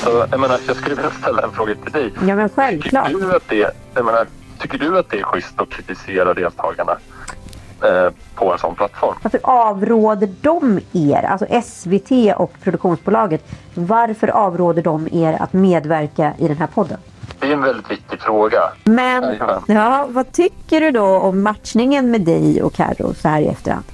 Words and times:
Så, 0.00 0.26
jag, 0.30 0.40
menar, 0.40 0.58
jag 0.66 0.76
skulle 0.76 0.94
vilja 0.94 1.10
ställa 1.10 1.42
en 1.42 1.52
fråga 1.52 1.74
till 1.74 1.92
dig. 1.92 2.12
Ja, 2.28 2.36
men 2.36 2.48
självklart. 2.48 3.06
Tycker 3.06 3.26
du 3.26 3.36
att 3.36 3.48
det, 3.48 3.74
jag 3.94 4.04
menar, 4.04 4.26
tycker 4.58 4.78
du 4.78 4.98
att 4.98 5.10
det 5.10 5.18
är 5.18 5.22
schysst 5.22 5.60
att 5.60 5.70
kritisera 5.70 6.34
deltagarna 6.34 6.96
eh, 7.82 8.12
på 8.34 8.52
en 8.52 8.58
sån 8.58 8.74
plattform? 8.74 9.14
Varför 9.22 9.40
avråder 9.42 10.28
de 10.40 10.80
er, 10.92 11.22
alltså 11.22 11.46
SVT 11.62 12.36
och 12.36 12.52
produktionsbolaget, 12.62 13.44
varför 13.74 14.28
avråder 14.28 14.82
de 14.82 15.08
er 15.12 15.36
att 15.42 15.52
medverka 15.52 16.32
i 16.38 16.48
den 16.48 16.56
här 16.56 16.66
podden? 16.66 16.98
Det 17.38 17.46
är 17.46 17.52
en 17.52 17.62
väldigt 17.62 17.90
viktig 17.90 18.20
fråga. 18.20 18.60
Men 18.84 19.22
Jajamän. 19.22 19.62
ja, 19.66 20.06
vad 20.10 20.32
tycker 20.32 20.80
du 20.80 20.90
då 20.90 21.06
om 21.06 21.42
matchningen 21.42 22.10
med 22.10 22.20
dig 22.20 22.62
och 22.62 22.72
Carro 22.74 23.14
så 23.14 23.28
här 23.28 23.40
i 23.40 23.46
efterhand? 23.46 23.84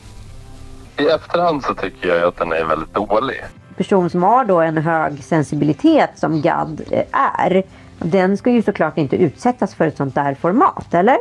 I 0.97 1.07
efterhand 1.07 1.65
så 1.65 1.75
tycker 1.75 2.09
jag 2.09 2.23
att 2.23 2.37
den 2.37 2.53
är 2.53 2.65
väldigt 2.65 2.95
dålig. 2.95 3.45
Person 3.77 4.11
som 4.11 4.23
har 4.23 4.45
då 4.45 4.61
en 4.61 4.79
hög 4.79 5.25
sensibilitet 5.25 6.11
som 6.15 6.43
GAD 6.43 6.81
eh, 6.91 7.05
är, 7.13 7.63
den 7.99 8.37
ska 8.37 8.51
ju 8.51 8.63
såklart 8.63 8.99
inte 8.99 9.17
utsättas 9.17 9.75
för 9.75 9.87
ett 9.87 9.97
sånt 9.97 10.15
där 10.15 10.35
format, 10.35 10.95
eller? 10.95 11.17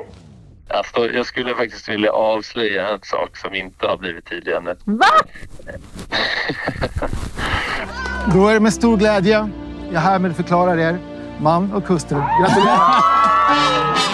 Alltså, 0.68 1.12
jag 1.12 1.26
skulle 1.26 1.56
faktiskt 1.56 1.90
vilja 1.90 2.12
avslöja 2.12 2.90
en 2.90 3.00
sak 3.02 3.38
som 3.38 3.56
inte 3.56 3.88
har 3.88 3.98
blivit 3.98 4.26
tydlig 4.26 4.54
ännu. 4.54 4.76
Va? 4.84 5.06
Då 8.34 8.48
är 8.48 8.54
det 8.54 8.60
med 8.60 8.74
stor 8.74 8.98
glädje 8.98 9.50
jag 9.92 10.00
härmed 10.00 10.36
förklarar 10.36 10.78
er 10.78 10.98
man 11.40 11.74
och 11.74 11.88
hustru. 11.88 12.18
Gratulerar! 12.18 13.04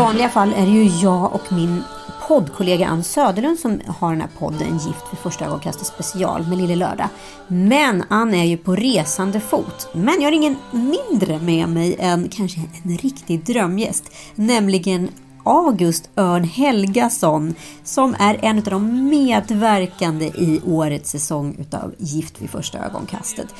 vanliga 0.00 0.28
fall 0.28 0.52
är 0.56 0.66
det 0.66 0.72
ju 0.72 0.84
jag 0.84 1.34
och 1.34 1.52
min 1.52 1.82
poddkollega 2.28 2.86
Ann 2.86 3.04
Söderlund 3.04 3.58
som 3.58 3.80
har 3.86 4.10
den 4.10 4.20
här 4.20 4.28
podden 4.38 4.72
Gift 4.72 5.08
för 5.08 5.16
första 5.16 5.44
ögonkastet 5.44 5.86
special 5.86 6.46
med 6.46 6.58
Lille 6.58 6.76
Lördag. 6.76 7.08
Men 7.48 8.04
Ann 8.08 8.34
är 8.34 8.44
ju 8.44 8.56
på 8.56 8.76
resande 8.76 9.40
fot. 9.40 9.88
Men 9.92 10.14
jag 10.14 10.22
har 10.22 10.32
ingen 10.32 10.56
mindre 10.70 11.38
med 11.38 11.68
mig 11.68 11.96
än 11.98 12.28
kanske 12.28 12.60
en 12.84 12.96
riktig 12.96 13.44
drömgäst. 13.44 14.12
Nämligen 14.34 15.08
August 15.44 16.10
Örn 16.16 16.44
Helgason 16.44 17.54
som 17.84 18.16
är 18.18 18.38
en 18.42 18.58
av 18.58 18.64
de 18.64 19.08
medverkande 19.08 20.24
i 20.24 20.60
årets 20.66 21.10
säsong 21.10 21.56
utav 21.58 21.94
Gift 21.98 22.42
vid 22.42 22.50
första 22.50 22.78
ögonkastet. 22.78 23.54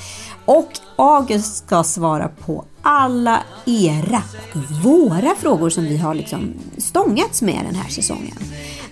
Och 0.44 0.70
August 0.96 1.56
ska 1.56 1.82
svara 1.82 2.28
på 2.28 2.64
alla 2.82 3.40
era 3.66 4.22
och 4.54 4.70
våra 4.84 5.34
frågor 5.34 5.70
som 5.70 5.84
vi 5.84 5.96
har 5.96 6.14
liksom 6.14 6.54
stångats 6.78 7.42
med 7.42 7.60
den 7.64 7.74
här 7.74 7.88
säsongen. 7.88 8.36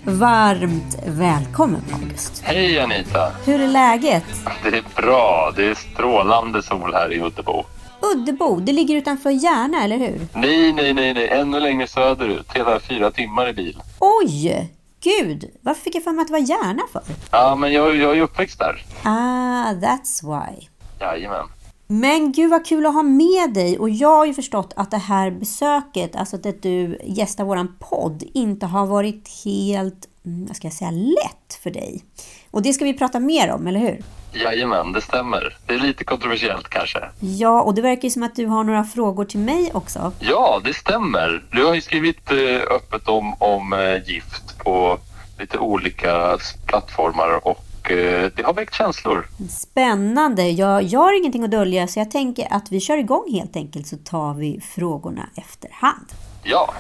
Varmt 0.05 0.99
välkommen 1.07 1.83
August! 1.93 2.43
Hej 2.45 2.81
Anita! 2.81 3.33
Hur 3.45 3.61
är 3.61 3.69
läget? 3.69 4.25
Det 4.63 4.79
är 4.79 4.85
bra. 5.03 5.53
Det 5.57 5.67
är 5.67 5.75
strålande 5.75 6.63
sol 6.63 6.93
här 6.95 7.13
i 7.13 7.21
Uddebo. 7.21 7.65
Uddebo, 8.01 8.61
det 8.61 8.73
ligger 8.73 8.97
utanför 8.97 9.31
Järna, 9.31 9.85
eller 9.85 9.99
hur? 9.99 10.21
Nej, 10.35 10.73
nej, 10.73 10.95
nej, 10.95 11.15
nej. 11.15 11.29
Ännu 11.29 11.61
längre 11.61 11.87
söderut. 11.87 12.47
Hela 12.55 12.81
fyra 12.81 13.11
timmar 13.11 13.49
i 13.49 13.53
bil. 13.53 13.83
Oj! 13.99 14.73
Gud, 15.01 15.51
varför 15.61 15.81
fick 15.81 15.95
jag 15.95 16.05
för 16.05 16.13
mig 16.13 16.23
att 16.23 16.29
det 16.29 16.33
var 16.33 16.41
Järna 16.41 16.83
för? 16.93 17.03
Ja, 17.31 17.55
men 17.57 17.73
jag, 17.73 17.97
jag 17.97 18.11
är 18.11 18.15
ju 18.15 18.23
uppväxt 18.23 18.59
där. 18.59 18.85
Ah, 19.03 19.73
that's 19.73 20.23
why. 20.23 20.67
Jajamän. 21.01 21.47
Men 21.87 22.33
gud 22.33 22.51
vad 22.51 22.67
kul 22.67 22.87
att 22.87 22.95
ha 22.95 23.03
med 23.03 23.55
dig 23.55 23.79
och 23.79 23.91
jag 23.91 24.17
har 24.17 24.27
ju 24.27 24.35
förstått 24.35 24.73
att 24.77 24.91
det 24.91 24.99
här 24.99 25.31
besöket, 25.31 26.17
alltså 26.17 26.37
att 26.37 26.63
du 26.63 26.99
gästar 27.05 27.45
våran 27.45 27.77
podd, 27.79 28.23
inte 28.35 28.67
har 28.67 28.87
varit 28.87 29.45
helt, 29.45 30.09
mm, 30.27 30.47
vad 30.47 30.57
ska 30.57 30.67
jag 30.67 30.75
säga, 30.75 30.91
lätt 30.91 31.55
för 31.63 31.71
dig. 31.71 32.05
Och 32.51 32.63
det 32.63 32.73
ska 32.73 32.85
vi 32.85 32.95
prata 32.95 33.21
mer 33.21 33.51
om, 33.53 33.67
eller 33.67 33.81
hur? 33.81 34.03
Jajamän, 34.33 34.93
det 34.93 35.01
stämmer. 35.01 35.57
Det 35.67 35.75
är 35.75 35.79
lite 35.79 36.05
kontroversiellt 36.05 36.69
kanske. 36.69 36.99
Ja, 37.21 37.63
och 37.63 37.75
det 37.75 37.83
verkar 37.83 38.03
ju 38.03 38.11
som 38.11 38.23
att 38.23 38.37
du 38.37 38.47
har 38.47 38.65
några 38.65 38.85
frågor 38.85 39.25
till 39.25 39.41
mig 39.41 39.71
också. 39.75 40.13
Ja, 40.21 40.61
det 40.65 40.75
stämmer. 40.75 41.43
Du 41.51 41.65
har 41.65 41.75
ju 41.75 41.81
skrivit 41.81 42.31
eh, 42.31 42.75
öppet 42.77 43.09
om, 43.09 43.35
om 43.39 43.73
eh, 43.73 44.09
gift 44.09 44.59
på 44.59 44.99
lite 45.39 45.59
olika 45.59 46.39
plattformar 46.67 47.47
och 47.47 47.91
eh, 47.91 48.31
det 48.37 48.43
har 48.43 48.55
väckt 48.55 48.75
känslor. 48.75 49.27
Spännande! 49.51 50.43
Jag, 50.43 50.83
jag 50.83 51.01
har 51.01 51.19
ingenting 51.19 51.45
att 51.45 51.51
dölja 51.51 51.87
så 51.87 52.01
jag 52.01 52.11
tänker 52.11 52.47
att 52.51 52.73
vi 52.73 52.81
kör 52.81 52.97
igång 52.97 53.33
helt 53.33 53.57
enkelt 53.57 53.87
så 53.87 53.97
tar 53.97 54.35
vi 54.35 54.61
frågorna 54.75 55.29
efterhand. 55.37 56.13
Ja, 56.43 56.75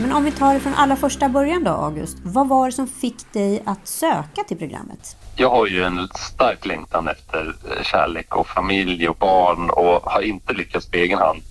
Men 0.00 0.12
om 0.12 0.24
vi 0.24 0.32
tar 0.32 0.54
det 0.54 0.60
från 0.60 0.74
allra 0.74 0.96
första 0.96 1.28
början 1.28 1.64
då, 1.64 1.70
August. 1.70 2.16
Vad 2.22 2.48
var 2.48 2.66
det 2.66 2.72
som 2.72 2.86
fick 2.86 3.32
dig 3.32 3.62
att 3.66 3.88
söka 3.88 4.44
till 4.48 4.58
programmet? 4.58 5.16
jag 5.36 5.50
har 5.50 5.66
ju 5.66 5.84
en 5.84 6.08
stark 6.08 6.66
längtan 6.66 7.08
efter 7.08 7.54
eh, 7.70 7.82
kärlek 7.82 8.36
och 8.36 8.46
familj 8.48 9.08
och 9.08 9.16
barn 9.16 9.70
och 9.70 10.10
har 10.10 10.20
inte 10.20 10.52
lyckats 10.52 10.86
på 10.86 10.96
egen 10.96 11.18
hand. 11.18 11.42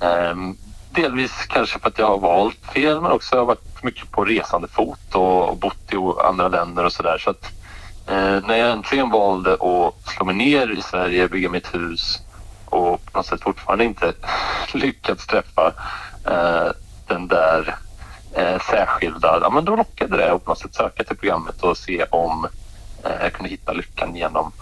Ehm, 0.00 0.56
delvis 0.90 1.32
kanske 1.48 1.78
för 1.78 1.88
att 1.88 1.98
jag 1.98 2.06
har 2.06 2.18
valt 2.18 2.58
fel 2.74 3.00
men 3.00 3.12
också 3.12 3.34
har 3.34 3.40
jag 3.40 3.46
varit 3.46 3.82
mycket 3.82 4.10
på 4.10 4.24
resande 4.24 4.68
fot 4.68 5.14
och, 5.14 5.48
och 5.48 5.56
bott 5.56 5.92
i 5.92 5.96
andra 6.24 6.48
länder 6.48 6.84
och 6.84 6.92
sådär. 6.92 7.18
Så 7.18 7.30
att 7.30 7.52
eh, 8.06 8.46
när 8.46 8.56
jag 8.56 8.70
äntligen 8.70 9.10
valde 9.10 9.52
att 9.52 10.08
slå 10.16 10.24
mig 10.26 10.34
ner 10.34 10.78
i 10.78 10.82
Sverige, 10.82 11.28
bygga 11.28 11.50
mitt 11.50 11.74
hus 11.74 12.20
och 12.64 13.04
på 13.04 13.18
något 13.18 13.26
sätt 13.26 13.42
fortfarande 13.42 13.84
inte 13.84 14.12
lyckats 14.74 15.26
träffa 15.26 15.72
eh, 16.24 16.70
den 17.08 17.28
där 17.28 17.76
eh, 18.32 18.60
särskilda, 18.70 19.38
ja 19.42 19.50
men 19.50 19.64
då 19.64 19.76
lockade 19.76 20.16
det 20.16 20.32
att 20.32 20.44
på 20.44 20.50
något 20.50 20.58
sätt 20.58 20.74
söka 20.74 21.04
till 21.04 21.16
programmet 21.16 21.62
och 21.62 21.76
se 21.78 22.04
om 22.04 22.46
eh, 23.04 23.10
jag 23.22 23.32
kunde 23.32 23.50
hitta 23.50 23.72
lyckan 23.72 24.16
genom, 24.16 24.52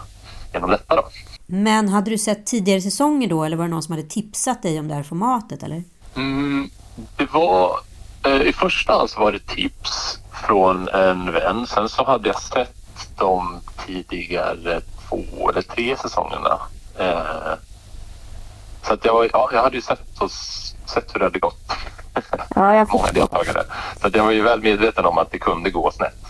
genom 0.53 0.71
detta 0.71 0.97
då. 0.97 1.03
Men 1.47 1.89
hade 1.89 2.11
du 2.11 2.19
sett 2.19 2.47
tidigare 2.47 2.81
säsonger 2.81 3.29
då 3.29 3.45
eller 3.45 3.57
var 3.57 3.65
det 3.65 3.71
någon 3.71 3.83
som 3.83 3.93
hade 3.97 4.09
tipsat 4.09 4.63
dig 4.63 4.79
om 4.79 4.89
det 4.89 4.95
här 4.95 5.03
formatet 5.03 5.63
eller? 5.63 5.83
Mm, 6.17 6.71
det 7.17 7.33
var, 7.33 7.79
eh, 8.27 8.43
I 8.43 8.53
första 8.53 8.93
hand 8.93 9.11
så 9.11 9.21
var 9.21 9.33
det 9.33 9.47
tips 9.47 10.19
från 10.47 10.89
en 10.89 11.33
vän. 11.33 11.67
Sen 11.67 11.89
så 11.89 12.05
hade 12.05 12.29
jag 12.29 12.41
sett 12.43 12.75
de 13.19 13.61
tidigare 13.87 14.81
två 15.09 15.51
eller 15.51 15.63
tre 15.63 15.97
säsongerna. 15.97 16.59
Eh, 16.99 17.53
så 18.87 18.93
att 18.95 19.05
jag, 19.05 19.15
var, 19.15 19.29
ja, 19.33 19.51
jag 19.53 19.63
hade 19.63 19.77
ju 19.77 19.83
sett, 19.83 20.19
och, 20.21 20.27
s- 20.31 20.74
sett 20.95 21.15
hur 21.15 21.19
det 21.19 21.27
hade 21.27 21.39
gått. 21.39 21.61
Ja, 22.55 22.75
jag 22.75 22.89
Många 22.93 23.13
deltagare. 23.13 23.63
Så 24.01 24.09
jag 24.13 24.25
var 24.25 24.33
ju 24.33 24.43
väl 24.43 24.63
medveten 24.63 25.05
om 25.05 25.19
att 25.19 25.31
det 25.31 25.39
kunde 25.39 25.71
gå 25.71 25.91
snett. 25.91 26.25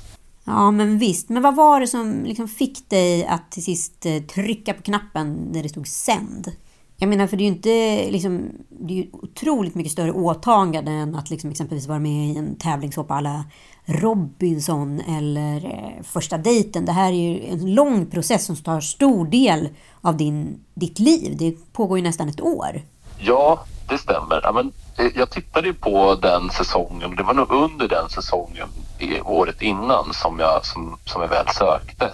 Ja, 0.45 0.71
men 0.71 0.99
visst. 0.99 1.29
Men 1.29 1.43
vad 1.43 1.57
var 1.57 1.81
det 1.81 1.87
som 1.87 2.25
liksom 2.25 2.49
fick 2.49 2.91
dig 2.91 3.27
att 3.27 3.51
till 3.51 3.65
sist 3.65 4.07
eh, 4.07 4.19
trycka 4.23 4.75
på 4.75 4.83
knappen 4.83 5.49
när 5.53 5.63
det 5.63 5.69
stod 5.69 5.89
sänd? 5.89 6.53
Jag 6.97 7.09
menar, 7.09 7.27
för 7.27 7.37
det 7.37 7.43
är 7.43 7.45
ju 7.45 7.53
inte 7.53 8.11
liksom, 8.11 8.51
det 8.69 8.93
är 8.93 8.97
ju 8.97 9.11
otroligt 9.13 9.75
mycket 9.75 9.93
större 9.93 10.13
åtagande 10.13 10.91
än 10.91 11.15
att 11.15 11.31
liksom 11.31 11.51
exempelvis 11.51 11.87
vara 11.87 11.99
med 11.99 12.29
i 12.29 12.37
en 12.37 12.57
tävlingssåpa 12.57 13.15
alla 13.15 13.45
Robinson 13.85 15.01
eller 15.01 15.65
eh, 15.65 16.03
Första 16.03 16.39
dejten. 16.39 16.85
Det 16.85 16.93
här 16.93 17.13
är 17.13 17.17
ju 17.17 17.47
en 17.47 17.75
lång 17.75 18.07
process 18.07 18.45
som 18.45 18.57
tar 18.57 18.81
stor 18.81 19.27
del 19.27 19.69
av 20.01 20.17
din, 20.17 20.61
ditt 20.75 20.99
liv. 20.99 21.37
Det 21.39 21.73
pågår 21.73 21.99
ju 21.99 22.05
nästan 22.05 22.29
ett 22.29 22.41
år. 22.41 22.83
Ja, 23.19 23.65
det 23.89 23.99
stämmer. 23.99 24.41
Ja, 24.43 24.53
men, 24.53 24.73
eh, 24.97 25.13
jag 25.15 25.31
tittade 25.31 25.67
ju 25.67 25.75
på 25.75 26.15
den 26.15 26.51
säsongen. 26.51 27.17
Det 27.17 27.23
var 27.23 27.35
nog 27.35 27.53
under 27.53 27.89
den 27.89 28.09
säsongen 28.09 28.69
i 28.99 29.21
året 29.21 29.63
innan 29.63 30.15
som 30.15 30.39
jag, 30.39 30.67
som, 30.67 30.99
som 31.05 31.23
jag 31.23 31.29
väl 31.29 31.49
sökte. 31.49 32.11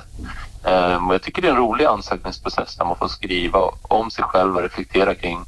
Um, 0.63 1.11
jag 1.11 1.23
tycker 1.23 1.43
det 1.43 1.49
är 1.49 1.53
en 1.53 1.59
rolig 1.59 1.85
ansökningsprocess 1.85 2.77
där 2.77 2.85
man 2.85 2.97
får 2.97 3.09
skriva 3.09 3.59
om 3.83 4.11
sig 4.11 4.25
själv 4.25 4.57
och 4.57 4.63
reflektera 4.63 5.15
kring 5.15 5.45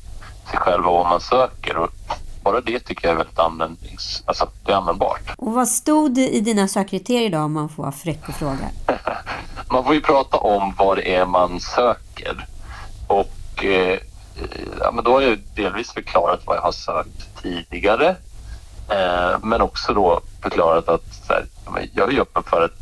sig 0.51 0.59
själv 0.59 0.87
och 0.87 0.93
vad 0.93 1.09
man 1.09 1.21
söker. 1.21 1.77
Och 1.77 1.91
bara 2.43 2.61
det 2.61 2.81
tycker 2.81 3.09
jag 3.09 3.13
är 3.13 3.19
väldigt 3.19 3.39
användnings, 3.39 4.23
alltså, 4.27 4.49
det 4.65 4.73
är 4.73 4.77
användbart. 4.77 5.35
Och 5.37 5.53
vad 5.53 5.69
stod 5.69 6.15
det 6.15 6.29
i 6.29 6.41
dina 6.41 6.69
sökkriterier 6.69 7.31
då 7.31 7.39
om 7.39 7.53
man 7.53 7.69
får 7.69 7.83
vara 7.83 7.93
fräck 7.93 8.29
och 8.29 8.35
fråga? 8.35 8.71
man 9.71 9.85
får 9.85 9.95
ju 9.95 10.01
prata 10.01 10.37
om 10.37 10.75
vad 10.79 10.97
det 10.97 11.15
är 11.15 11.27
man 11.27 11.61
söker. 11.61 12.47
Och 13.07 13.65
eh, 13.65 13.99
ja, 14.81 14.91
men 14.93 15.05
då 15.05 15.13
har 15.13 15.21
jag 15.21 15.39
delvis 15.55 15.93
förklarat 15.93 16.41
vad 16.45 16.57
jag 16.57 16.63
har 16.63 16.73
sökt 16.73 17.43
tidigare. 17.43 18.17
Eh, 18.89 19.39
men 19.43 19.61
också 19.61 19.95
då 19.95 20.21
förklarat 20.43 20.89
att 20.89 21.15
så 21.27 21.33
här, 21.33 21.47
jag 21.95 22.15
är 22.15 22.21
öppen 22.21 22.43
för 22.43 22.65
att 22.65 22.77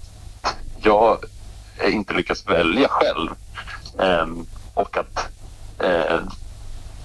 jag 0.83 1.19
inte 1.85 2.15
lyckas 2.15 2.47
välja 2.47 2.89
själv. 2.89 3.31
Eh, 3.99 4.27
och 4.75 4.97
att 4.97 5.29
eh, 5.79 6.21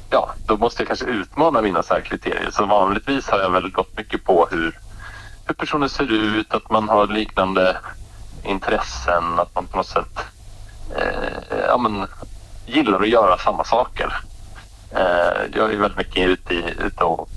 ja, 0.10 0.30
då 0.46 0.58
måste 0.58 0.82
jag 0.82 0.88
kanske 0.88 1.06
utmana 1.06 1.62
mina 1.62 1.84
så 1.84 2.02
kriterier. 2.02 2.52
Så 2.52 2.66
vanligtvis 2.66 3.28
har 3.28 3.40
jag 3.40 3.50
väl 3.50 3.72
gått 3.72 3.98
mycket 3.98 4.24
på 4.24 4.48
hur, 4.52 4.80
hur 5.46 5.54
personen 5.54 5.90
ser 5.90 6.12
ut, 6.12 6.54
att 6.54 6.70
man 6.70 6.90
har 6.90 7.08
liknande 7.08 7.78
intressen, 8.44 9.40
att 9.40 9.56
man 9.56 9.68
på 9.68 9.78
något 9.78 9.88
sätt 9.88 10.20
eh, 10.96 11.58
ja, 11.68 11.78
men, 11.78 12.08
gillar 12.66 13.02
att 13.02 13.10
göra 13.10 13.38
samma 13.38 13.64
saker. 13.64 14.22
Jag 15.54 15.74
är 15.74 15.78
väldigt 15.78 15.98
mycket 15.98 16.28
ute, 16.30 16.54
i, 16.54 16.74
ute 16.80 17.04
och 17.04 17.30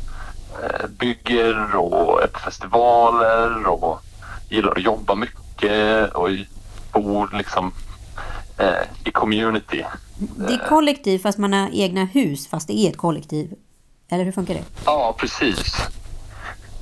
eh, 0.62 0.86
bygger 0.88 1.76
och 1.76 2.22
är 2.22 2.26
på 2.26 2.38
festivaler 2.38 3.66
och 3.66 4.00
gillar 4.48 4.72
att 4.72 4.82
jobba 4.82 5.14
mycket 5.14 6.12
och 6.12 6.28
bor 6.92 7.30
liksom 7.32 7.72
eh, 8.58 8.68
i 9.04 9.10
community. 9.10 9.84
Det 10.18 10.54
är 10.54 10.68
kollektiv 10.68 11.18
fast 11.18 11.38
man 11.38 11.52
har 11.52 11.70
egna 11.72 12.04
hus 12.04 12.48
fast 12.48 12.68
det 12.68 12.78
är 12.78 12.90
ett 12.90 12.96
kollektiv. 12.96 13.54
Eller 14.10 14.24
hur 14.24 14.32
funkar 14.32 14.54
det? 14.54 14.64
Ja, 14.84 15.14
precis. 15.18 15.74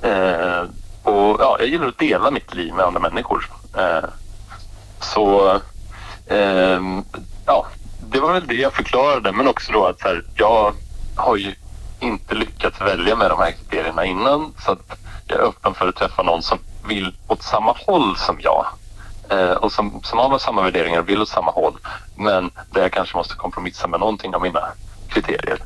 Eh, 0.01 0.63
och 1.03 1.37
ja, 1.39 1.55
Jag 1.59 1.67
gillar 1.67 1.87
att 1.87 1.97
dela 1.97 2.31
mitt 2.31 2.53
liv 2.55 2.73
med 2.73 2.85
andra 2.85 2.99
människor. 2.99 3.49
Eh, 3.77 4.09
så 4.99 5.55
eh, 6.25 6.79
ja, 7.45 7.67
det 8.11 8.19
var 8.19 8.33
väl 8.33 8.47
det 8.47 8.55
jag 8.55 8.73
förklarade 8.73 9.31
men 9.31 9.47
också 9.47 9.71
då 9.71 9.85
att 9.85 10.01
här, 10.01 10.25
jag 10.35 10.73
har 11.15 11.35
ju 11.37 11.55
inte 11.99 12.35
lyckats 12.35 12.81
välja 12.81 13.15
med 13.15 13.29
de 13.29 13.39
här 13.39 13.51
kriterierna 13.51 14.05
innan 14.05 14.53
så 14.65 14.71
att 14.71 14.99
jag 15.27 15.39
är 15.39 15.43
öppen 15.43 15.73
för 15.73 15.87
att 15.87 15.95
träffa 15.95 16.23
någon 16.23 16.43
som 16.43 16.57
vill 16.87 17.15
åt 17.27 17.43
samma 17.43 17.75
håll 17.87 18.17
som 18.17 18.37
jag 18.39 18.65
eh, 19.29 19.51
och 19.51 19.71
som, 19.71 19.99
som 20.03 20.19
har 20.19 20.39
samma 20.39 20.61
värderingar 20.61 20.99
och 20.99 21.09
vill 21.09 21.21
åt 21.21 21.29
samma 21.29 21.51
håll 21.51 21.77
men 22.15 22.51
där 22.71 22.81
jag 22.81 22.91
kanske 22.91 23.17
måste 23.17 23.35
kompromissa 23.35 23.87
med 23.87 23.99
någonting 23.99 24.35
av 24.35 24.41
mina 24.41 24.61
kriterier. 25.07 25.59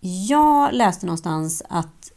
Jag 0.00 0.72
läste 0.72 1.06
någonstans 1.06 1.62
att 1.70 2.12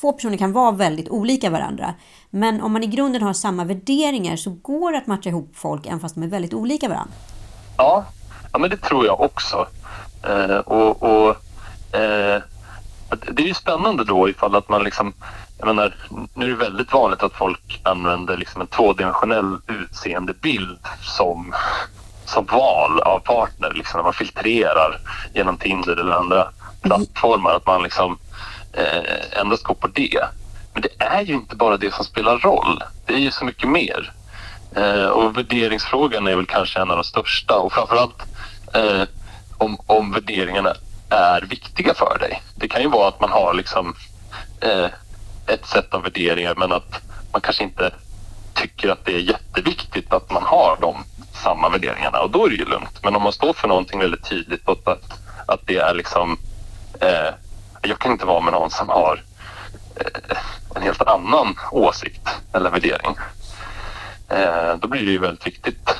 två 0.00 0.12
personer 0.12 0.36
kan 0.36 0.52
vara 0.52 0.70
väldigt 0.70 1.08
olika 1.08 1.50
varandra. 1.50 1.94
Men 2.30 2.60
om 2.60 2.72
man 2.72 2.82
i 2.82 2.86
grunden 2.86 3.22
har 3.22 3.32
samma 3.32 3.64
värderingar 3.64 4.36
så 4.36 4.50
går 4.50 4.92
det 4.92 4.98
att 4.98 5.06
matcha 5.06 5.30
ihop 5.30 5.50
folk 5.54 5.86
även 5.86 6.00
fast 6.00 6.14
de 6.14 6.24
är 6.24 6.28
väldigt 6.28 6.54
olika 6.54 6.88
varandra. 6.88 7.12
Ja, 7.76 8.04
ja 8.52 8.58
men 8.58 8.70
det 8.70 8.76
tror 8.76 9.06
jag 9.06 9.20
också. 9.20 9.66
Eh, 10.22 10.58
och, 10.58 11.02
och 11.02 11.30
eh, 11.98 12.42
det 13.30 13.42
är 13.42 13.46
ju 13.46 13.54
spännande 13.54 14.04
då 14.04 14.28
ifall 14.28 14.56
att 14.56 14.68
man 14.68 14.84
liksom 14.84 15.14
jag 15.58 15.66
menar, 15.66 15.94
nu 16.34 16.44
är 16.44 16.48
det 16.48 16.54
väldigt 16.54 16.92
vanligt 16.92 17.22
att 17.22 17.32
folk 17.32 17.80
använder 17.82 18.36
liksom 18.36 18.60
en 18.60 18.66
tvådimensionell 18.66 19.58
utseendebild 19.66 20.78
som, 21.02 21.54
som 22.24 22.44
val 22.44 23.00
av 23.00 23.18
partner. 23.18 23.72
Liksom 23.74 23.98
när 23.98 24.04
man 24.04 24.12
filtrerar 24.12 25.00
genom 25.34 25.56
Tinder 25.56 25.96
eller 25.96 26.12
andra 26.12 26.48
plattformar. 26.82 27.54
Att 27.54 27.66
man 27.66 27.82
liksom 27.82 28.18
eh, 28.72 29.40
endast 29.40 29.62
går 29.62 29.74
på 29.74 29.86
det. 29.86 30.20
Men 30.72 30.82
det 30.82 31.04
är 31.04 31.22
ju 31.22 31.34
inte 31.34 31.56
bara 31.56 31.76
det 31.76 31.94
som 31.94 32.04
spelar 32.04 32.38
roll. 32.38 32.82
Det 33.06 33.14
är 33.14 33.18
ju 33.18 33.30
så 33.30 33.44
mycket 33.44 33.68
mer. 33.68 34.12
Eh, 34.76 35.06
och 35.06 35.36
värderingsfrågan 35.36 36.26
är 36.26 36.36
väl 36.36 36.46
kanske 36.46 36.80
en 36.80 36.90
av 36.90 36.96
de 36.96 37.04
största 37.04 37.58
och 37.58 37.72
framförallt 37.72 38.22
eh, 38.74 39.02
om, 39.58 39.78
om 39.86 40.12
värderingarna 40.12 40.74
är 41.08 41.42
viktiga 41.42 41.94
för 41.94 42.18
dig. 42.18 42.42
Det 42.54 42.68
kan 42.68 42.82
ju 42.82 42.88
vara 42.88 43.08
att 43.08 43.20
man 43.20 43.30
har 43.30 43.54
liksom 43.54 43.94
eh, 44.60 44.86
ett 45.46 45.66
sätt 45.66 45.94
av 45.94 46.02
värderingar 46.02 46.54
men 46.54 46.72
att 46.72 47.02
man 47.32 47.40
kanske 47.40 47.64
inte 47.64 47.90
tycker 48.54 48.88
att 48.88 49.04
det 49.04 49.14
är 49.14 49.20
jätteviktigt 49.20 50.12
att 50.12 50.30
man 50.30 50.42
har 50.42 50.78
de 50.80 50.96
samma 51.42 51.68
värderingarna 51.68 52.20
och 52.20 52.30
då 52.30 52.46
är 52.46 52.50
det 52.50 52.56
ju 52.56 52.64
lugnt. 52.64 53.00
Men 53.02 53.16
om 53.16 53.22
man 53.22 53.32
står 53.32 53.52
för 53.52 53.68
någonting 53.68 54.00
väldigt 54.00 54.28
tydligt 54.28 54.68
och 54.68 54.88
att, 54.88 55.20
att 55.46 55.66
det 55.66 55.76
är 55.76 55.94
liksom 55.94 56.38
eh, 57.00 57.34
jag 57.82 57.98
kan 57.98 58.12
inte 58.12 58.26
vara 58.26 58.40
med 58.40 58.52
någon 58.52 58.70
som 58.70 58.88
har 58.88 59.24
eh, 59.96 60.38
en 60.74 60.82
helt 60.82 61.02
annan 61.02 61.54
åsikt 61.72 62.28
eller 62.52 62.70
värdering. 62.70 63.16
Eh, 64.28 64.76
då 64.80 64.88
blir 64.88 65.06
det 65.06 65.10
ju 65.10 65.18
väldigt 65.18 65.46
viktigt. 65.46 65.94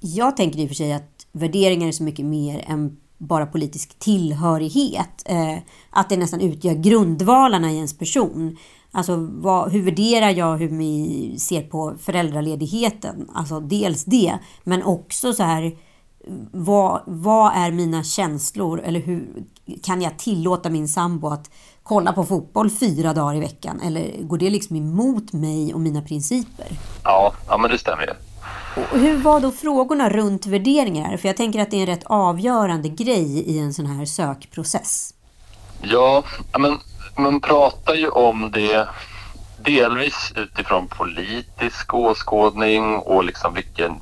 Jag 0.00 0.36
tänker 0.36 0.58
i 0.58 0.64
och 0.64 0.68
för 0.68 0.74
sig 0.74 0.92
att 0.92 1.13
värderingar 1.34 1.88
är 1.88 1.92
så 1.92 2.02
mycket 2.02 2.24
mer 2.24 2.64
än 2.66 2.96
bara 3.18 3.46
politisk 3.46 3.98
tillhörighet. 3.98 5.22
Eh, 5.24 5.58
att 5.90 6.08
det 6.08 6.16
nästan 6.16 6.40
utgör 6.40 6.74
grundvalarna 6.74 7.72
i 7.72 7.76
ens 7.76 7.98
person. 7.98 8.56
Alltså 8.90 9.16
vad, 9.30 9.72
hur 9.72 9.82
värderar 9.82 10.30
jag 10.30 10.56
hur 10.56 10.68
vi 10.68 11.34
ser 11.38 11.62
på 11.62 11.94
föräldraledigheten? 12.00 13.30
Alltså 13.34 13.60
dels 13.60 14.04
det, 14.04 14.38
men 14.64 14.82
också 14.82 15.32
så 15.32 15.42
här 15.42 15.76
vad, 16.50 17.02
vad 17.06 17.52
är 17.56 17.70
mina 17.70 18.04
känslor 18.04 18.80
eller 18.80 19.00
hur 19.00 19.44
kan 19.82 20.02
jag 20.02 20.18
tillåta 20.18 20.70
min 20.70 20.88
sambo 20.88 21.28
att 21.28 21.50
kolla 21.82 22.12
på 22.12 22.24
fotboll 22.24 22.70
fyra 22.70 23.12
dagar 23.12 23.36
i 23.36 23.40
veckan? 23.40 23.80
Eller 23.80 24.22
går 24.22 24.38
det 24.38 24.50
liksom 24.50 24.76
emot 24.76 25.32
mig 25.32 25.74
och 25.74 25.80
mina 25.80 26.02
principer? 26.02 26.66
Ja, 27.04 27.34
ja 27.48 27.58
men 27.58 27.70
det 27.70 27.78
stämmer 27.78 28.02
ju. 28.02 28.12
Och 28.76 28.98
hur 28.98 29.16
var 29.16 29.40
då 29.40 29.52
frågorna 29.52 30.08
runt 30.08 30.46
värderingar? 30.46 31.16
För 31.16 31.28
jag 31.28 31.36
tänker 31.36 31.60
att 31.60 31.70
det 31.70 31.76
är 31.76 31.80
en 31.80 31.86
rätt 31.86 32.04
avgörande 32.06 32.88
grej 32.88 33.38
i 33.38 33.58
en 33.58 33.74
sån 33.74 33.86
här 33.86 34.04
sökprocess. 34.04 35.14
Ja, 35.82 36.22
men 36.58 36.78
man 37.16 37.40
pratar 37.40 37.94
ju 37.94 38.08
om 38.08 38.50
det 38.50 38.88
delvis 39.64 40.32
utifrån 40.36 40.88
politisk 40.88 41.94
åskådning 41.94 42.96
och 42.96 43.24
liksom 43.24 43.54
vilken, 43.54 43.94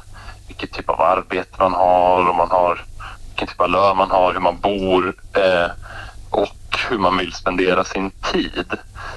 vilken 0.49 0.69
typ 0.69 0.89
av 0.89 1.01
arbete 1.01 1.57
man 1.59 1.73
har 1.73 2.29
och 2.29 2.37
man 2.37 2.51
har 2.51 2.85
vilken 3.29 3.49
typ 3.49 3.61
av 3.61 3.71
lön 3.71 3.97
man 3.97 4.11
har, 4.11 4.33
hur 4.33 4.41
man 4.41 4.61
bor 4.61 5.15
eh, 5.33 5.71
och 6.31 6.79
hur 6.91 6.99
man 6.99 7.19
vill 7.19 7.33
spendera 7.33 7.85
sin 7.85 8.11
tid. 8.11 8.67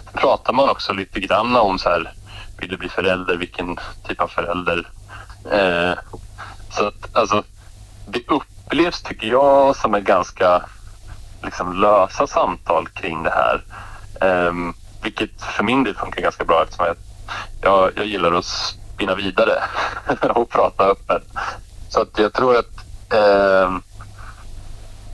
Sen 0.04 0.14
pratar 0.14 0.54
man 0.54 0.70
också 0.70 0.94
lite 0.94 1.20
grann 1.20 1.56
om 1.56 1.80
så 1.80 1.90
här, 1.90 2.14
vill 2.58 2.70
du 2.70 2.78
bli 2.78 2.90
förälder, 2.90 3.38
vilken 3.38 3.78
typ 4.08 4.22
av 4.22 4.28
förälder 4.28 4.88
Eh, 5.52 5.94
så 6.72 6.88
att 6.88 7.16
alltså, 7.16 7.44
det 8.08 8.28
upplevs, 8.28 9.02
tycker 9.02 9.28
jag, 9.28 9.76
som 9.76 9.96
en 9.96 10.04
ganska 10.04 10.64
liksom, 11.44 11.82
lösa 11.82 12.28
samtal 12.28 12.88
kring 12.88 13.24
det 13.24 13.34
här. 13.34 13.64
Eh, 14.22 14.54
vilket 15.04 15.42
för 15.42 15.64
min 15.64 15.84
del 15.84 15.96
funkar 15.96 16.22
ganska 16.22 16.46
bra 16.46 16.64
eftersom 16.64 16.86
jag, 16.86 16.96
jag, 17.62 17.92
jag 17.96 18.06
gillar 18.06 18.32
att 18.32 18.46
spinna 18.46 19.16
vidare 19.16 19.64
och 20.30 20.50
prata 20.50 20.84
öppet. 20.84 21.24
Så 21.90 22.02
att 22.02 22.20
jag 22.20 22.34
tror 22.34 22.58
att 22.58 22.86
eh, 23.14 23.78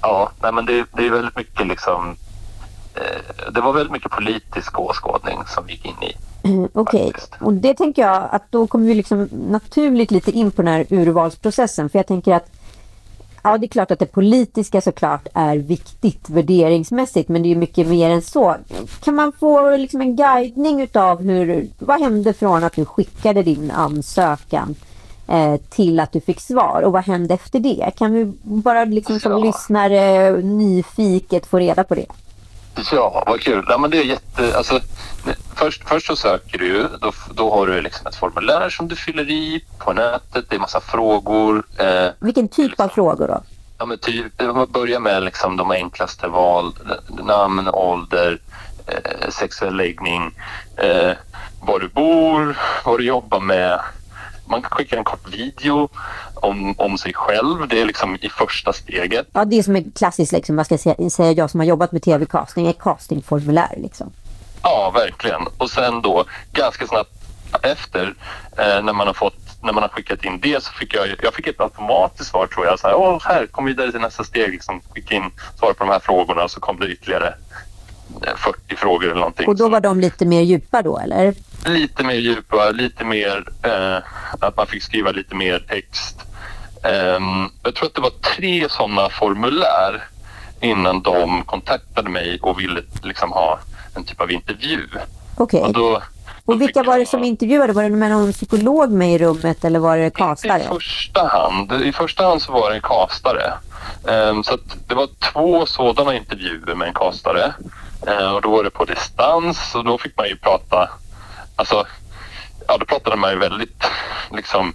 ja, 0.01 0.31
nej, 0.41 0.51
men 0.51 0.65
det, 0.65 0.85
det 0.93 1.05
är 1.05 1.09
väldigt 1.09 1.35
mycket 1.35 1.67
liksom 1.67 2.15
eh, 2.95 3.51
det 3.51 3.61
var 3.61 3.73
väldigt 3.73 3.91
mycket 3.91 4.11
politisk 4.11 4.79
åskådning 4.79 5.39
som 5.47 5.65
vi 5.65 5.73
gick 5.73 5.85
in 5.85 6.03
i. 6.03 6.15
Okej, 6.73 7.07
okay. 7.07 7.11
och 7.39 7.53
det 7.53 7.73
tänker 7.73 8.01
jag 8.01 8.27
att 8.31 8.51
då 8.51 8.67
kommer 8.67 8.85
vi 8.85 8.93
liksom 8.93 9.29
naturligt 9.31 10.11
lite 10.11 10.31
in 10.31 10.51
på 10.51 10.61
den 10.61 10.73
här 10.73 10.85
urvalsprocessen. 10.89 11.89
För 11.89 11.99
jag 11.99 12.07
tänker 12.07 12.33
att 12.33 12.51
ja, 13.43 13.57
det 13.57 13.65
är 13.65 13.67
klart 13.67 13.91
att 13.91 13.99
det 13.99 14.05
politiska 14.05 14.81
såklart 14.81 15.27
är 15.33 15.57
viktigt 15.57 16.29
värderingsmässigt, 16.29 17.29
men 17.29 17.43
det 17.43 17.51
är 17.51 17.55
mycket 17.55 17.87
mer 17.87 18.09
än 18.09 18.21
så. 18.21 18.55
Kan 19.03 19.15
man 19.15 19.31
få 19.39 19.77
liksom 19.77 20.01
en 20.01 20.15
guidning 20.15 20.81
utav 20.81 21.21
hur, 21.21 21.67
vad 21.79 21.99
hände 22.01 22.33
från 22.33 22.63
att 22.63 22.73
du 22.75 22.85
skickade 22.85 23.43
din 23.43 23.71
ansökan 23.71 24.75
eh, 25.27 25.55
till 25.69 25.99
att 25.99 26.11
du 26.11 26.19
fick 26.19 26.39
svar 26.41 26.81
och 26.85 26.91
vad 26.91 27.03
hände 27.03 27.33
efter 27.33 27.59
det? 27.59 27.91
Kan 27.97 28.13
vi 28.13 28.33
bara 28.43 28.85
liksom 28.85 29.19
som 29.19 29.31
Ja. 29.31 29.37
lyssnare 29.37 30.31
nyfiket 30.41 31.45
få 31.45 31.59
reda 31.59 31.83
på 31.83 31.95
det? 31.95 32.05
Ja, 32.91 33.23
vad 33.27 33.41
kul. 33.41 33.65
Ja, 33.69 33.77
men 33.77 33.89
det 33.91 33.97
är 33.97 34.03
jätte... 34.03 34.57
Alltså, 34.57 34.79
först, 35.55 35.89
först 35.89 36.07
så 36.07 36.15
söker 36.15 36.57
du 36.57 36.65
ju. 36.67 36.87
Då, 37.01 37.11
då 37.33 37.51
har 37.53 37.67
du 37.67 37.81
liksom 37.81 38.07
ett 38.07 38.15
formulär 38.15 38.69
som 38.69 38.87
du 38.87 38.95
fyller 38.95 39.29
i 39.29 39.65
på 39.77 39.93
nätet. 39.93 40.45
Det 40.49 40.55
är 40.55 40.59
massa 40.59 40.81
frågor. 40.81 41.63
Eh, 41.77 42.07
Vilken 42.19 42.47
typ 42.47 42.79
av 42.79 42.87
frågor 42.87 43.27
då? 43.27 43.43
ja, 43.77 43.85
men 43.85 43.97
typ, 43.97 44.41
man 44.41 44.71
börjar 44.71 44.99
med 44.99 45.23
liksom 45.23 45.57
de 45.57 45.71
enklaste 45.71 46.27
val. 46.27 46.73
Namn, 47.07 47.67
ålder, 47.67 48.39
eh, 48.87 49.29
sexuell 49.29 49.75
läggning, 49.75 50.35
eh, 50.77 51.11
var 51.61 51.79
du 51.79 51.87
bor, 51.87 52.57
vad 52.85 52.99
du 52.99 53.03
jobbar 53.05 53.39
med. 53.39 53.79
Man 54.51 54.61
kan 54.61 54.71
skicka 54.71 54.97
en 54.97 55.03
kort 55.03 55.33
video 55.33 55.89
om, 56.35 56.75
om 56.77 56.97
sig 56.97 57.13
själv. 57.13 57.67
Det 57.67 57.81
är 57.81 57.85
liksom 57.85 58.17
i 58.21 58.29
första 58.29 58.73
steget. 58.73 59.27
Ja, 59.33 59.45
det 59.45 59.59
är 59.59 59.63
som 59.63 59.75
är 59.75 59.83
klassiskt, 59.95 60.31
liksom, 60.31 60.55
vad 60.55 60.65
ska 60.65 60.73
jag 60.73 60.79
säga, 60.79 61.09
säga 61.09 61.31
jag 61.31 61.49
som 61.49 61.59
har 61.59 61.67
jobbat 61.67 61.91
med 61.91 62.03
tv-casting, 62.03 62.67
ett 62.67 62.79
castingformulär 62.79 63.75
liksom. 63.77 64.11
Ja, 64.63 64.91
verkligen. 64.93 65.41
Och 65.57 65.69
sen 65.69 66.01
då 66.01 66.25
ganska 66.53 66.87
snabbt 66.87 67.11
efter 67.63 68.13
eh, 68.57 68.83
när 68.83 68.93
man 68.93 69.07
har 69.07 69.13
fått 69.13 69.35
när 69.63 69.73
man 69.73 69.83
har 69.83 69.89
skickat 69.89 70.25
in 70.25 70.39
det 70.39 70.63
så 70.63 70.71
fick 70.71 70.93
jag, 70.95 71.07
jag 71.21 71.33
fick 71.33 71.47
ett 71.47 71.61
automatiskt 71.61 72.29
svar 72.29 72.47
tror 72.47 72.65
jag. 72.65 72.79
Så 72.79 72.87
här, 72.87 72.95
Åh, 72.95 73.21
här, 73.23 73.45
kom 73.45 73.65
vidare 73.65 73.91
till 73.91 73.99
nästa 74.01 74.23
steg. 74.23 74.51
Liksom, 74.51 74.81
skicka 74.93 75.15
in 75.15 75.31
svar 75.59 75.73
på 75.73 75.83
de 75.83 75.89
här 75.89 75.99
frågorna 75.99 76.43
och 76.43 76.51
så 76.51 76.59
kom 76.59 76.79
det 76.79 76.87
ytterligare 76.87 77.33
40 78.37 78.75
frågor 78.75 79.05
eller 79.05 79.19
någonting. 79.19 79.47
Och 79.47 79.55
då 79.55 79.69
var 79.69 79.81
de 79.81 79.99
lite 79.99 80.25
mer 80.25 80.41
djupa 80.41 80.81
då, 80.81 80.99
eller? 80.99 81.33
Lite 81.65 82.03
mer 82.03 82.13
djupa, 82.15 82.71
lite 82.71 83.05
mer 83.05 83.47
eh, 83.63 83.97
att 84.39 84.57
man 84.57 84.67
fick 84.67 84.83
skriva 84.83 85.11
lite 85.11 85.35
mer 85.35 85.59
text. 85.59 86.21
Ehm, 86.83 87.49
jag 87.63 87.75
tror 87.75 87.87
att 87.87 87.93
det 87.93 88.01
var 88.01 88.35
tre 88.35 88.69
sådana 88.69 89.09
formulär 89.09 90.03
innan 90.61 91.01
de 91.01 91.43
kontaktade 91.45 92.09
mig 92.09 92.39
och 92.41 92.59
ville 92.59 92.81
liksom 93.03 93.31
ha 93.31 93.59
en 93.95 94.03
typ 94.03 94.21
av 94.21 94.31
intervju. 94.31 94.87
Okej. 95.37 95.61
Och 95.61 95.73
då 95.73 96.01
och 96.45 96.61
vilka 96.61 96.83
var 96.83 96.99
det 96.99 97.05
som 97.05 97.23
intervjuade? 97.23 97.73
Var 97.73 97.83
det 97.83 97.89
med 97.89 98.11
någon 98.11 98.33
psykolog 98.33 98.91
med 98.91 99.13
i 99.13 99.17
rummet 99.17 99.65
eller 99.65 99.79
var 99.79 99.97
det 99.97 100.09
kastare? 100.09 100.59
castare? 100.59 100.75
I 100.75 100.79
första 100.79 101.27
hand. 101.27 101.71
I 101.71 101.91
första 101.91 102.25
hand 102.25 102.41
så 102.41 102.51
var 102.51 102.69
det 102.69 102.75
en 102.75 102.81
kastare. 102.81 103.53
Ehm, 104.07 104.43
så 104.43 104.53
att 104.53 104.77
det 104.87 104.95
var 104.95 105.07
två 105.33 105.65
sådana 105.65 106.15
intervjuer 106.15 106.75
med 106.75 106.87
en 106.87 106.93
kastare. 106.93 107.53
Ehm, 108.07 108.33
och 108.33 108.41
då 108.41 108.49
var 108.49 108.63
det 108.63 108.69
på 108.69 108.85
distans 108.85 109.75
och 109.75 109.85
då 109.85 109.97
fick 109.97 110.17
man 110.17 110.27
ju 110.27 110.35
prata, 110.37 110.89
alltså, 111.55 111.85
ja 112.67 112.77
då 112.77 112.85
pratade 112.85 113.15
man 113.15 113.31
ju 113.31 113.37
väldigt 113.39 113.83
liksom 114.31 114.73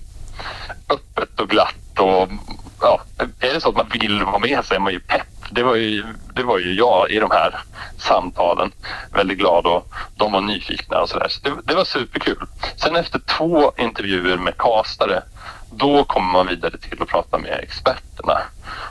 öppet 0.89 1.41
och 1.41 1.49
glatt 1.49 1.99
och 1.99 2.29
ja, 2.81 3.01
är 3.41 3.55
det 3.55 3.61
så 3.61 3.69
att 3.69 3.77
man 3.77 3.89
vill 4.01 4.25
vara 4.25 4.39
med 4.39 4.65
så 4.65 4.75
är 4.75 4.79
man 4.79 4.93
ju 4.93 5.01
pepp. 5.01 5.27
Det 5.57 5.63
var 5.63 5.75
ju, 5.75 6.05
det 6.35 6.43
var 6.43 6.59
ju 6.59 6.75
jag 6.75 7.11
i 7.11 7.19
de 7.19 7.31
här 7.31 7.59
samtalen. 7.99 8.73
Väldigt 9.13 9.39
glad 9.39 9.67
och 9.67 9.89
de 10.17 10.33
var 10.33 10.41
nyfikna 10.41 11.01
och 11.01 11.09
sådär. 11.09 11.29
Så 11.29 11.41
det, 11.43 11.57
det 11.65 11.75
var 11.75 11.85
superkul. 11.85 12.47
Sen 12.77 12.97
efter 12.97 13.19
två 13.19 13.73
intervjuer 13.77 14.37
med 14.37 14.57
kastare 14.57 15.23
då 15.71 16.05
kommer 16.05 16.33
man 16.33 16.47
vidare 16.47 16.79
till 16.79 17.03
att 17.03 17.09
prata 17.09 17.39
med 17.39 17.61
experterna. 17.63 18.39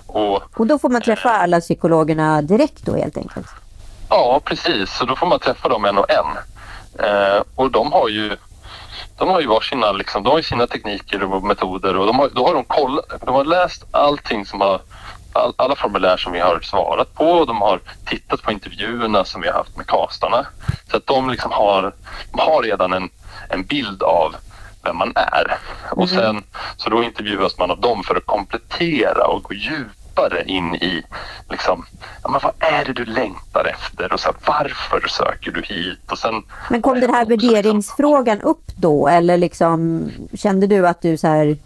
Och 0.08 0.44
Och 0.60 0.68
då 0.68 0.80
får 0.80 0.90
man 0.90 1.02
träffa 1.02 1.30
alla 1.30 1.60
psykologerna 1.62 2.42
direkt 2.42 2.86
då 2.86 2.96
helt 2.96 3.18
enkelt? 3.18 3.48
Ja, 4.10 4.42
precis. 4.46 4.98
Så 4.98 5.06
då 5.06 5.16
får 5.16 5.28
man 5.28 5.40
träffa 5.40 5.70
dem 5.70 5.86
en 5.86 5.98
och 5.98 6.12
en. 6.12 6.38
Eh, 7.08 7.44
och 7.56 7.72
de 7.72 7.92
har 7.92 8.10
ju 8.10 8.38
de 9.18 9.30
har 9.30 9.42
ju 9.42 9.48
varsina, 9.48 9.92
liksom, 9.92 10.24
de 10.24 10.30
har 10.30 10.42
sina 10.42 10.68
tekniker 10.68 11.24
och 11.24 11.44
metoder 11.44 11.98
och 11.98 12.06
de 12.06 12.20
har, 12.20 12.30
då 12.30 12.48
har 12.48 12.54
de, 12.54 12.64
kollat, 12.64 13.06
de 13.26 13.36
har 13.36 13.46
läst 13.46 13.86
allting 13.92 14.46
som 14.46 14.62
har 14.62 14.82
all, 15.36 15.54
alla 15.56 15.76
formulär 15.76 16.18
som 16.18 16.32
vi 16.32 16.40
har 16.40 16.60
svarat 16.60 17.14
på 17.14 17.26
och 17.26 17.48
de 17.48 17.62
har 17.62 17.80
tittat 18.06 18.42
på 18.42 18.52
intervjuerna 18.52 19.26
som 19.26 19.42
vi 19.42 19.48
har 19.48 19.58
haft 19.58 19.78
med 19.78 19.88
kastarna. 19.88 20.46
Så 20.92 20.98
att 20.98 21.08
de 21.08 21.30
liksom 21.30 21.52
har, 21.52 21.94
de 22.32 22.40
har 22.40 22.64
redan 22.64 22.94
en, 22.94 23.10
en 23.50 23.64
bild 23.64 24.04
av 24.04 24.36
vem 24.84 24.98
man 24.98 25.12
är. 25.16 25.58
Och 25.92 26.10
sen 26.10 26.44
så 26.78 26.90
då 26.90 27.04
intervjuas 27.04 27.58
man 27.58 27.72
av 27.72 27.80
dem 27.80 28.04
för 28.04 28.16
att 28.16 28.26
komplettera 28.26 29.28
och 29.28 29.44
gå 29.44 29.54
djupare 29.54 30.44
in 30.46 30.76
i 30.76 31.04
liksom, 31.50 31.86
ja, 32.24 32.30
men 32.30 32.42
vad 32.44 32.54
är 32.60 32.86
det 32.86 32.94
du 32.94 33.06
längtar 33.06 33.66
efter 33.66 34.14
och 34.14 34.20
så 34.20 34.28
här, 34.28 34.36
varför 34.46 35.08
söker 35.08 35.52
du 35.52 35.62
hit? 35.62 36.12
Och 36.12 36.18
sen, 36.18 36.44
Men 36.70 36.82
kom 36.82 37.00
den 37.00 37.14
här 37.14 37.26
värderingsfrågan 37.26 38.42
upp 38.42 38.72
då 38.76 39.08
eller 39.08 39.38
liksom 39.38 40.10
kände 40.34 40.68
du 40.68 40.88
att 40.88 41.02
du 41.02 41.18
så 41.18 41.28
här 41.28 41.58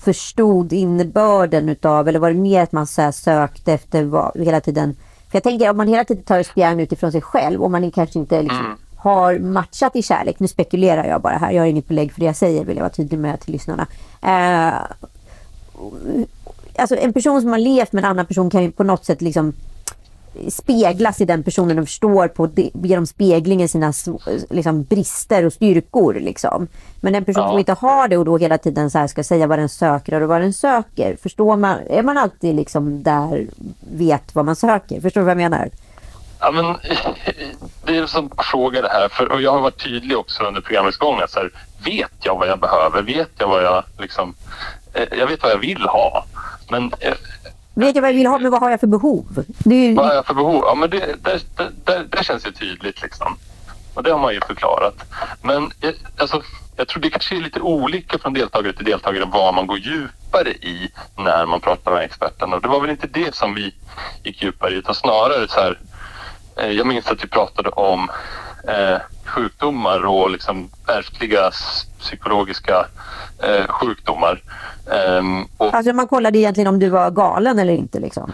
förstod 0.00 0.72
innebörden 0.72 1.68
utav 1.68 2.08
eller 2.08 2.18
var 2.18 2.30
det 2.30 2.40
mer 2.40 2.62
att 2.62 2.72
man 2.72 2.86
så 2.86 3.12
sökte 3.12 3.72
efter 3.72 4.04
vad, 4.04 4.40
hela 4.40 4.60
tiden? 4.60 4.96
För 5.30 5.36
jag 5.36 5.42
tänker 5.42 5.70
om 5.70 5.76
man 5.76 5.88
hela 5.88 6.04
tiden 6.04 6.22
tar 6.22 6.42
spjärn 6.42 6.80
utifrån 6.80 7.12
sig 7.12 7.20
själv 7.20 7.62
och 7.62 7.70
man 7.70 7.90
kanske 7.90 8.18
inte 8.18 8.42
liksom 8.42 8.76
har 8.96 9.38
matchat 9.38 9.96
i 9.96 10.02
kärlek. 10.02 10.40
Nu 10.40 10.48
spekulerar 10.48 11.04
jag 11.04 11.20
bara 11.20 11.36
här. 11.36 11.50
Jag 11.50 11.62
har 11.62 11.66
inget 11.66 11.88
belägg 11.88 12.12
för 12.12 12.20
det 12.20 12.26
jag 12.26 12.36
säger 12.36 12.64
vill 12.64 12.76
jag 12.76 12.82
vara 12.82 12.92
tydlig 12.92 13.18
med 13.18 13.40
till 13.40 13.52
lyssnarna. 13.52 13.86
Eh, 14.22 14.74
alltså 16.76 16.96
en 16.96 17.12
person 17.12 17.40
som 17.40 17.50
har 17.50 17.58
levt 17.58 17.92
med 17.92 18.04
en 18.04 18.10
annan 18.10 18.26
person 18.26 18.50
kan 18.50 18.62
ju 18.62 18.70
på 18.70 18.84
något 18.84 19.04
sätt 19.04 19.22
liksom 19.22 19.52
speglas 20.48 21.20
i 21.20 21.24
den 21.24 21.42
personen 21.42 21.78
och 21.78 21.84
förstår 21.84 22.28
på 22.28 22.46
det, 22.46 22.70
genom 22.82 23.06
speglingen 23.06 23.68
sina 23.68 23.92
liksom, 24.50 24.82
brister 24.82 25.46
och 25.46 25.52
styrkor. 25.52 26.14
Liksom. 26.14 26.68
Men 27.00 27.14
en 27.14 27.24
person 27.24 27.42
Ja. 27.42 27.48
som 27.50 27.58
inte 27.58 27.72
har 27.72 28.08
det 28.08 28.16
och 28.16 28.24
då 28.24 28.38
hela 28.38 28.58
tiden 28.58 28.90
så 28.90 28.98
här 28.98 29.06
ska 29.06 29.24
säga 29.24 29.46
vad 29.46 29.58
den 29.58 29.68
söker 29.68 30.20
och 30.22 30.28
vad 30.28 30.40
den 30.40 30.52
söker. 30.52 31.16
Förstår 31.22 31.56
man, 31.56 31.78
är 31.90 32.02
man 32.02 32.18
alltid 32.18 32.54
liksom 32.54 33.02
där, 33.02 33.46
vet 33.92 34.34
vad 34.34 34.44
man 34.44 34.56
söker? 34.56 35.00
Förstår 35.00 35.20
du 35.20 35.24
vad 35.24 35.30
jag 35.30 35.50
menar? 35.50 35.70
Ja, 36.40 36.50
men, 36.50 36.64
det 37.84 37.96
är 37.96 38.02
en 38.02 38.08
sån 38.08 38.30
fråga 38.52 38.82
det 38.82 38.88
här. 38.88 39.08
För, 39.08 39.32
och 39.32 39.42
jag 39.42 39.52
har 39.52 39.60
varit 39.60 39.84
tydlig 39.84 40.18
också 40.18 40.42
under 40.44 40.60
programmets 40.60 40.98
gång. 40.98 41.20
Att 41.20 41.30
så 41.30 41.38
här, 41.38 41.50
vet 41.84 42.12
jag 42.20 42.38
vad 42.38 42.48
jag 42.48 42.60
behöver? 42.60 43.02
Vet 43.02 43.30
jag 43.38 43.48
vad 43.48 43.62
jag 43.64 43.84
liksom... 43.98 44.34
Eh, 44.92 45.18
jag 45.18 45.26
vet 45.26 45.42
vad 45.42 45.52
jag 45.52 45.58
vill 45.58 45.82
ha. 45.82 46.24
Men 46.70 46.92
eh, 47.00 47.14
Vet 47.74 47.94
jag 47.94 48.02
vad 48.02 48.10
jag 48.10 48.14
vill 48.16 48.26
ha, 48.26 48.38
men 48.38 48.50
vad 48.50 48.60
har 48.60 48.70
jag 48.70 48.80
för 48.80 48.86
behov? 48.86 49.44
Det 49.58 49.74
är 49.74 49.88
ju, 49.88 49.94
vad 49.94 50.06
har 50.06 50.14
jag 50.14 50.26
för 50.26 50.34
behov? 50.34 50.62
Ja, 50.66 50.74
men 50.74 50.90
det, 50.90 50.98
det, 50.98 51.40
det, 51.56 51.70
det, 51.84 52.04
det 52.10 52.24
känns 52.24 52.46
ju 52.46 52.52
tydligt 52.52 53.02
liksom. 53.02 53.36
Och 53.94 54.02
det 54.02 54.10
har 54.10 54.18
man 54.18 54.34
ju 54.34 54.40
förklarat. 54.40 54.94
Men 55.42 55.64
eh, 55.80 55.90
alltså, 56.16 56.42
jag 56.76 56.88
tror 56.88 57.02
det 57.02 57.10
kanske 57.10 57.36
är 57.36 57.40
lite 57.40 57.60
olika 57.60 58.18
från 58.18 58.32
deltagare 58.32 58.72
till 58.72 58.84
deltagare 58.84 59.24
vad 59.24 59.54
man 59.54 59.66
går 59.66 59.78
djupare 59.78 60.50
i 60.50 60.90
när 61.16 61.46
man 61.46 61.60
pratar 61.60 61.92
med 61.92 62.04
experterna. 62.04 62.56
Och 62.56 62.62
det 62.62 62.68
var 62.68 62.80
väl 62.80 62.90
inte 62.90 63.06
det 63.06 63.34
som 63.34 63.54
vi 63.54 63.74
gick 64.24 64.42
djupare 64.42 64.74
i 64.74 64.76
utan 64.76 64.94
snarare 64.94 65.48
så 65.48 65.60
här. 65.60 65.78
Eh, 66.56 66.70
jag 66.70 66.86
minns 66.86 67.06
att 67.06 67.24
vi 67.24 67.28
pratade 67.28 67.68
om 67.68 68.10
eh, 68.68 68.98
sjukdomar 69.24 70.06
och 70.06 70.30
liksom 70.30 70.70
ärftliga 70.86 71.50
psykologiska 71.98 72.86
eh, 73.42 73.66
sjukdomar. 73.66 74.42
Ehm, 74.92 75.44
och 75.56 75.74
alltså 75.74 75.92
man 75.92 76.08
kollade 76.08 76.38
egentligen 76.38 76.68
om 76.68 76.78
du 76.78 76.88
var 76.88 77.10
galen 77.10 77.58
eller 77.58 77.72
inte. 77.72 78.00
Liksom. 78.00 78.32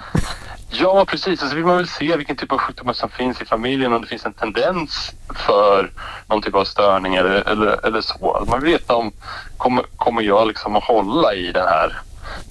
Ja, 0.68 1.04
precis. 1.04 1.42
Och 1.42 1.48
så 1.48 1.54
vill 1.54 1.64
man 1.64 1.76
väl 1.76 1.88
se 1.88 2.16
vilken 2.16 2.36
typ 2.36 2.52
av 2.52 2.58
sjukdomar 2.58 2.92
som 2.92 3.08
finns 3.08 3.42
i 3.42 3.44
familjen 3.44 3.92
om 3.92 4.00
det 4.00 4.06
finns 4.06 4.26
en 4.26 4.32
tendens 4.32 5.12
för 5.34 5.90
någon 6.26 6.42
typ 6.42 6.54
av 6.54 6.64
störning 6.64 7.14
eller, 7.14 7.48
eller, 7.48 7.86
eller 7.86 8.00
så. 8.00 8.44
Man 8.48 8.60
vill 8.60 8.72
veta 8.72 8.94
om 8.94 9.12
kommer, 9.56 9.84
kommer 9.96 10.22
jag 10.22 10.48
liksom 10.48 10.76
att 10.76 10.84
hålla 10.84 11.34
i 11.34 11.52
det 11.52 11.62
här 11.62 12.00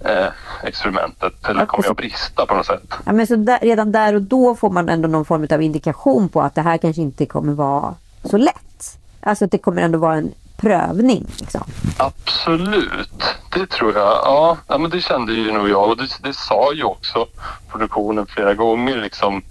eh, 0.06 0.28
experimentet 0.64 1.48
eller 1.48 1.66
kommer 1.66 1.84
jag 1.84 1.92
att 1.92 1.98
brista 1.98 2.46
på 2.46 2.56
något 2.56 2.66
sätt? 2.66 2.94
Ja, 3.06 3.14
men 3.14 3.28
så 3.28 3.36
där, 3.36 3.60
redan 3.62 3.92
där 3.92 4.16
och 4.16 4.22
då 4.22 4.56
får 4.56 4.70
man 4.70 4.90
ändå 4.90 5.08
någon 5.08 5.26
form 5.26 5.48
av 5.52 5.62
indikation 5.62 6.30
på 6.30 6.42
att 6.42 6.56
det 6.56 6.62
här 6.62 6.78
kanske 6.78 7.02
inte 7.02 7.26
kommer 7.26 7.54
vara 7.54 7.96
så 8.24 8.38
lätt. 8.38 8.98
Alltså 9.22 9.46
att 9.46 9.52
det 9.52 9.58
kommer 9.58 9.82
ändå 9.82 10.00
vara 10.00 10.16
en 10.16 10.34
prövning. 10.58 11.26
Liksom. 11.40 11.64
Absolut, 11.98 13.24
det 13.54 13.66
tror 13.66 13.94
jag. 13.94 14.08
Ja, 14.08 14.58
ja 14.68 14.78
men 14.78 14.92
det 14.92 15.02
kände 15.02 15.34
ju 15.34 15.52
nog 15.52 15.70
jag 15.70 15.90
och 15.90 15.98
det, 15.98 16.10
det 16.24 16.34
sa 16.34 16.74
ju 16.74 16.84
också 16.84 17.26
produktionen 17.72 18.26
flera 18.26 18.54
gånger 18.54 18.98
liksom 18.98 19.44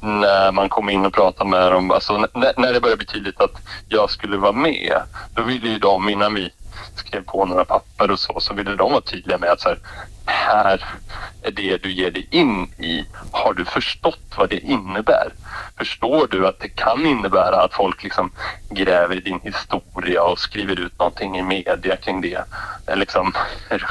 när 0.00 0.52
man 0.52 0.68
kom 0.68 0.90
in 0.90 1.06
och 1.06 1.12
pratade 1.12 1.50
med 1.50 1.72
dem. 1.72 1.90
Alltså, 1.90 2.18
när, 2.18 2.52
när 2.60 2.72
det 2.72 2.80
började 2.80 2.96
bli 2.96 3.06
tydligt 3.06 3.40
att 3.40 3.54
jag 3.88 4.10
skulle 4.10 4.36
vara 4.36 4.52
med, 4.52 5.00
då 5.34 5.42
ville 5.42 5.68
ju 5.68 5.78
de 5.78 6.08
innan 6.08 6.34
vi 6.34 6.50
skrev 6.94 7.24
på 7.24 7.44
några 7.44 7.64
papper 7.64 8.10
och 8.10 8.18
så, 8.18 8.40
så 8.40 8.54
ville 8.54 8.76
de 8.76 8.92
vara 8.92 9.00
tydliga 9.00 9.38
med 9.38 9.50
att 9.50 9.60
så 9.60 9.68
här, 9.68 9.78
här 10.26 10.84
är 11.42 11.50
det 11.50 11.82
du 11.82 11.92
ger 11.92 12.10
dig 12.10 12.28
in 12.30 12.64
i. 12.78 13.04
Har 13.30 13.54
du 13.54 13.64
förstått 13.64 14.34
vad 14.36 14.50
det 14.50 14.58
innebär? 14.58 15.32
Förstår 15.78 16.26
du 16.30 16.46
att 16.46 16.60
det 16.60 16.68
kan 16.68 17.06
innebära 17.06 17.62
att 17.62 17.74
folk 17.74 18.02
liksom 18.02 18.32
gräver 18.70 19.16
i 19.16 19.20
din 19.20 19.40
historia 19.42 20.22
och 20.22 20.38
skriver 20.38 20.80
ut 20.80 20.98
någonting 20.98 21.38
i 21.38 21.42
media 21.42 21.96
kring 21.96 22.20
det? 22.20 22.44
Är, 22.86 22.96
liksom, 22.96 23.32
är, 23.68 23.78
du, 23.78 23.86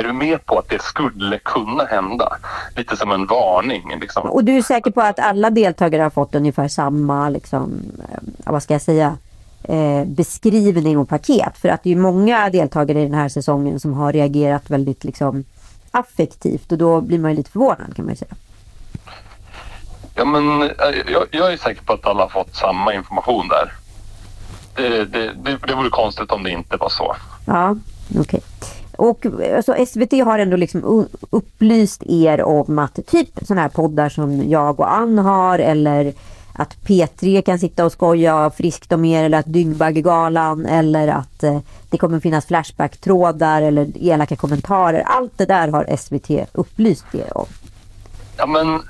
är 0.00 0.04
du 0.04 0.12
med 0.12 0.46
på 0.46 0.58
att 0.58 0.68
det 0.68 0.82
skulle 0.82 1.38
kunna 1.38 1.84
hända? 1.84 2.36
Lite 2.76 2.96
som 2.96 3.12
en 3.12 3.26
varning. 3.26 4.00
Liksom. 4.00 4.30
Och 4.30 4.44
du 4.44 4.56
är 4.56 4.62
säker 4.62 4.90
på 4.90 5.00
att 5.00 5.18
alla 5.18 5.50
deltagare 5.50 6.02
har 6.02 6.10
fått 6.10 6.34
ungefär 6.34 6.68
samma, 6.68 7.28
liksom, 7.28 7.82
eh, 7.98 8.52
vad 8.52 8.62
ska 8.62 8.74
jag 8.74 8.82
säga, 8.82 9.16
eh, 9.64 10.04
beskrivning 10.04 10.98
och 10.98 11.08
paket. 11.08 11.58
För 11.58 11.68
att 11.68 11.82
det 11.82 11.92
är 11.92 11.96
många 11.96 12.50
deltagare 12.50 13.00
i 13.00 13.04
den 13.04 13.14
här 13.14 13.28
säsongen 13.28 13.80
som 13.80 13.92
har 13.92 14.12
reagerat 14.12 14.70
väldigt 14.70 15.04
liksom 15.04 15.44
affektivt 15.90 16.72
och 16.72 16.78
då 16.78 17.00
blir 17.00 17.18
man 17.18 17.30
ju 17.30 17.36
lite 17.36 17.50
förvånad 17.50 17.96
kan 17.96 18.04
man 18.04 18.12
ju 18.12 18.16
säga. 18.16 18.34
Ja, 20.14 20.24
men 20.24 20.62
eh, 20.62 20.68
jag, 21.12 21.26
jag 21.30 21.52
är 21.52 21.56
säker 21.56 21.82
på 21.82 21.92
att 21.92 22.06
alla 22.06 22.22
har 22.22 22.28
fått 22.28 22.56
samma 22.56 22.94
information 22.94 23.48
där. 23.48 23.72
Det, 24.74 25.04
det, 25.04 25.32
det, 25.44 25.58
det 25.66 25.74
vore 25.74 25.90
konstigt 25.90 26.30
om 26.30 26.42
det 26.42 26.50
inte 26.50 26.76
var 26.76 26.88
så. 26.88 27.16
Ja, 27.46 27.76
okej. 28.10 28.20
Okay. 28.20 28.40
Och 28.96 29.26
alltså, 29.56 29.86
SVT 29.86 30.12
har 30.24 30.38
ändå 30.38 30.56
liksom 30.56 31.06
upplyst 31.30 32.02
er 32.02 32.42
om 32.42 32.78
att 32.78 33.06
typ 33.06 33.28
sådana 33.42 33.62
här 33.62 33.68
poddar 33.68 34.08
som 34.08 34.48
jag 34.48 34.80
och 34.80 34.92
Ann 34.92 35.18
har 35.18 35.58
eller 35.58 36.12
att 36.54 36.76
P3 36.86 37.42
kan 37.42 37.58
sitta 37.58 37.84
och 37.84 37.92
skoja 37.92 38.50
friskt 38.56 38.92
om 38.92 39.04
er 39.04 39.24
eller 39.24 39.38
att 39.38 39.52
Dyngbaggegalan 39.52 40.66
eller 40.66 41.08
att 41.08 41.42
eh, 41.42 41.58
det 41.90 41.98
kommer 41.98 42.20
finnas 42.20 42.46
Flashback-trådar 42.46 43.62
eller 43.62 43.86
elaka 44.00 44.36
kommentarer. 44.36 45.02
Allt 45.06 45.32
det 45.38 45.46
där 45.46 45.68
har 45.68 45.96
SVT 45.96 46.48
upplyst 46.52 47.14
er 47.14 47.36
om. 47.38 47.46
Ja 48.36 48.46
men 48.46 48.82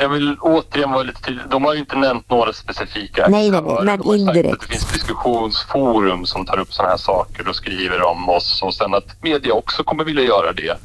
jag 0.00 0.08
vill 0.08 0.36
återigen 0.40 0.90
vara 0.92 1.02
lite 1.02 1.20
tydlig. 1.20 1.44
De 1.50 1.64
har 1.64 1.74
ju 1.74 1.80
inte 1.80 1.96
nämnt 1.96 2.30
några 2.30 2.52
specifika 2.52 3.28
Nej, 3.28 3.50
nej, 3.50 3.62
nej 3.82 3.98
men 4.04 4.14
indirekt. 4.18 4.60
det 4.60 4.66
finns 4.66 4.92
diskussionsforum 4.92 6.26
som 6.26 6.46
tar 6.46 6.58
upp 6.58 6.72
sådana 6.72 6.90
här 6.90 6.98
saker 6.98 7.48
och 7.48 7.56
skriver 7.56 8.02
om 8.02 8.28
oss 8.28 8.62
och 8.62 8.74
sen 8.74 8.94
att 8.94 9.22
media 9.22 9.54
också 9.54 9.84
kommer 9.84 10.04
vilja 10.04 10.22
göra 10.22 10.52
det. 10.52 10.78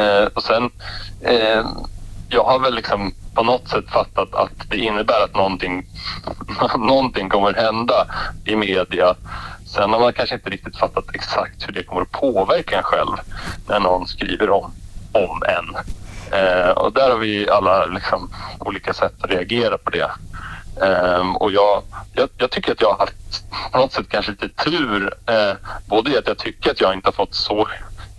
Eh, 0.00 0.26
och 0.34 0.42
sen, 0.42 0.70
eh, 1.20 1.66
jag 2.32 2.44
har 2.44 2.58
väl 2.58 2.74
liksom 2.74 3.14
på 3.34 3.42
något 3.42 3.68
sätt 3.68 3.90
fattat 3.90 4.34
att 4.34 4.70
det 4.70 4.76
innebär 4.76 5.24
att 5.24 5.34
någonting, 5.34 5.86
någonting 6.78 7.28
kommer 7.28 7.54
hända 7.54 8.06
i 8.44 8.56
media. 8.56 9.14
Sen 9.66 9.92
har 9.92 10.00
man 10.00 10.12
kanske 10.12 10.34
inte 10.34 10.50
riktigt 10.50 10.76
fattat 10.76 11.04
exakt 11.14 11.68
hur 11.68 11.72
det 11.72 11.82
kommer 11.82 12.02
att 12.02 12.10
påverka 12.10 12.76
en 12.76 12.82
själv 12.82 13.16
när 13.68 13.80
någon 13.80 14.06
skriver 14.06 14.50
om, 14.50 14.72
om 15.12 15.42
en. 15.48 15.76
Eh, 16.38 16.70
och 16.70 16.92
där 16.92 17.10
har 17.10 17.18
vi 17.18 17.50
alla 17.50 17.86
liksom, 17.86 18.30
olika 18.58 18.92
sätt 18.92 19.12
att 19.20 19.30
reagera 19.30 19.78
på 19.78 19.90
det. 19.90 20.10
Eh, 20.82 21.36
och 21.36 21.52
jag, 21.52 21.82
jag, 22.12 22.28
jag, 22.36 22.50
tycker 22.50 22.72
att 22.72 22.80
jag 22.80 22.92
har 22.92 22.98
haft 22.98 23.44
på 23.72 23.78
något 23.78 23.92
sätt 23.92 24.06
kanske 24.08 24.32
lite 24.32 24.48
tur. 24.48 25.14
Eh, 25.26 25.52
både 25.86 26.10
i 26.10 26.18
att 26.18 26.28
jag 26.28 26.38
tycker 26.38 26.70
att 26.70 26.80
jag 26.80 26.94
inte 26.94 27.06
har 27.06 27.12
fått 27.12 27.34
så 27.34 27.68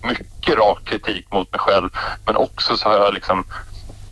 mycket 0.03 0.58
rak 0.58 0.79
kritik 0.86 1.32
mot 1.32 1.51
mig 1.51 1.60
själv 1.60 1.89
men 2.25 2.36
också 2.36 2.77
så 2.77 2.89
har 2.89 2.96
jag 2.96 3.13
liksom 3.13 3.46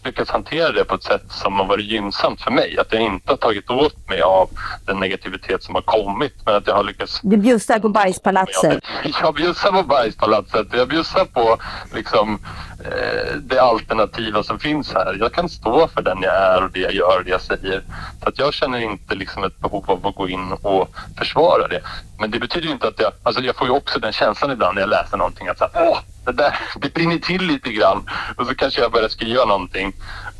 lyckats 0.05 0.31
hantera 0.31 0.71
det 0.71 0.83
på 0.83 0.95
ett 0.95 1.03
sätt 1.03 1.23
som 1.29 1.53
har 1.53 1.65
varit 1.65 1.85
gynnsamt 1.85 2.41
för 2.41 2.51
mig. 2.51 2.77
Att 2.79 2.93
jag 2.93 3.01
inte 3.01 3.31
har 3.31 3.37
tagit 3.37 3.69
åt 3.69 4.09
mig 4.09 4.21
av 4.21 4.49
den 4.85 4.99
negativitet 4.99 5.63
som 5.63 5.75
har 5.75 5.81
kommit 5.81 6.33
men 6.45 6.55
att 6.55 6.67
jag 6.67 6.75
har 6.75 6.83
lyckats... 6.83 7.19
Du 7.23 7.37
bjussar 7.37 7.79
på 7.79 7.89
bajspalatset? 7.89 8.83
Jag 9.21 9.35
bjussar 9.35 9.71
på 9.71 9.83
bajspalatset. 9.83 10.67
Jag 10.71 10.87
bjussar 10.87 11.25
på 11.25 11.57
liksom, 11.93 12.39
eh, 12.85 13.35
det 13.35 13.59
alternativa 13.59 14.43
som 14.43 14.59
finns 14.59 14.93
här. 14.93 15.17
Jag 15.19 15.33
kan 15.33 15.49
stå 15.49 15.87
för 15.87 16.01
den 16.01 16.21
jag 16.21 16.35
är 16.35 16.63
och 16.63 16.71
det 16.71 16.79
jag 16.79 16.93
gör 16.93 17.17
och 17.17 17.23
det 17.25 17.31
jag 17.31 17.41
säger. 17.41 17.83
Så 18.23 18.29
att 18.29 18.39
jag 18.39 18.53
känner 18.53 18.79
inte 18.79 19.15
liksom 19.15 19.43
ett 19.43 19.57
behov 19.57 19.91
av 19.91 20.07
att 20.07 20.15
gå 20.15 20.29
in 20.29 20.51
och 20.51 20.95
försvara 21.17 21.67
det. 21.67 21.81
Men 22.19 22.31
det 22.31 22.39
betyder 22.39 22.71
inte 22.71 22.87
att 22.87 22.99
jag... 22.99 23.11
Alltså 23.23 23.41
jag 23.41 23.55
får 23.55 23.67
ju 23.67 23.73
också 23.73 23.99
den 23.99 24.13
känslan 24.13 24.51
ibland 24.51 24.75
när 24.75 24.81
jag 24.81 24.89
läser 24.89 25.17
någonting 25.17 25.47
att 25.47 25.57
så 25.57 25.67
här, 25.73 25.89
Åh, 25.89 25.99
det 26.25 26.31
där 26.31 26.59
det 26.75 26.93
brinner 26.93 27.17
till 27.17 27.41
lite 27.41 27.71
grann. 27.71 28.09
Och 28.37 28.47
så 28.47 28.55
kanske 28.55 28.81
jag 28.81 28.91
börjar 28.91 29.09
skriva 29.09 29.45
någonting. 29.45 29.93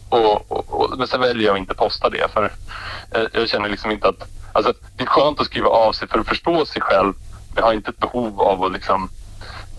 Och, 0.10 0.52
och, 0.52 0.82
och, 0.82 0.98
men 0.98 1.08
sen 1.08 1.22
väljer 1.22 1.46
jag 1.48 1.54
att 1.54 1.60
inte 1.60 1.74
posta 1.74 2.10
det 2.10 2.32
för 2.34 2.52
jag, 3.12 3.28
jag 3.34 3.50
känner 3.50 3.70
liksom 3.70 3.92
inte 3.92 4.08
att... 4.08 4.28
Alltså 4.54 4.74
det 4.98 5.04
är 5.04 5.08
skönt 5.08 5.40
att 5.40 5.46
skriva 5.46 5.70
av 5.70 5.92
sig 5.92 6.08
för 6.08 6.20
att 6.20 6.28
förstå 6.28 6.66
sig 6.66 6.82
själv. 6.82 7.14
Men 7.54 7.58
jag 7.58 7.64
har 7.64 7.74
inte 7.74 7.90
ett 7.90 8.00
behov 8.00 8.42
av 8.42 8.64
att 8.64 8.72
liksom 8.72 9.10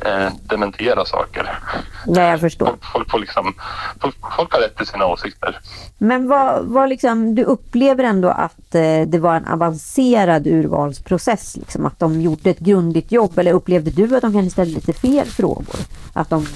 eh, 0.01 0.29
dementera 0.43 1.05
saker. 1.05 1.59
Nej, 2.07 2.31
jag 2.31 2.41
förstår. 2.41 2.67
Folk, 2.67 2.85
folk, 2.93 3.11
får 3.11 3.19
liksom, 3.19 3.55
folk, 4.01 4.17
folk 4.37 4.53
har 4.53 4.61
rätt 4.61 4.77
till 4.77 4.87
sina 4.87 5.07
åsikter. 5.07 5.59
Men 5.99 6.29
vad, 6.29 6.65
vad 6.65 6.89
liksom, 6.89 7.35
du 7.35 7.45
upplever 7.45 8.05
ändå 8.05 8.29
att 8.29 8.75
eh, 8.75 9.03
det 9.07 9.19
var 9.19 9.35
en 9.35 9.47
avancerad 9.47 10.47
urvalsprocess? 10.47 11.57
Liksom, 11.57 11.87
att 11.87 11.99
de 11.99 12.21
gjorde 12.21 12.51
ett 12.51 12.59
grundligt 12.59 13.13
jobb? 13.13 13.39
Eller 13.39 13.53
upplevde 13.53 13.91
du 13.91 14.17
att 14.17 14.23
de 14.23 14.33
kanske 14.33 14.51
ställde 14.51 14.75
lite 14.75 14.93
fel 14.93 15.27
frågor? 15.27 15.77
Att 16.13 16.31
de, 16.31 16.47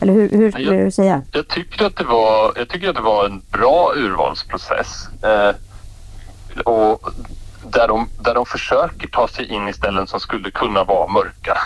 eller 0.00 0.12
hur, 0.12 0.28
hur 0.28 0.50
skulle 0.50 0.76
jag, 0.76 0.86
du 0.86 0.90
säga? 0.90 1.22
Jag 1.32 1.48
tycker, 1.48 1.84
att 1.84 1.96
det 1.96 2.04
var, 2.04 2.52
jag 2.56 2.68
tycker 2.68 2.88
att 2.88 2.96
det 2.96 3.02
var 3.02 3.26
en 3.26 3.42
bra 3.50 3.92
urvalsprocess. 3.96 5.08
Eh, 5.22 5.54
och 6.64 7.10
där 7.72 7.88
de, 7.88 8.08
där 8.20 8.34
de 8.34 8.46
försöker 8.46 9.08
ta 9.08 9.28
sig 9.28 9.46
in 9.46 9.68
i 9.68 9.72
ställen 9.72 10.06
som 10.06 10.20
skulle 10.20 10.50
kunna 10.50 10.84
vara 10.84 11.12
mörka. 11.12 11.58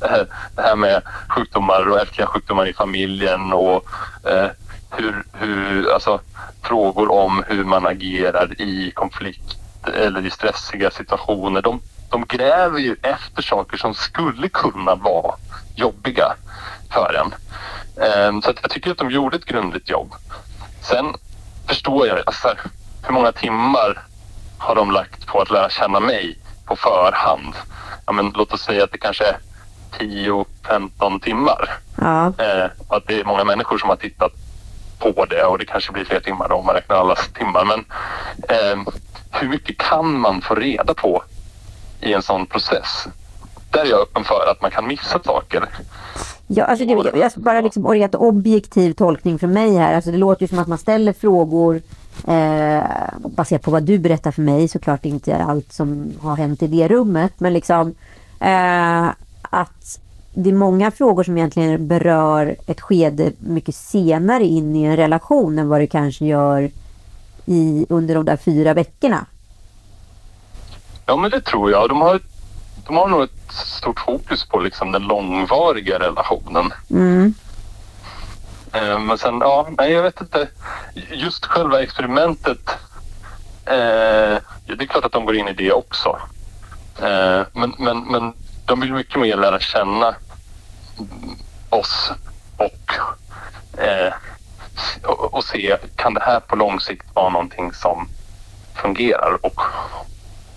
det 0.56 0.62
här 0.62 0.76
med 0.76 1.02
sjukdomar 1.28 1.88
och 1.88 2.00
ärftliga 2.00 2.26
sjukdomar 2.26 2.66
i 2.66 2.72
familjen 2.72 3.52
och 3.52 3.84
eh, 4.24 4.48
hur, 4.90 5.24
hur, 5.32 5.92
alltså, 5.92 6.20
frågor 6.62 7.12
om 7.12 7.44
hur 7.46 7.64
man 7.64 7.86
agerar 7.86 8.60
i 8.60 8.90
konflikt 8.90 9.56
eller 9.94 10.26
i 10.26 10.30
stressiga 10.30 10.90
situationer. 10.90 11.62
De, 11.62 11.80
de 12.10 12.24
gräver 12.24 12.78
ju 12.78 12.96
efter 13.02 13.42
saker 13.42 13.76
som 13.76 13.94
skulle 13.94 14.48
kunna 14.48 14.94
vara 14.94 15.34
jobbiga 15.74 16.34
för 16.90 17.14
en. 17.14 17.34
Eh, 18.04 18.40
så 18.40 18.52
jag 18.62 18.70
tycker 18.70 18.90
att 18.90 18.98
de 18.98 19.10
gjorde 19.10 19.36
ett 19.36 19.44
grundligt 19.44 19.90
jobb. 19.90 20.14
Sen 20.82 21.14
förstår 21.66 22.06
jag 22.06 22.22
alltså, 22.26 22.54
hur 23.02 23.14
många 23.14 23.32
timmar 23.32 24.09
har 24.60 24.74
de 24.74 24.90
lagt 24.90 25.26
på 25.26 25.40
att 25.40 25.50
lära 25.50 25.70
känna 25.70 26.00
mig 26.00 26.38
på 26.66 26.76
förhand. 26.76 27.54
Ja, 28.06 28.12
men 28.12 28.32
låt 28.34 28.52
oss 28.52 28.62
säga 28.62 28.84
att 28.84 28.92
det 28.92 28.98
kanske 28.98 29.24
är 29.24 29.36
10-15 29.98 31.20
timmar. 31.20 31.70
Ja. 32.00 32.26
Eh, 32.26 32.70
att 32.88 33.06
det 33.06 33.20
är 33.20 33.24
många 33.24 33.44
människor 33.44 33.78
som 33.78 33.88
har 33.88 33.96
tittat 33.96 34.32
på 34.98 35.24
det 35.24 35.44
och 35.44 35.58
det 35.58 35.64
kanske 35.64 35.92
blir 35.92 36.04
fler 36.04 36.20
timmar 36.20 36.52
om 36.52 36.66
man 36.66 36.74
räknar 36.74 36.96
allas 36.96 37.28
timmar. 37.28 37.64
Men 37.64 37.84
eh, 38.48 38.92
hur 39.30 39.48
mycket 39.48 39.78
kan 39.78 40.20
man 40.20 40.40
få 40.40 40.54
reda 40.54 40.94
på 40.94 41.22
i 42.00 42.12
en 42.12 42.22
sån 42.22 42.46
process? 42.46 43.06
Där 43.70 43.80
är 43.80 43.86
jag 43.86 44.00
öppen 44.00 44.24
för 44.24 44.50
att 44.50 44.62
man 44.62 44.70
kan 44.70 44.86
missa 44.86 45.18
saker. 45.24 45.68
Ja, 46.46 46.64
alltså 46.64 46.84
det, 46.84 47.18
jag, 47.18 47.32
bara 47.36 47.60
liksom 47.60 47.88
rent 47.88 48.14
objektiv 48.14 48.92
tolkning 48.92 49.38
för 49.38 49.46
mig 49.46 49.76
här. 49.76 49.94
Alltså 49.94 50.10
det 50.10 50.16
låter 50.16 50.42
ju 50.42 50.48
som 50.48 50.58
att 50.58 50.68
man 50.68 50.78
ställer 50.78 51.12
frågor 51.12 51.82
eh, 52.26 52.82
baserat 53.28 53.62
på 53.62 53.70
vad 53.70 53.82
du 53.82 53.98
berättar 53.98 54.30
för 54.30 54.42
mig. 54.42 54.68
Såklart 54.68 55.04
inte 55.04 55.36
allt 55.36 55.72
som 55.72 56.12
har 56.20 56.36
hänt 56.36 56.62
i 56.62 56.66
det 56.66 56.88
rummet. 56.88 57.32
Men 57.38 57.52
liksom 57.52 57.94
eh, 58.40 59.08
att 59.42 60.00
det 60.34 60.50
är 60.50 60.54
många 60.54 60.90
frågor 60.90 61.24
som 61.24 61.36
egentligen 61.38 61.88
berör 61.88 62.56
ett 62.66 62.80
skede 62.80 63.32
mycket 63.38 63.74
senare 63.74 64.44
in 64.44 64.76
i 64.76 64.84
en 64.84 64.96
relation 64.96 65.58
än 65.58 65.68
vad 65.68 65.80
det 65.80 65.86
kanske 65.86 66.24
gör 66.24 66.70
i, 67.46 67.86
under 67.88 68.14
de 68.14 68.24
där 68.24 68.36
fyra 68.36 68.74
veckorna. 68.74 69.26
Ja, 71.06 71.16
men 71.16 71.30
det 71.30 71.40
tror 71.40 71.70
jag. 71.70 71.88
De 71.88 72.00
har, 72.00 72.20
de 72.86 72.96
har 72.96 73.08
nog 73.08 73.22
ett 73.22 73.52
stort 73.52 74.00
fokus 74.00 74.44
på 74.44 74.60
liksom 74.60 74.92
den 74.92 75.02
långvariga 75.02 75.98
relationen. 75.98 76.72
Mm. 76.90 77.34
Eh, 78.72 78.98
men 78.98 79.18
sen, 79.18 79.38
ja, 79.40 79.68
nej 79.78 79.92
jag 79.92 80.02
vet 80.02 80.20
inte. 80.20 80.48
Just 81.10 81.46
själva 81.46 81.82
experimentet. 81.82 82.68
Eh, 83.64 84.38
det 84.66 84.84
är 84.84 84.86
klart 84.86 85.04
att 85.04 85.12
de 85.12 85.24
går 85.24 85.36
in 85.36 85.48
i 85.48 85.52
det 85.52 85.72
också. 85.72 86.18
Eh, 87.02 87.42
men, 87.52 87.74
men, 87.78 88.04
men 88.04 88.32
de 88.64 88.80
vill 88.80 88.92
mycket 88.92 89.20
mer 89.20 89.36
lära 89.36 89.60
känna 89.60 90.14
oss 91.70 92.12
och, 92.56 92.92
eh, 93.82 94.12
och, 95.02 95.34
och, 95.34 95.44
se, 95.44 95.76
kan 95.96 96.14
det 96.14 96.22
här 96.22 96.40
på 96.40 96.56
lång 96.56 96.80
sikt 96.80 97.06
vara 97.14 97.28
någonting 97.28 97.72
som 97.72 98.08
fungerar 98.74 99.46
och 99.46 99.60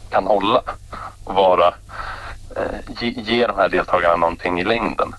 kan 0.10 0.28
hålla 0.28 0.64
och 1.24 1.36
vara, 1.36 1.68
eh, 2.56 2.80
ge, 3.00 3.10
ge 3.10 3.48
de 3.48 3.56
här 3.56 3.70
deltagarna 3.70 4.16
någonting 4.16 4.60
i 4.60 4.64
längden. 4.64 5.16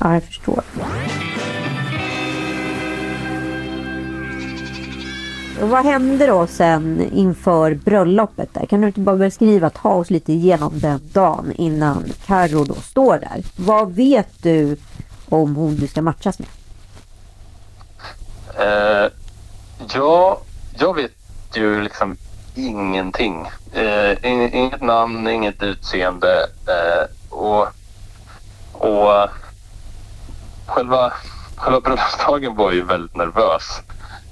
Ja, 0.00 0.12
jag 0.12 0.24
förstår. 0.24 0.62
Vad 5.60 5.84
hände 5.84 6.26
då 6.26 6.46
sen 6.46 7.10
inför 7.12 7.74
bröllopet? 7.74 8.54
Där? 8.54 8.66
Kan 8.66 8.80
du 8.80 8.86
inte 8.86 9.00
bara 9.00 9.16
beskriva, 9.16 9.70
ta 9.70 9.88
oss 9.88 10.10
lite 10.10 10.32
igenom 10.32 10.78
den 10.80 11.00
dagen 11.12 11.52
innan 11.56 12.04
Carro 12.26 12.64
då 12.64 12.74
står 12.74 13.18
där. 13.18 13.42
Vad 13.56 13.92
vet 13.92 14.42
du 14.42 14.76
om 15.28 15.56
hon 15.56 15.76
du 15.76 15.86
ska 15.86 16.02
matchas 16.02 16.38
med? 16.38 16.48
Uh, 18.60 19.10
ja, 19.94 20.40
jag 20.78 20.94
vet 20.94 21.12
ju 21.54 21.82
liksom 21.82 22.16
ingenting. 22.54 23.46
Uh, 23.76 24.26
inget 24.26 24.82
namn, 24.82 25.28
inget 25.28 25.62
utseende 25.62 26.46
uh, 26.68 27.36
och, 27.38 27.68
och 28.72 29.28
själva, 30.66 31.12
själva 31.56 31.80
bröllopsdagen 31.80 32.56
var 32.56 32.72
ju 32.72 32.82
väldigt 32.82 33.16
nervös 33.16 33.80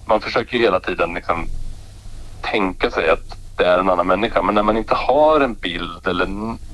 man 0.06 0.20
försöker 0.20 0.58
hela 0.58 0.80
tiden 0.80 1.14
liksom 1.14 1.46
tänka 2.40 2.90
sig 2.90 3.10
att 3.10 3.36
det 3.56 3.64
är 3.64 3.78
en 3.78 3.90
annan 3.90 4.06
människa. 4.06 4.42
Men 4.42 4.54
när 4.54 4.62
man 4.62 4.76
inte 4.76 4.94
har 4.94 5.40
en 5.40 5.54
bild 5.54 6.06
eller 6.06 6.26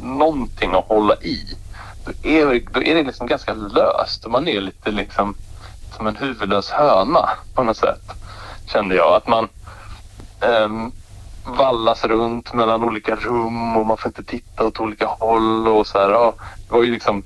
någonting 0.02 0.74
att 0.74 0.84
hålla 0.88 1.14
i 1.14 1.56
då 2.04 2.12
är, 2.28 2.72
då 2.72 2.82
är 2.82 2.94
det 2.94 3.02
liksom 3.02 3.26
ganska 3.26 3.54
löst. 3.54 4.26
Man 4.26 4.48
är 4.48 4.60
lite 4.60 4.90
liksom 4.90 5.34
som 5.96 6.06
en 6.06 6.16
huvudlös 6.16 6.70
höna 6.70 7.28
på 7.54 7.62
något 7.62 7.76
sätt. 7.76 8.12
Kände 8.66 8.94
jag. 8.94 9.14
Att 9.14 9.28
man 9.28 9.48
um, 10.40 10.92
vallas 11.44 12.04
runt 12.04 12.52
mellan 12.52 12.84
olika 12.84 13.14
rum 13.14 13.76
och 13.76 13.86
man 13.86 13.96
får 13.96 14.08
inte 14.08 14.22
titta 14.22 14.66
åt 14.66 14.80
olika 14.80 15.06
håll 15.06 15.68
och 15.68 15.86
så 15.86 15.98
här. 15.98 16.10
Ja, 16.10 16.34
det 16.68 16.74
var 16.74 16.82
ju 16.82 16.92
liksom, 16.92 17.22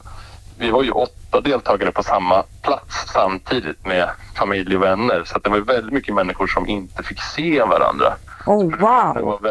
vi 0.58 0.70
var 0.70 0.82
ju 0.82 0.90
åtta 0.90 1.40
deltagare 1.40 1.92
på 1.92 2.02
samma 2.02 2.42
plats 2.62 3.12
samtidigt 3.12 3.86
med 3.86 4.08
familj 4.36 4.76
och 4.76 4.82
vänner. 4.82 5.22
Så 5.24 5.38
det 5.38 5.50
var 5.50 5.58
väldigt 5.58 5.92
mycket 5.92 6.14
människor 6.14 6.46
som 6.46 6.68
inte 6.68 7.02
fick 7.02 7.22
se 7.22 7.62
varandra. 7.62 8.14
Oh, 8.46 8.76
wow! 8.76 9.46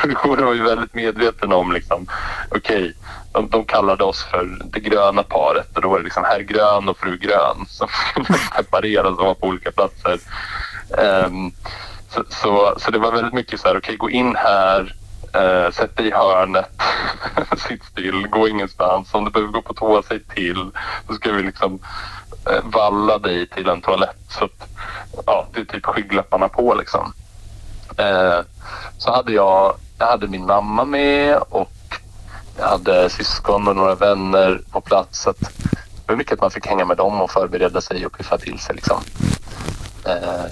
Produktionen 0.00 0.44
var 0.46 0.54
ju 0.54 0.62
väldigt 0.62 0.94
medveten 0.94 1.52
om 1.52 1.72
liksom, 1.72 2.06
okej, 2.50 2.76
okay, 2.76 2.92
de, 3.32 3.48
de, 3.48 3.64
kallade 3.64 4.04
oss 4.04 4.24
för 4.24 4.58
det 4.64 4.80
gröna 4.80 5.22
paret 5.22 5.76
och 5.76 5.82
då 5.82 5.88
var 5.88 5.98
det 5.98 6.04
liksom 6.04 6.24
herr 6.24 6.40
grön 6.40 6.88
och 6.88 6.98
fru 6.98 7.16
grön 7.16 7.66
som 7.68 7.88
separeras 8.56 9.18
och 9.18 9.24
vara 9.24 9.34
på 9.34 9.46
olika 9.46 9.70
platser. 9.70 10.18
Um, 11.26 11.52
så, 12.08 12.24
så, 12.28 12.74
så, 12.76 12.90
det 12.90 12.98
var 12.98 13.12
väldigt 13.12 13.34
mycket 13.34 13.60
så 13.60 13.68
här, 13.68 13.76
okej 13.76 13.80
okay, 13.80 13.96
gå 13.96 14.10
in 14.10 14.36
här, 14.36 14.94
uh, 15.36 15.70
sätt 15.70 15.96
dig 15.96 16.06
i 16.06 16.10
hörnet, 16.10 16.70
sitt 17.68 17.84
still, 17.84 18.26
gå 18.28 18.48
ingenstans. 18.48 19.14
Om 19.14 19.24
du 19.24 19.30
behöver 19.30 19.52
gå 19.52 19.62
på 19.62 19.74
toa, 19.74 20.02
säg 20.02 20.20
till. 20.20 20.70
Då 21.08 21.14
ska 21.14 21.32
vi 21.32 21.42
liksom 21.42 21.72
uh, 22.50 22.60
valla 22.64 23.18
dig 23.18 23.46
till 23.46 23.68
en 23.68 23.80
toalett. 23.80 24.16
Så 24.28 24.44
att, 24.44 24.68
ja, 25.26 25.46
det 25.52 25.60
är 25.60 25.64
typ 25.64 25.86
skygglapparna 25.86 26.48
på 26.48 26.74
liksom. 26.74 27.12
Uh, 28.00 28.40
så 28.98 29.12
hade 29.12 29.32
jag, 29.32 29.76
jag 29.98 30.06
hade 30.06 30.28
min 30.28 30.46
mamma 30.46 30.84
med 30.84 31.36
och 31.36 31.70
jag 32.58 32.68
hade 32.68 33.10
syskon 33.10 33.68
och 33.68 33.76
några 33.76 33.94
vänner 33.94 34.60
på 34.70 34.80
plats. 34.80 35.22
Så 35.22 35.30
att 35.30 35.40
det 36.06 36.12
var 36.12 36.16
mycket 36.16 36.32
att 36.32 36.40
man 36.40 36.50
fick 36.50 36.66
hänga 36.66 36.84
med 36.84 36.96
dem 36.96 37.20
och 37.20 37.30
förbereda 37.30 37.80
sig 37.80 38.06
och 38.06 38.18
piffa 38.18 38.38
till 38.38 38.58
sig. 38.58 38.74
Liksom. 38.74 39.00
Eh, 40.06 40.44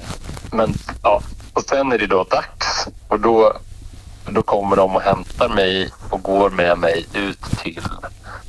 men 0.52 0.74
ja, 1.02 1.22
och 1.52 1.62
sen 1.62 1.92
är 1.92 1.98
det 1.98 2.06
då 2.06 2.24
dags 2.24 2.88
och 3.08 3.20
då, 3.20 3.52
då 4.30 4.42
kommer 4.42 4.76
de 4.76 4.96
och 4.96 5.02
hämtar 5.02 5.48
mig 5.48 5.90
och 6.10 6.22
går 6.22 6.50
med 6.50 6.78
mig 6.78 7.06
ut 7.14 7.40
till 7.62 7.82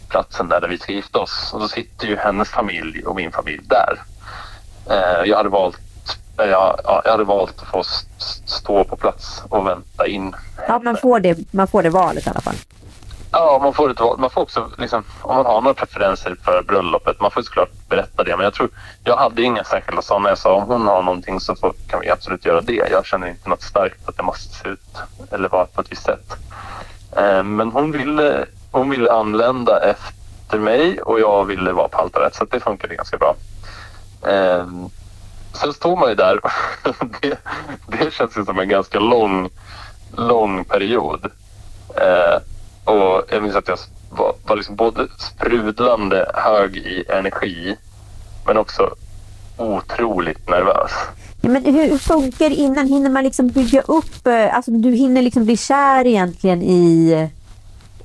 platsen 0.10 0.50
där 0.50 0.68
vi 0.68 0.78
ska 0.78 0.92
gifta 0.92 1.20
oss. 1.20 1.52
Och 1.54 1.60
då 1.60 1.68
sitter 1.68 2.08
ju 2.08 2.18
hennes 2.18 2.50
familj 2.50 3.04
och 3.06 3.16
min 3.16 3.32
familj 3.32 3.62
där. 3.64 4.02
Eh, 4.90 5.30
jag 5.30 5.38
hade 5.38 5.50
valt 5.50 5.80
jag, 6.38 6.80
ja, 6.84 7.02
jag 7.06 7.12
hade 7.12 7.24
valt 7.24 7.62
att 7.62 7.68
få 7.68 7.84
stå 8.46 8.84
på 8.84 8.96
plats 8.96 9.44
och 9.50 9.68
vänta 9.68 10.08
in. 10.08 10.36
Ja, 10.68 10.80
man 10.80 10.98
får 10.98 11.20
det, 11.20 11.54
man 11.54 11.68
får 11.68 11.84
det 11.84 11.90
valet 11.90 12.28
i 12.28 12.30
alla 12.30 12.42
fall. 12.42 12.56
Ja, 13.36 13.60
man 13.64 13.74
får, 13.74 13.92
ett, 13.92 14.20
man 14.20 14.30
får 14.30 14.42
också, 14.42 14.72
liksom, 14.78 15.04
om 15.22 15.36
man 15.36 15.46
har 15.46 15.62
några 15.62 15.74
preferenser 15.74 16.36
för 16.44 16.64
bröllopet, 16.64 17.22
man 17.22 17.32
får 17.32 17.42
såklart 17.42 17.70
berätta 17.90 18.24
det. 18.24 18.38
Men 18.38 18.44
jag 18.44 18.54
tror, 18.54 18.70
jag 19.04 19.18
hade 19.18 19.42
inga 19.42 19.64
särskilda 19.64 20.02
sådana. 20.02 20.30
Jag 20.30 20.38
sa 20.38 20.54
om 20.54 20.64
hon 20.64 20.88
har 20.88 21.04
någonting 21.04 21.40
så 21.40 21.56
får, 21.56 21.74
kan 21.88 22.00
vi 22.00 22.10
absolut 22.10 22.46
göra 22.46 22.62
det. 22.62 22.88
Jag 22.92 23.06
känner 23.06 23.28
inte 23.28 23.50
något 23.50 23.62
starkt 23.62 24.10
att 24.10 24.18
det 24.18 24.24
måste 24.24 24.56
se 24.56 24.70
ut 24.70 24.98
eller 25.32 25.50
vara 25.50 25.66
på 25.66 25.82
ett 25.82 25.92
visst 25.92 26.04
sätt. 26.04 26.34
Eh, 27.18 27.44
men 27.44 27.72
hon 27.72 27.92
ville, 27.92 28.46
hon 28.72 28.90
ville 28.90 29.12
anlända 29.12 29.80
efter 29.80 30.60
mig 30.60 31.02
och 31.02 31.20
jag 31.20 31.46
ville 31.46 31.72
vara 31.72 31.88
på 31.88 31.98
altaret 31.98 32.36
så 32.36 32.46
det 32.46 32.60
funkade 32.60 32.96
ganska 32.96 33.18
bra. 33.18 33.36
Eh, 34.28 34.68
sen 35.54 35.74
står 35.74 35.96
man 35.96 36.10
ju 36.10 36.16
där. 36.16 36.40
det, 37.22 37.38
det 37.88 38.14
känns 38.14 38.38
ju 38.38 38.46
som 38.46 38.60
en 38.60 38.70
ganska 38.70 39.00
lång, 39.00 39.50
lång 40.18 40.64
period. 40.64 41.32
Eh, 41.96 42.53
och 42.84 43.22
jag 43.30 43.44
minns 43.44 43.56
att 43.56 43.68
jag 43.68 43.78
var, 44.10 44.34
var 44.46 44.56
liksom 44.56 44.76
både 44.76 45.08
sprudlande 45.18 46.32
hög 46.34 46.78
i 46.78 47.04
energi 47.10 47.78
men 48.46 48.58
också 48.58 48.96
otroligt 49.58 50.50
nervös. 50.50 50.92
Ja, 51.42 51.50
men 51.50 51.66
hur 51.66 51.98
funkar 51.98 52.50
det 52.50 52.56
innan? 52.56 52.88
Hinner 52.88 53.10
man 53.10 53.24
liksom 53.24 53.48
bygga 53.48 53.82
upp... 53.82 54.28
Eh, 54.28 54.56
alltså 54.56 54.72
du 54.72 54.92
hinner 54.92 55.22
liksom 55.22 55.46
bli 55.46 55.58
kär 55.58 56.08
egentligen 56.08 56.62
i, 56.62 57.30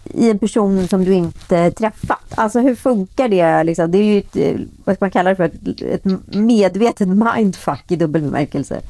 i 0.05 0.31
en 0.31 0.39
person 0.39 0.89
som 0.89 1.05
du 1.05 1.15
inte 1.15 1.71
träffat. 1.71 2.35
Alltså 2.35 2.61
hur 2.61 2.75
funkar 2.75 3.29
det? 3.29 3.65
Liksom? 3.65 3.91
Det 3.91 3.99
är 3.99 4.03
ju 4.03 4.19
ett, 4.19 4.37
eh, 4.37 4.55
vad 4.85 4.97
ska 4.97 5.05
man 5.05 5.11
kalla 5.11 5.31
det 5.31 5.37
för, 5.37 5.45
ett, 5.45 5.83
ett 5.83 6.05
medvetet 6.27 7.09
mindfuck 7.09 7.85
i 7.89 7.97
dubbel 7.97 8.23
bemärkelse. 8.23 8.81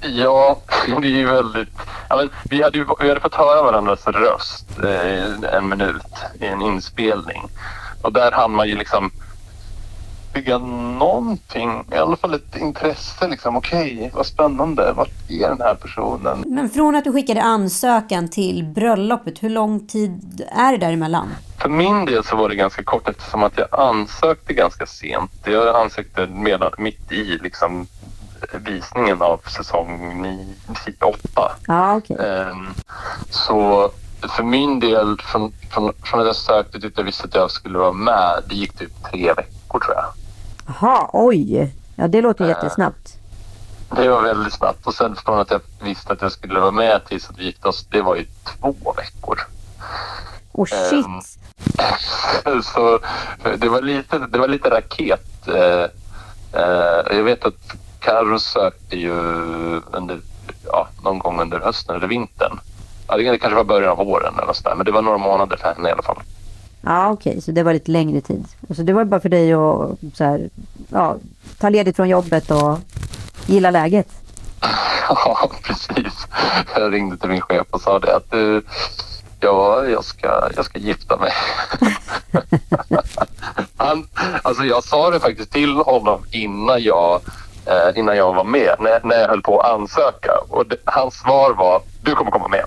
Ja, 0.00 0.58
det 0.86 1.06
är 1.06 1.10
ju 1.10 1.26
väldigt... 1.26 1.68
Men 2.08 2.30
vi, 2.44 2.62
hade 2.62 2.78
ju, 2.78 2.86
vi 3.00 3.08
hade 3.08 3.20
fått 3.20 3.34
höra 3.34 3.62
varandras 3.62 4.06
röst 4.06 4.66
eh, 4.84 5.54
en 5.54 5.68
minut 5.68 6.14
i 6.40 6.46
en 6.46 6.62
inspelning. 6.62 7.42
Och 8.02 8.12
där 8.12 8.32
hann 8.32 8.52
man 8.52 8.68
ju 8.68 8.76
liksom 8.76 9.10
bygga 10.32 10.58
någonting, 10.58 11.84
i 11.92 11.96
alla 11.96 12.16
fall 12.16 12.34
ett 12.34 12.56
intresse. 12.56 13.28
Liksom. 13.28 13.56
Okej, 13.56 13.96
okay, 13.96 14.10
vad 14.14 14.26
spännande. 14.26 14.92
Vart 14.92 15.30
är 15.30 15.48
den 15.48 15.60
här 15.60 15.74
personen? 15.74 16.44
Men 16.46 16.70
från 16.70 16.96
att 16.96 17.04
du 17.04 17.12
skickade 17.12 17.42
ansökan 17.42 18.28
till 18.28 18.64
bröllopet, 18.64 19.42
hur 19.42 19.50
lång 19.50 19.86
tid 19.86 20.46
är 20.52 20.72
det 20.72 20.78
däremellan? 20.78 21.28
För 21.58 21.68
min 21.68 22.04
del 22.04 22.24
så 22.24 22.36
var 22.36 22.48
det 22.48 22.54
ganska 22.54 22.82
kort 22.82 23.08
eftersom 23.08 23.42
att 23.42 23.58
jag 23.58 23.68
ansökte 23.70 24.52
ganska 24.52 24.86
sent. 24.86 25.32
Jag 25.44 25.76
ansökte 25.76 26.26
medan, 26.26 26.72
mitt 26.78 27.12
i 27.12 27.38
liksom 27.42 27.86
visningen 28.58 29.22
av 29.22 29.40
säsong 29.46 30.56
8. 31.00 31.52
Ah, 31.66 31.96
okay. 31.96 32.16
Så 33.30 33.90
för 34.28 34.42
min 34.42 34.80
del, 34.80 35.16
från, 35.20 35.52
från, 35.70 35.92
från 36.02 36.20
att 36.20 36.26
jag 36.26 36.36
sökte 36.36 36.80
till 36.80 36.88
att 36.88 36.98
jag 36.98 37.04
visste 37.04 37.24
att 37.24 37.34
jag 37.34 37.50
skulle 37.50 37.78
vara 37.78 37.92
med, 37.92 38.42
det 38.48 38.54
gick 38.54 38.78
typ 38.78 38.90
tre 39.10 39.32
veckor 39.32 39.80
tror 39.80 39.94
jag. 39.94 40.04
Jaha, 40.66 41.10
oj. 41.12 41.74
Ja, 41.96 42.08
det 42.08 42.20
låter 42.20 42.48
jättesnabbt. 42.48 43.18
Det 43.96 44.08
var 44.08 44.22
väldigt 44.22 44.52
snabbt 44.52 44.86
och 44.86 44.94
sen 44.94 45.16
från 45.16 45.38
att 45.38 45.50
jag 45.50 45.60
visste 45.80 46.12
att 46.12 46.22
jag 46.22 46.32
skulle 46.32 46.60
vara 46.60 46.70
med 46.70 47.04
tills 47.04 47.30
att 47.30 47.38
vi 47.38 47.44
gick 47.44 47.66
oss, 47.66 47.86
det 47.90 48.02
var 48.02 48.16
ju 48.16 48.26
två 48.44 48.74
veckor. 48.96 49.40
Oh 50.52 50.66
shit! 50.66 51.06
Så 52.64 52.98
det 53.58 53.68
var 53.68 53.82
lite, 53.82 54.18
det 54.18 54.38
var 54.38 54.48
lite 54.48 54.70
raket. 54.70 55.48
Uh, 55.48 55.86
jag 57.16 57.22
vet 57.22 57.44
att 57.44 57.76
Carro 58.02 58.38
sökte 58.38 58.96
ju 58.96 59.12
under, 59.90 60.20
ja, 60.66 60.88
någon 61.04 61.18
gång 61.18 61.40
under 61.40 61.60
hösten 61.60 61.96
eller 61.96 62.06
vintern. 62.06 62.60
Ja, 63.08 63.16
det 63.16 63.38
kanske 63.38 63.56
var 63.56 63.64
början 63.64 63.90
av 63.90 64.06
våren 64.06 64.34
eller 64.42 64.52
sådär, 64.52 64.74
men 64.76 64.86
det 64.86 64.92
var 64.92 65.02
några 65.02 65.18
månader 65.18 65.56
för 65.56 65.74
henne 65.74 65.88
i 65.88 65.92
alla 65.92 66.02
fall. 66.02 66.22
Ja, 66.80 67.10
okej, 67.10 67.30
okay. 67.30 67.40
så 67.40 67.50
det 67.50 67.62
var 67.62 67.72
lite 67.72 67.90
längre 67.90 68.20
tid. 68.20 68.44
Så 68.76 68.82
det 68.82 68.92
var 68.92 69.04
bara 69.04 69.20
för 69.20 69.28
dig 69.28 69.52
att 69.52 69.90
så 70.14 70.24
här, 70.24 70.50
ja, 70.88 71.16
ta 71.58 71.68
ledigt 71.68 71.96
från 71.96 72.08
jobbet 72.08 72.50
och 72.50 72.78
gilla 73.46 73.70
läget? 73.70 74.08
ja, 75.08 75.50
precis. 75.62 76.26
Jag 76.74 76.92
ringde 76.92 77.16
till 77.16 77.28
min 77.28 77.40
chef 77.40 77.66
och 77.70 77.80
sa 77.80 77.98
det 77.98 78.16
att 78.16 78.30
du, 78.30 78.62
ja, 79.40 79.84
jag 79.84 80.04
ska, 80.04 80.50
jag 80.56 80.64
ska 80.64 80.78
gifta 80.78 81.16
mig. 81.16 81.32
Han, 83.76 84.08
alltså 84.42 84.64
jag 84.64 84.84
sa 84.84 85.10
det 85.10 85.20
faktiskt 85.20 85.52
till 85.52 85.74
honom 85.74 86.24
innan 86.30 86.82
jag 86.82 87.20
eh, 87.66 87.98
innan 87.98 88.16
jag 88.16 88.34
var 88.34 88.44
med, 88.44 88.76
när, 88.80 89.00
när 89.04 89.20
jag 89.20 89.28
höll 89.28 89.42
på 89.42 89.60
att 89.60 89.70
ansöka. 89.70 90.32
Och 90.48 90.66
det, 90.66 90.76
hans 90.84 91.14
svar 91.14 91.54
var, 91.54 91.82
du 92.02 92.14
kommer 92.14 92.30
komma 92.30 92.48
med. 92.48 92.64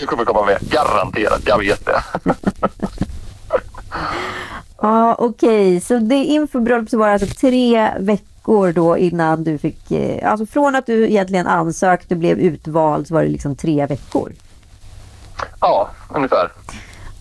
Du 0.00 0.06
kommer 0.06 0.24
komma 0.24 0.44
med, 0.44 0.58
garanterat, 0.60 1.42
jag 1.44 1.58
vet 1.58 1.86
det. 1.86 2.02
Ja, 4.84 5.14
okej. 5.18 5.76
Okay. 5.76 5.80
Så 5.80 5.98
det 5.98 6.14
inför 6.14 6.60
bröllop 6.60 6.90
så 6.90 6.98
var 6.98 7.08
alltså 7.08 7.26
tre 7.26 7.90
veckor 7.98 8.72
då 8.72 8.98
innan 8.98 9.44
du 9.44 9.58
fick... 9.58 9.90
Eh, 9.90 10.30
alltså 10.30 10.46
från 10.46 10.74
att 10.74 10.86
du 10.86 11.08
egentligen 11.08 11.46
ansökte 11.46 12.14
och 12.14 12.18
blev 12.18 12.38
utvald 12.38 13.06
så 13.08 13.14
var 13.14 13.22
det 13.22 13.28
liksom 13.28 13.56
tre 13.56 13.86
veckor? 13.86 14.32
Ja, 15.60 15.90
ungefär. 16.14 16.52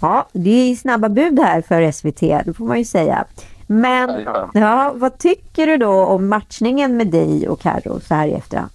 Ja, 0.02 0.28
det 0.34 0.72
är 0.72 0.76
snabba 0.76 1.10
bud 1.10 1.40
här 1.40 1.62
för 1.62 1.92
SVT, 1.92 2.20
det 2.20 2.54
får 2.58 2.66
man 2.66 2.78
ju 2.78 2.86
säga. 2.86 3.26
Men 3.82 4.28
ja, 4.54 4.92
vad 4.96 5.18
tycker 5.18 5.68
du 5.68 5.78
då 5.78 6.06
om 6.06 6.30
matchningen 6.30 6.98
med 6.98 7.08
dig 7.08 7.50
och 7.50 7.62
Carro 7.62 8.00
så 8.00 8.16
här 8.16 8.28
i 8.28 8.34
efterhand? 8.34 8.72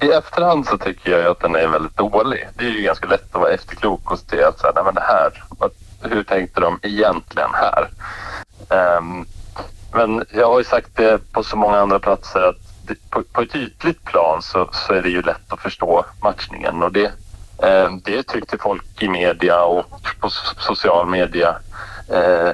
I 0.00 0.10
efterhand 0.10 0.66
så 0.66 0.78
tycker 0.78 1.18
jag 1.18 1.30
att 1.30 1.40
den 1.40 1.54
är 1.54 1.68
väldigt 1.68 1.96
dålig. 1.96 2.48
Det 2.54 2.64
är 2.64 2.70
ju 2.70 2.82
ganska 2.82 3.06
lätt 3.06 3.34
att 3.34 3.40
vara 3.40 3.52
efterklok 3.52 4.12
och 4.12 4.18
se 4.18 4.42
att 4.42 4.60
så 4.60 4.66
här, 4.66 4.74
nej 4.74 4.84
men 4.84 4.94
det 4.94 5.00
här, 5.00 5.44
hur 6.02 6.22
tänkte 6.22 6.60
de 6.60 6.78
egentligen 6.82 7.50
här? 7.52 7.88
Um, 8.98 9.26
men 9.92 10.24
jag 10.32 10.46
har 10.46 10.58
ju 10.58 10.64
sagt 10.64 10.96
det 10.96 11.32
på 11.32 11.42
så 11.42 11.56
många 11.56 11.78
andra 11.78 11.98
platser 11.98 12.40
att 12.40 12.56
det, 12.86 13.10
på, 13.10 13.22
på, 13.22 13.42
ett 13.42 13.56
ytligt 13.56 14.04
plan 14.04 14.42
så, 14.42 14.68
så, 14.72 14.92
är 14.92 15.02
det 15.02 15.08
ju 15.08 15.22
lätt 15.22 15.52
att 15.52 15.60
förstå 15.60 16.04
matchningen 16.22 16.82
och 16.82 16.92
det, 16.92 17.12
um, 17.58 18.00
det 18.04 18.22
tyckte 18.22 18.58
folk 18.58 19.02
i 19.02 19.08
media 19.08 19.64
och 19.64 19.86
på 20.20 20.30
social 20.58 21.06
media 21.06 21.56
uh, 22.12 22.50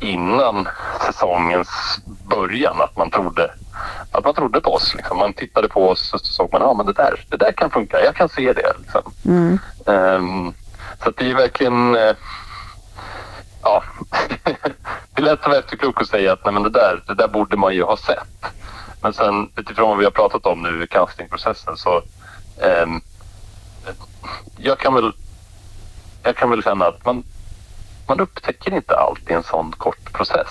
innan 0.00 0.68
säsongens 1.06 2.00
början 2.28 2.80
att 2.80 2.96
man 2.96 3.10
trodde 3.10 3.50
att 4.12 4.24
man 4.24 4.34
trodde 4.34 4.60
på 4.60 4.74
oss. 4.74 4.94
Liksom. 4.94 5.18
Man 5.18 5.32
tittade 5.32 5.68
på 5.68 5.88
oss 5.88 6.14
och 6.14 6.20
så 6.20 6.32
såg 6.32 6.52
man, 6.52 6.62
ja 6.62 6.74
men 6.74 6.86
det 6.86 6.92
där, 6.92 7.24
det 7.28 7.36
där 7.36 7.52
kan 7.52 7.70
funka, 7.70 8.04
jag 8.04 8.14
kan 8.14 8.28
se 8.28 8.52
det. 8.52 8.72
Liksom. 8.78 9.12
Mm. 9.24 9.58
Um, 9.84 10.54
så 11.04 11.10
det 11.10 11.30
är 11.30 11.34
verkligen, 11.34 11.96
uh, 11.96 12.14
ja, 13.62 13.82
det 15.14 15.20
är 15.20 15.22
lätt 15.22 15.40
att 15.40 15.46
vara 15.46 15.58
efterklok 15.58 16.00
och 16.00 16.06
säga 16.06 16.32
att 16.32 16.44
nej, 16.44 16.54
men 16.54 16.62
det, 16.62 16.70
där, 16.70 17.02
det 17.06 17.14
där 17.14 17.28
borde 17.28 17.56
man 17.56 17.74
ju 17.74 17.82
ha 17.82 17.96
sett. 17.96 18.44
Men 19.02 19.12
sen 19.12 19.50
utifrån 19.56 19.88
vad 19.88 19.98
vi 19.98 20.04
har 20.04 20.10
pratat 20.10 20.46
om 20.46 20.62
nu 20.62 20.84
i 20.84 20.86
castingprocessen 20.86 21.76
så 21.76 22.02
um, 22.82 23.00
jag 24.56 24.78
kan 24.78 24.94
väl 24.94 25.12
jag 26.22 26.36
kan 26.36 26.50
väl 26.50 26.62
känna 26.62 26.86
att 26.86 27.04
man, 27.04 27.24
man 28.08 28.20
upptäcker 28.20 28.74
inte 28.74 28.96
allt 28.96 29.30
i 29.30 29.32
en 29.32 29.42
sån 29.42 29.72
kort 29.72 30.12
process. 30.12 30.48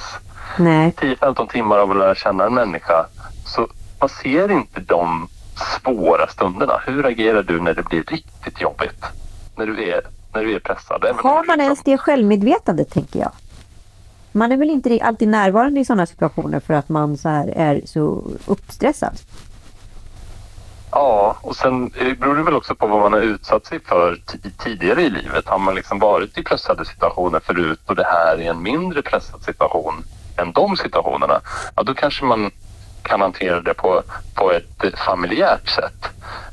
Nej. 0.58 0.94
10-15 0.98 1.50
timmar 1.50 1.78
av 1.78 1.92
att 1.92 1.98
lära 1.98 2.16
känna 2.16 2.46
en 2.46 2.54
människa 2.54 3.06
så 3.46 3.68
man 4.00 4.10
ser 4.10 4.52
inte 4.52 4.80
de 4.80 5.28
svåra 5.82 6.28
stunderna. 6.28 6.82
Hur 6.86 7.06
agerar 7.06 7.44
du 7.44 7.62
när 7.62 7.74
det 7.74 7.84
blir 7.84 8.04
riktigt 8.04 8.62
jobbigt? 8.62 9.06
När 9.56 9.66
du 9.66 9.90
är, 9.92 10.02
när 10.34 10.44
du 10.44 10.56
är 10.56 10.60
pressad? 10.60 11.04
Har 11.04 11.34
man 11.34 11.42
liksom- 11.42 11.62
ens 11.62 11.84
det 11.84 11.98
självmedvetandet, 11.98 12.90
tänker 12.90 13.20
jag? 13.20 13.32
Man 14.32 14.52
är 14.52 14.58
väl 14.58 14.70
inte 14.70 15.00
alltid 15.04 15.28
närvarande 15.28 15.80
i 15.80 15.86
sådana 15.86 16.06
situationer 16.06 16.60
för 16.60 16.74
att 16.74 16.90
man 16.90 17.18
så 17.18 17.30
är 17.56 17.82
så 17.86 18.24
uppstressad? 18.46 19.20
Ja, 21.00 21.38
och 21.42 21.56
sen 21.56 21.92
eh, 21.96 22.14
beror 22.14 22.36
det 22.36 22.44
väl 22.44 22.56
också 22.56 22.76
på 22.76 22.88
vad 22.88 23.02
man 23.02 23.14
har 23.14 23.20
utsatt 23.20 23.66
sig 23.66 23.80
för 23.80 24.18
tidigare 24.58 25.02
i 25.02 25.10
livet. 25.10 25.48
Har 25.48 25.60
man 25.60 25.76
liksom 25.76 26.00
varit 26.00 26.38
i 26.38 26.44
pressade 26.44 26.86
situationer 26.86 27.40
förut 27.40 27.80
och 27.86 27.96
det 27.96 28.04
här 28.04 28.38
är 28.42 28.50
en 28.50 28.62
mindre 28.62 29.02
pressad 29.02 29.44
situation 29.44 30.04
än 30.38 30.52
de 30.52 30.78
situationerna, 30.78 31.42
ja 31.76 31.84
då 31.84 31.94
kanske 31.94 32.26
man 32.26 32.52
kan 33.02 33.22
hantera 33.22 33.62
det 33.62 33.74
på, 33.74 34.04
på 34.36 34.52
ett 34.52 34.84
eh, 34.84 34.90
familjärt 35.06 35.70
sätt. 35.70 36.08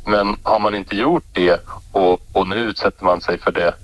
Men 0.06 0.36
har 0.42 0.58
man 0.58 0.74
inte 0.74 0.96
gjort 0.96 1.24
det 1.32 1.60
och, 1.92 2.20
och 2.32 2.48
nu 2.48 2.56
utsätter 2.56 3.04
man 3.04 3.20
sig 3.20 3.38
för 3.38 3.52
det, 3.52 3.74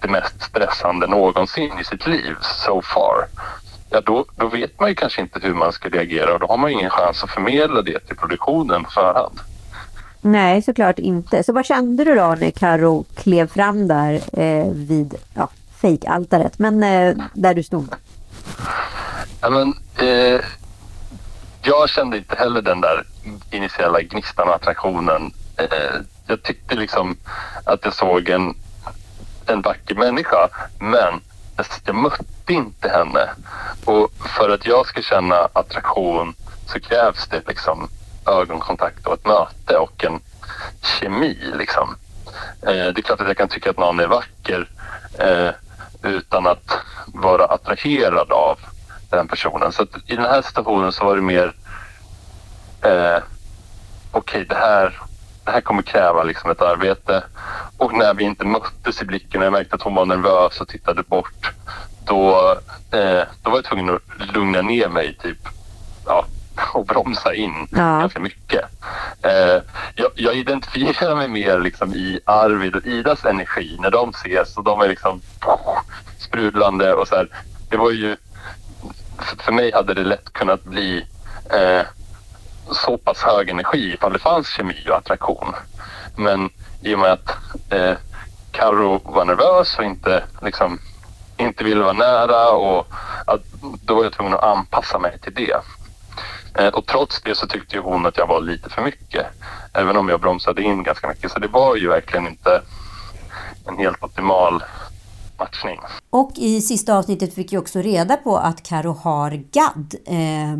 det 0.00 0.08
mest 0.08 0.42
stressande 0.42 1.06
någonsin 1.06 1.78
i 1.80 1.84
sitt 1.84 2.06
liv 2.06 2.34
so 2.40 2.82
far, 2.82 3.26
ja 3.90 4.00
då, 4.00 4.24
då 4.36 4.48
vet 4.48 4.80
man 4.80 4.88
ju 4.88 4.94
kanske 4.94 5.20
inte 5.20 5.38
hur 5.42 5.54
man 5.54 5.72
ska 5.72 5.88
reagera 5.88 6.34
och 6.34 6.40
då 6.40 6.46
har 6.46 6.56
man 6.56 6.70
ju 6.70 6.78
ingen 6.78 6.90
chans 6.90 7.24
att 7.24 7.30
förmedla 7.30 7.82
det 7.82 7.98
till 7.98 8.16
produktionen 8.16 8.84
på 8.84 8.90
förhand. 8.90 9.40
Nej, 10.20 10.62
såklart 10.62 10.98
inte. 10.98 11.42
Så 11.42 11.52
vad 11.52 11.66
kände 11.66 12.04
du 12.04 12.14
då 12.14 12.36
när 12.40 12.50
Karo 12.50 13.04
klev 13.14 13.46
fram 13.46 13.88
där 13.88 14.14
eh, 14.32 14.70
vid 14.72 15.14
ja, 15.34 15.48
fejkaltaret, 15.80 16.58
men 16.58 16.82
eh, 16.82 17.16
där 17.34 17.54
du 17.54 17.62
stod? 17.62 17.94
Ja, 19.40 19.50
men, 19.50 19.74
eh, 20.08 20.40
jag 21.62 21.88
kände 21.88 22.16
inte 22.16 22.34
heller 22.34 22.62
den 22.62 22.80
där 22.80 23.04
initiala 23.50 24.02
gnistan 24.02 24.48
och 24.48 24.54
attraktionen. 24.54 25.32
Eh, 25.56 26.00
jag 26.26 26.42
tyckte 26.42 26.74
liksom 26.74 27.16
att 27.64 27.84
jag 27.84 27.94
såg 27.94 28.28
en, 28.28 28.54
en 29.46 29.62
vacker 29.62 29.94
människa 29.94 30.48
men 30.78 31.20
alltså, 31.56 31.80
jag 31.84 31.94
mötte 31.94 32.52
inte 32.52 32.88
henne. 32.88 33.30
Och 33.84 34.10
för 34.38 34.50
att 34.50 34.66
jag 34.66 34.86
ska 34.86 35.02
känna 35.02 35.48
attraktion 35.52 36.34
så 36.66 36.80
krävs 36.80 37.28
det 37.28 37.42
liksom 37.48 37.88
ögonkontakt 38.30 39.06
och 39.06 39.14
ett 39.14 39.26
möte 39.26 39.76
och 39.76 40.04
en 40.04 40.20
kemi. 40.82 41.38
Liksom. 41.54 41.96
Eh, 42.62 42.72
det 42.72 42.98
är 42.98 43.02
klart 43.02 43.20
att 43.20 43.26
jag 43.26 43.36
kan 43.36 43.48
tycka 43.48 43.70
att 43.70 43.78
någon 43.78 44.00
är 44.00 44.06
vacker 44.06 44.68
eh, 45.18 45.50
utan 46.02 46.46
att 46.46 46.78
vara 47.06 47.44
attraherad 47.44 48.32
av 48.32 48.58
den 49.10 49.28
personen. 49.28 49.72
Så 49.72 49.82
att 49.82 49.96
i 50.06 50.16
den 50.16 50.24
här 50.24 50.42
situationen 50.42 50.92
så 50.92 51.04
var 51.04 51.16
det 51.16 51.22
mer 51.22 51.54
eh, 52.82 53.22
okej, 54.12 54.44
det, 54.48 54.54
här, 54.54 55.00
det 55.44 55.50
här 55.50 55.60
kommer 55.60 55.82
kräva 55.82 56.22
liksom 56.22 56.50
ett 56.50 56.62
arbete. 56.62 57.24
Och 57.76 57.94
när 57.94 58.14
vi 58.14 58.24
inte 58.24 58.44
möttes 58.44 59.02
i 59.02 59.04
blicken 59.04 59.40
och 59.40 59.46
jag 59.46 59.52
märkte 59.52 59.74
att 59.74 59.82
hon 59.82 59.94
var 59.94 60.06
nervös 60.06 60.60
och 60.60 60.68
tittade 60.68 61.02
bort 61.02 61.52
då, 62.04 62.50
eh, 62.90 63.22
då 63.42 63.50
var 63.50 63.56
jag 63.56 63.64
tvungen 63.64 63.94
att 63.94 64.34
lugna 64.34 64.62
ner 64.62 64.88
mig 64.88 65.16
typ 65.22 65.38
ja, 66.06 66.24
och 66.74 66.86
bromsa 66.86 67.34
in 67.34 67.68
Ja. 67.70 67.78
ganska 68.00 68.20
mycket. 68.20 68.64
Eh, 69.22 69.62
jag, 69.94 70.10
jag 70.14 70.34
identifierar 70.34 71.16
mig 71.16 71.28
mer 71.28 71.60
liksom 71.60 71.94
i 71.94 72.20
Arvid 72.24 72.76
och 72.76 72.86
Idas 72.86 73.24
energi 73.24 73.76
när 73.80 73.90
de 73.90 74.10
ses 74.10 74.56
och 74.56 74.64
de 74.64 74.80
är 74.80 74.88
liksom 74.88 75.20
sprudlande 76.18 76.94
och 76.94 77.08
så 77.08 77.16
här. 77.16 77.28
Det 77.70 77.76
var 77.76 77.90
ju 77.90 78.16
för- 79.38 79.52
mig 79.52 79.72
hade 79.72 79.94
det 79.94 80.04
lätt 80.04 80.32
kunnat 80.32 80.64
bli 80.64 81.06
eh, 81.50 81.86
så 82.70 82.98
pass 82.98 83.22
hög 83.22 83.48
energi 83.48 83.94
ifall 83.94 84.12
det 84.12 84.18
fanns 84.18 84.48
kemi 84.48 84.86
och 84.90 84.96
attraktion. 84.96 85.54
Men 86.16 86.50
i 86.82 86.94
och 86.94 86.98
med 86.98 87.12
att 87.12 87.30
eh, 87.70 87.92
Karo 88.52 89.00
var 89.04 89.24
nervös 89.24 89.78
och 89.78 89.84
inte, 89.84 90.24
liksom, 90.42 90.78
inte 91.36 91.64
ville 91.64 91.82
vara 91.82 91.92
nära 91.92 92.50
och 92.50 92.86
att, 93.26 93.40
då 93.82 93.94
var 93.94 94.02
jag 94.04 94.12
tvungen 94.12 94.34
att 94.34 94.42
anpassa 94.44 94.98
mig 94.98 95.18
till 95.18 95.34
det. 95.34 95.56
Eh, 96.58 96.68
och 96.68 96.86
trots 96.86 97.22
det 97.22 97.34
så 97.34 97.46
tyckte 97.46 97.76
ju 97.76 97.82
hon 97.82 98.06
att 98.06 98.16
jag 98.16 98.26
var 98.26 98.40
lite 98.40 98.70
för 98.70 98.82
mycket. 98.82 99.26
Även 99.72 99.96
om 99.96 100.08
jag 100.08 100.20
bromsade 100.20 100.62
in 100.62 100.82
ganska 100.82 101.08
mycket. 101.08 101.32
Så 101.32 101.38
det 101.38 101.48
var 101.48 101.76
ju 101.76 101.88
verkligen 101.88 102.26
inte 102.26 102.62
en 103.66 103.76
helt 103.76 104.02
optimal 104.02 104.62
matchning. 105.38 105.80
Och 106.10 106.32
i 106.36 106.60
sista 106.60 106.98
avsnittet 106.98 107.34
fick 107.34 107.52
jag 107.52 107.60
också 107.62 107.78
reda 107.80 108.16
på 108.16 108.36
att 108.36 108.62
Karo 108.62 108.92
har 108.92 109.30
GAD. 109.30 109.94
Eh, 110.06 110.56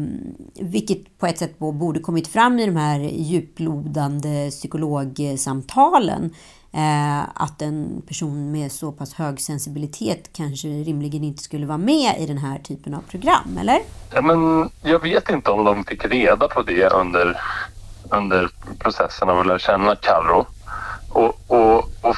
vilket 0.61 1.19
på 1.19 1.27
ett 1.27 1.39
sätt 1.39 1.59
borde 1.59 2.01
kommit 2.01 2.29
fram 2.29 2.59
i 2.59 2.67
de 2.67 2.77
här 2.77 3.01
djuplodande 3.01 4.51
psykologsamtalen. 4.51 6.35
Eh, 6.73 7.21
att 7.35 7.63
en 7.63 8.03
person 8.09 8.53
med 8.53 8.73
så 8.73 8.93
pass 8.93 9.15
hög 9.15 9.41
sensibilitet 9.41 10.31
kanske 10.33 10.69
rimligen 10.69 11.25
inte 11.25 11.43
skulle 11.43 11.67
vara 11.67 11.79
med 11.79 12.21
i 12.21 12.27
den 12.27 12.39
här 12.39 12.59
typen 12.59 12.95
av 12.95 13.01
program, 13.11 13.59
eller? 13.61 13.81
Ja, 14.15 14.23
men 14.23 14.71
jag 14.83 15.03
vet 15.03 15.31
inte 15.31 15.51
om 15.51 15.65
de 15.65 15.85
fick 15.85 16.05
reda 16.05 16.49
på 16.49 16.63
det 16.63 16.93
under, 16.93 17.41
under 18.11 18.51
processen 18.79 19.29
av 19.29 19.39
att 19.39 19.47
lära 19.47 19.59
känna 19.59 19.97
Carro. 19.97 20.47
Och, 21.09 21.41
och, 21.47 21.79
och 22.01 22.17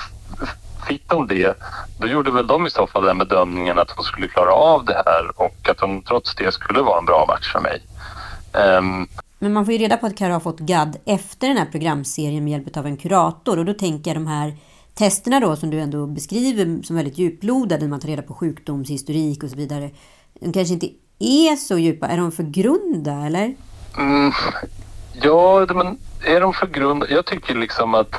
fick 0.89 1.09
de 1.09 1.27
det, 1.27 1.55
då 1.99 2.07
gjorde 2.07 2.31
väl 2.31 2.47
de 2.47 2.67
i 2.67 2.71
så 2.71 2.87
fall 2.87 3.05
den 3.05 3.19
bedömningen 3.19 3.79
att 3.79 3.91
hon 3.91 4.05
skulle 4.05 4.29
klara 4.29 4.53
av 4.53 4.85
det 4.85 5.03
här 5.07 5.31
och 5.37 5.69
att 5.69 5.81
hon 5.81 6.03
trots 6.03 6.35
det 6.35 6.53
skulle 6.53 6.81
vara 6.81 6.99
en 6.99 7.05
bra 7.05 7.25
match 7.29 7.53
för 7.53 7.61
mig. 7.61 7.83
Ehm, 8.53 9.09
men 9.42 9.53
man 9.53 9.64
får 9.64 9.72
ju 9.72 9.79
reda 9.79 9.96
på 9.96 10.07
att 10.07 10.16
Karo 10.16 10.33
har 10.33 10.40
fått 10.40 10.61
GAD 10.61 10.96
efter 11.05 11.48
den 11.48 11.57
här 11.57 11.66
programserien 11.66 12.44
med 12.44 12.50
hjälp 12.50 12.76
av 12.76 12.87
en 12.87 12.96
kurator. 12.96 13.59
Och 13.59 13.64
då 13.64 13.74
tänker 13.74 14.11
jag 14.11 14.16
de 14.16 14.26
här 14.26 14.55
testerna 14.94 15.40
då 15.40 15.57
som 15.57 15.70
du 15.70 15.81
ändå 15.81 16.07
beskriver 16.07 16.83
som 16.83 16.96
väldigt 16.96 17.18
djuplodade, 17.18 17.88
man 17.88 18.00
tar 18.00 18.09
reda 18.09 18.22
på 18.22 18.35
sjukdomshistorik 18.35 19.42
och 19.42 19.50
så 19.50 19.57
vidare. 19.57 19.90
De 20.40 20.53
kanske 20.53 20.74
inte 20.74 20.88
är 21.18 21.57
så 21.57 21.79
djupa. 21.79 22.09
Är 22.09 22.16
de 22.16 22.33
för 22.33 22.42
grunda 22.42 23.12
eller? 23.12 23.55
Mm, 23.98 24.33
ja, 25.12 25.66
men 25.74 25.98
är 26.24 26.40
de 26.40 26.53
för 26.53 26.66
grunda? 26.66 27.07
Jag 27.11 27.26
tycker 27.26 27.55
liksom 27.55 27.94
att 27.94 28.12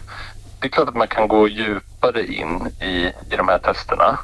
det 0.60 0.68
är 0.68 0.70
klart 0.70 0.88
att 0.88 0.96
man 0.96 1.08
kan 1.08 1.28
gå 1.28 1.48
djupare 1.48 2.26
in 2.26 2.68
i, 2.82 3.12
i 3.34 3.36
de 3.38 3.48
här 3.48 3.58
testerna. 3.60 4.20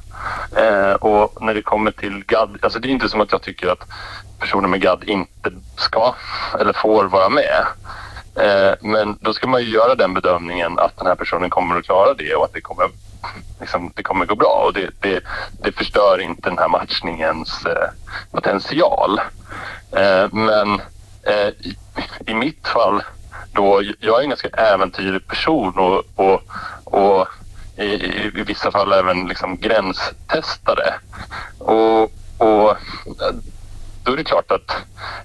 Eh, 0.57 0.93
och 0.93 1.43
när 1.43 1.53
det 1.53 1.61
kommer 1.61 1.91
till 1.91 2.23
GAD, 2.27 2.57
alltså 2.61 2.79
det 2.79 2.87
är 2.87 2.89
inte 2.91 3.09
som 3.09 3.21
att 3.21 3.31
jag 3.31 3.41
tycker 3.41 3.67
att 3.67 3.89
personer 4.39 4.67
med 4.67 4.81
GAD 4.81 5.03
inte 5.03 5.51
ska 5.77 6.15
eller 6.59 6.73
får 6.73 7.05
vara 7.05 7.29
med. 7.29 7.65
Eh, 8.35 8.73
men 8.81 9.17
då 9.21 9.33
ska 9.33 9.47
man 9.47 9.61
ju 9.61 9.69
göra 9.69 9.95
den 9.95 10.13
bedömningen 10.13 10.79
att 10.79 10.97
den 10.97 11.07
här 11.07 11.15
personen 11.15 11.49
kommer 11.49 11.75
att 11.75 11.85
klara 11.85 12.13
det 12.13 12.35
och 12.35 12.45
att 12.45 12.53
det 12.53 12.61
kommer, 12.61 12.89
liksom, 13.59 13.91
det 13.95 14.03
kommer 14.03 14.25
gå 14.25 14.35
bra. 14.35 14.63
Och 14.65 14.73
det, 14.73 14.89
det, 14.99 15.23
det 15.63 15.71
förstör 15.71 16.21
inte 16.21 16.49
den 16.49 16.57
här 16.57 16.67
matchningens 16.67 17.65
eh, 17.65 17.89
potential. 18.31 19.19
Eh, 19.91 20.27
men 20.31 20.81
i, 21.59 21.75
i 22.31 22.33
mitt 22.33 22.67
fall 22.67 23.03
då, 23.51 23.81
jag 23.99 24.19
är 24.19 24.23
en 24.23 24.29
ganska 24.29 24.47
äventyrlig 24.47 25.27
person 25.27 25.79
och, 25.79 26.03
och, 26.15 26.41
och 26.83 27.27
i, 27.77 27.83
i, 27.83 28.31
i 28.35 28.43
vissa 28.43 28.71
fall 28.71 28.93
även 28.93 29.27
liksom 29.27 29.57
gränstestare. 29.57 30.93
Och, 31.59 32.03
och 32.37 32.77
då 34.07 34.13
är 34.13 34.17
det 34.17 34.23
klart 34.23 34.51
att 34.51 34.71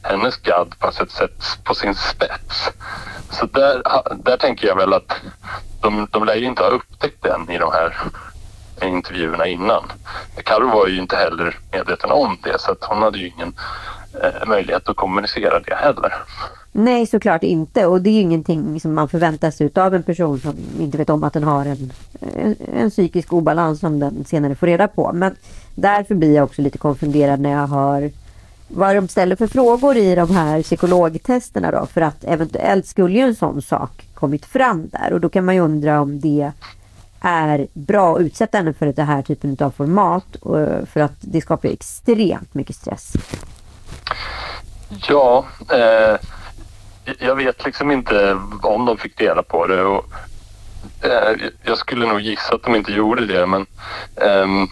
hennes 0.02 0.36
gadd 0.36 0.74
på 0.78 0.92
sätt 0.92 1.10
sätts 1.10 1.56
på 1.64 1.74
sin 1.74 1.94
spets. 1.94 2.70
Så 3.30 3.46
där, 3.46 3.82
där 4.24 4.36
tänker 4.36 4.68
jag 4.68 4.76
väl 4.76 4.92
att 4.92 5.12
de, 5.80 6.06
de 6.10 6.24
lär 6.24 6.34
ju 6.34 6.46
inte 6.46 6.62
ha 6.62 6.68
upptäckt 6.68 7.22
den 7.22 7.50
i 7.50 7.58
de 7.58 7.72
här 7.72 7.96
intervjuerna 8.82 9.46
innan. 9.46 9.82
Carro 10.44 10.68
var 10.68 10.86
ju 10.86 10.98
inte 11.00 11.16
heller 11.16 11.58
medveten 11.72 12.10
om 12.10 12.38
det 12.42 12.60
så 12.60 12.72
att 12.72 12.84
hon 12.84 13.02
hade 13.02 13.18
ju 13.18 13.26
ingen 13.28 13.52
eh, 14.22 14.48
möjlighet 14.48 14.88
att 14.88 14.96
kommunicera 14.96 15.60
det 15.60 15.74
heller. 15.74 16.14
Nej, 16.72 17.06
såklart 17.06 17.42
inte. 17.42 17.86
Och 17.86 18.00
det 18.00 18.10
är 18.10 18.14
ju 18.14 18.20
ingenting 18.20 18.80
som 18.80 18.94
man 18.94 19.08
förväntar 19.08 19.50
sig 19.50 19.70
av 19.74 19.94
en 19.94 20.02
person 20.02 20.40
som 20.40 20.56
inte 20.78 20.98
vet 20.98 21.10
om 21.10 21.24
att 21.24 21.32
den 21.32 21.44
har 21.44 21.66
en, 21.66 21.92
en, 22.36 22.56
en 22.74 22.90
psykisk 22.90 23.32
obalans 23.32 23.80
som 23.80 23.98
den 23.98 24.24
senare 24.24 24.54
får 24.54 24.66
reda 24.66 24.88
på. 24.88 25.12
Men 25.12 25.36
därför 25.74 26.14
blir 26.14 26.34
jag 26.34 26.44
också 26.44 26.62
lite 26.62 26.78
konfunderad 26.78 27.40
när 27.40 27.50
jag 27.50 27.66
hör 27.66 28.10
vad 28.74 28.96
de 28.96 29.08
ställer 29.08 29.36
för 29.36 29.46
frågor 29.46 29.96
i 29.96 30.14
de 30.14 30.30
här 30.30 30.62
psykologtesterna 30.62 31.70
då. 31.70 31.86
För 31.86 32.00
att 32.00 32.24
eventuellt 32.24 32.86
skulle 32.86 33.18
ju 33.18 33.24
en 33.24 33.34
sån 33.34 33.62
sak 33.62 34.06
kommit 34.14 34.46
fram 34.46 34.88
där. 34.88 35.12
Och 35.12 35.20
då 35.20 35.28
kan 35.28 35.44
man 35.44 35.54
ju 35.54 35.60
undra 35.60 36.00
om 36.00 36.20
det 36.20 36.52
är 37.20 37.66
bra 37.72 38.16
att 38.16 38.20
utsätta 38.20 38.58
henne 38.58 38.72
för 38.72 38.86
det 38.86 39.02
här 39.02 39.22
typen 39.22 39.56
av 39.60 39.70
format. 39.70 40.36
Eh, 40.44 40.86
för 40.86 41.00
att 41.00 41.16
det 41.20 41.40
skapar 41.40 41.68
ju 41.68 41.72
extremt 41.72 42.54
mycket 42.54 42.76
stress. 42.76 43.12
Ja, 45.08 45.44
eh, 45.72 46.16
jag 47.18 47.36
vet 47.36 47.64
liksom 47.64 47.90
inte 47.90 48.38
om 48.62 48.84
de 48.84 48.96
fick 48.96 49.18
dela 49.18 49.42
på 49.42 49.66
det. 49.66 49.82
Och, 49.82 50.04
jag 51.62 51.78
skulle 51.78 52.06
nog 52.06 52.20
gissa 52.20 52.54
att 52.54 52.62
de 52.62 52.76
inte 52.76 52.92
gjorde 52.92 53.26
det, 53.26 53.46
men 53.46 53.66
ehm, 54.16 54.68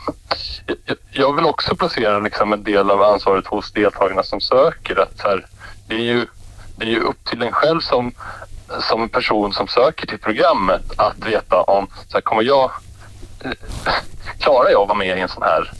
jag, 1.12 1.36
vill 1.36 1.44
också 1.44 1.76
placera 1.76 2.18
liksom 2.18 2.52
en 2.52 2.62
del 2.62 2.90
av 2.90 3.02
ansvaret 3.02 3.46
hos 3.46 3.72
deltagarna 3.72 4.22
som 4.22 4.40
söker. 4.40 5.00
Att 5.00 5.20
här, 5.20 5.46
det, 5.86 5.94
är 5.94 5.98
ju, 6.00 6.26
det 6.76 6.84
är 6.84 6.90
ju 6.90 7.00
upp 7.00 7.24
till 7.24 7.42
en 7.42 7.52
själv 7.52 7.80
som, 7.80 8.12
som 8.80 9.08
person 9.08 9.52
som 9.52 9.68
söker 9.68 10.06
till 10.06 10.18
programmet 10.18 10.82
att 10.96 11.26
veta 11.26 11.62
om, 11.62 11.86
så 12.08 12.16
här, 12.16 12.20
kommer 12.20 12.42
jag, 12.42 12.70
eh, 13.44 13.50
klarar 14.38 14.70
jag 14.70 14.82
att 14.82 14.88
vara 14.88 14.98
med 14.98 15.18
i 15.18 15.20
en 15.20 15.28
sån 15.28 15.42
här 15.42 15.72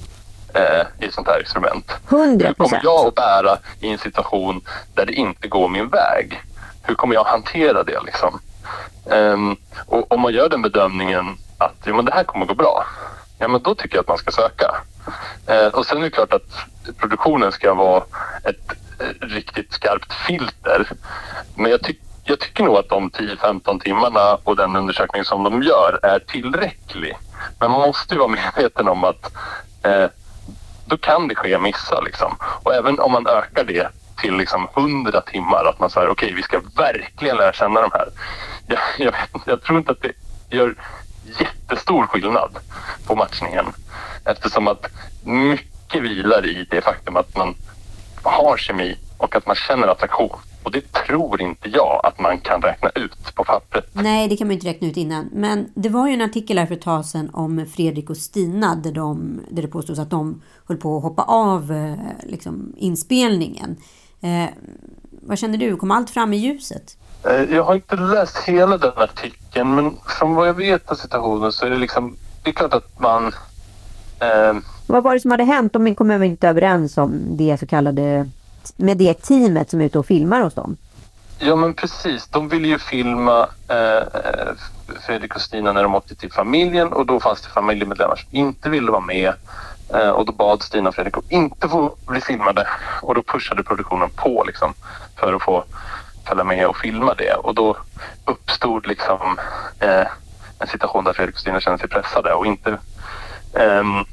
eh, 0.55 0.87
i 1.05 1.09
ett 1.09 1.14
sånt 1.14 1.29
här 1.29 1.40
experiment? 1.40 1.93
100 2.09 2.47
Hur 2.47 2.55
kommer 2.55 2.81
jag 2.83 3.07
att 3.07 3.14
bära 3.14 3.59
i 3.81 3.88
en 3.88 3.99
situation 3.99 4.61
där 4.95 5.07
det 5.07 5.12
inte 5.12 5.49
går 5.49 5.69
min 5.69 5.88
väg? 5.88 6.43
Hur 6.83 6.95
kommer 6.95 7.14
jag 7.14 7.25
hantera 7.25 7.83
det 7.83 8.01
liksom? 8.05 8.40
Um, 9.11 9.57
och 9.87 10.12
om 10.12 10.20
man 10.20 10.33
gör 10.33 10.49
den 10.49 10.62
bedömningen 10.62 11.37
att 11.59 11.77
ja, 11.85 11.94
men 11.94 12.05
det 12.05 12.12
här 12.12 12.25
kommer 12.25 12.46
gå 12.46 12.55
bra, 12.55 12.85
ja 13.38 13.49
men 13.49 13.62
då 13.62 13.75
tycker 13.75 13.96
jag 13.96 14.03
att 14.03 14.09
man 14.09 14.18
ska 14.18 14.31
söka. 14.31 14.75
Uh, 15.51 15.75
och 15.75 15.87
sen 15.87 15.99
är 15.99 16.03
det 16.03 16.11
klart 16.11 16.33
att 16.33 16.66
produktionen 16.99 17.53
ska 17.53 17.75
vara 17.75 18.03
ett 18.44 18.73
eh, 19.01 19.27
riktigt 19.27 19.73
skarpt 19.73 20.12
filter. 20.12 20.88
Men 21.55 21.70
jag, 21.70 21.83
ty 21.83 21.94
jag 22.25 22.40
tycker 22.40 22.64
nog 22.64 22.77
att 22.77 22.88
de 22.88 23.11
10-15 23.11 23.81
timmarna 23.81 24.38
och 24.44 24.57
den 24.57 24.77
undersökning 24.77 25.25
som 25.25 25.42
de 25.42 25.62
gör 25.62 26.01
är 26.03 26.18
tillräcklig. 26.18 27.16
Men 27.59 27.70
man 27.70 27.81
måste 27.81 28.14
ju 28.14 28.18
vara 28.18 28.29
medveten 28.29 28.88
om 28.88 29.05
att 29.05 29.33
uh, 29.87 30.07
då 30.87 30.96
kan 30.96 31.29
det 31.29 31.35
ske 31.35 31.59
missar. 31.59 32.03
Liksom. 32.05 32.37
Och 32.62 32.75
även 32.75 33.01
om 33.01 33.12
man 33.12 33.27
ökar 33.27 33.64
det 33.64 33.88
till 34.20 34.37
liksom 34.37 34.68
100 34.76 35.20
timmar, 35.20 35.64
att 35.64 35.80
man 35.80 35.90
säger 35.90 36.09
okej, 36.09 36.33
vi 36.33 36.42
ska 36.42 36.61
verkligen 36.76 37.37
lära 37.37 37.52
känna 37.52 37.80
de 37.80 37.90
här. 37.92 38.09
Jag, 38.66 38.78
jag, 38.98 39.12
vet, 39.12 39.42
jag 39.46 39.62
tror 39.62 39.78
inte 39.78 39.92
att 39.92 40.02
det 40.02 40.12
gör 40.56 40.74
jättestor 41.40 42.06
skillnad 42.06 42.59
på 43.06 43.14
matchningen 43.14 43.66
eftersom 44.24 44.68
att 44.68 44.87
mycket 45.24 46.02
vilar 46.02 46.46
i 46.46 46.66
det 46.70 46.80
faktum 46.80 47.16
att 47.16 47.37
man 47.37 47.54
har 48.22 48.56
kemi 48.56 48.98
och 49.18 49.37
att 49.37 49.46
man 49.46 49.56
känner 49.56 49.88
attraktion. 49.88 50.38
Och 50.62 50.70
det 50.70 50.92
tror 50.92 51.42
inte 51.42 51.68
jag 51.68 52.00
att 52.04 52.20
man 52.20 52.40
kan 52.40 52.62
räkna 52.62 52.90
ut 52.94 53.35
på 53.35 53.44
pappret. 53.44 53.87
Nej, 53.92 54.28
det 54.28 54.37
kan 54.37 54.46
man 54.46 54.52
ju 54.52 54.54
inte 54.54 54.68
räkna 54.68 54.88
ut 54.88 54.96
innan. 54.96 55.28
Men 55.33 55.72
det 55.74 55.88
var 55.88 56.09
ju 56.09 56.14
en 56.14 56.20
artikel 56.20 56.59
här 56.59 56.66
för 56.66 56.74
ett 56.74 56.83
tag 56.83 57.04
sedan 57.04 57.30
om 57.33 57.66
Fredrik 57.74 58.11
och 58.11 58.16
Stina 58.16 58.74
där, 58.74 58.92
de, 58.92 59.40
där 59.50 59.62
det 59.62 59.68
påstås 59.68 59.98
att 59.98 60.11
de 60.11 60.42
höll 60.68 60.76
på 60.76 60.96
att 60.96 61.02
hoppa 61.02 61.22
av 61.22 61.72
eh, 61.72 62.28
liksom, 62.30 62.74
inspelningen. 62.76 63.76
Eh, 64.20 64.48
vad 65.11 65.38
känner 65.38 65.59
du? 65.59 65.76
Kom 65.76 65.90
allt 65.90 66.11
fram 66.11 66.33
i 66.33 66.37
ljuset? 66.37 66.96
Eh, 67.24 67.54
Jag 67.54 67.62
har 67.64 67.74
inte 67.74 67.96
läst 67.96 68.37
hela 68.38 68.78
den 68.78 68.92
artikeln 68.96 69.74
men 69.74 69.96
från 70.18 70.35
vad 70.35 70.48
jag 70.48 70.54
vet 70.54 70.90
av 70.90 70.94
situationen 70.94 71.52
så 71.52 71.66
är 71.66 71.70
det 71.70 71.76
liksom, 71.76 72.16
det 72.42 72.50
är 72.50 72.54
klart 72.54 72.74
att 72.74 73.00
man 73.00 73.26
eh, 74.20 74.54
Vad 74.87 75.02
var 75.02 75.14
det 75.14 75.20
som 75.20 75.30
hade 75.30 75.44
hänt? 75.44 75.72
De 75.72 75.94
kom 75.94 76.22
inte 76.22 76.48
överens 76.48 76.98
om 76.98 77.20
det 77.37 77.59
så 77.61 77.66
kallade 77.66 78.28
med 78.76 78.96
det 78.96 79.14
teamet 79.14 79.70
som 79.70 79.80
är 79.80 79.85
ute 79.85 79.98
och 79.98 80.06
filmar 80.06 80.40
hos 80.40 80.54
dem. 80.54 80.76
Ja 81.38 81.56
men 81.56 81.74
precis, 81.74 82.26
de 82.28 82.48
ville 82.48 82.68
ju 82.68 82.78
filma 82.78 83.48
eh, 83.68 84.02
Fredrik 85.06 85.35
och 85.35 85.40
Stina 85.40 85.72
när 85.72 85.83
de 85.83 85.94
åkte 85.94 86.14
till 86.14 86.33
familjen 86.33 86.92
och 86.92 87.06
då 87.06 87.20
fanns 87.20 87.40
det 87.42 87.48
familjemedlemmar 87.48 88.16
som 88.16 88.28
inte 88.37 88.68
ville 88.70 88.90
vara 88.90 89.00
med 89.00 89.33
Eh, 89.94 90.11
och 90.11 90.26
då 90.26 90.33
bad 90.33 90.62
Stina 90.62 90.88
och 90.88 90.94
Fredrik 90.94 91.16
att 91.16 91.31
inte 91.31 91.68
få 91.68 91.96
bli 92.07 92.20
filmade 92.20 92.68
och 93.03 93.14
då 93.14 93.22
pushade 93.22 93.62
produktionen 93.62 94.11
på 94.11 94.44
liksom 94.46 94.74
för 95.16 95.33
att 95.33 95.42
få 95.42 95.64
följa 96.29 96.44
med 96.44 96.66
och 96.66 96.76
filma 96.76 97.14
det 97.14 97.35
och 97.35 97.55
då 97.55 97.76
uppstod 98.24 98.87
liksom 98.87 99.38
eh, 99.81 100.07
en 100.59 100.66
situation 100.66 101.05
där 101.05 101.12
Fredrik 101.12 101.35
och 101.35 101.40
Stina 101.40 101.61
kände 101.61 101.79
sig 101.79 101.88
pressade 101.88 102.33
och 102.33 102.46
inte 102.46 102.79
ehm, 103.55 104.05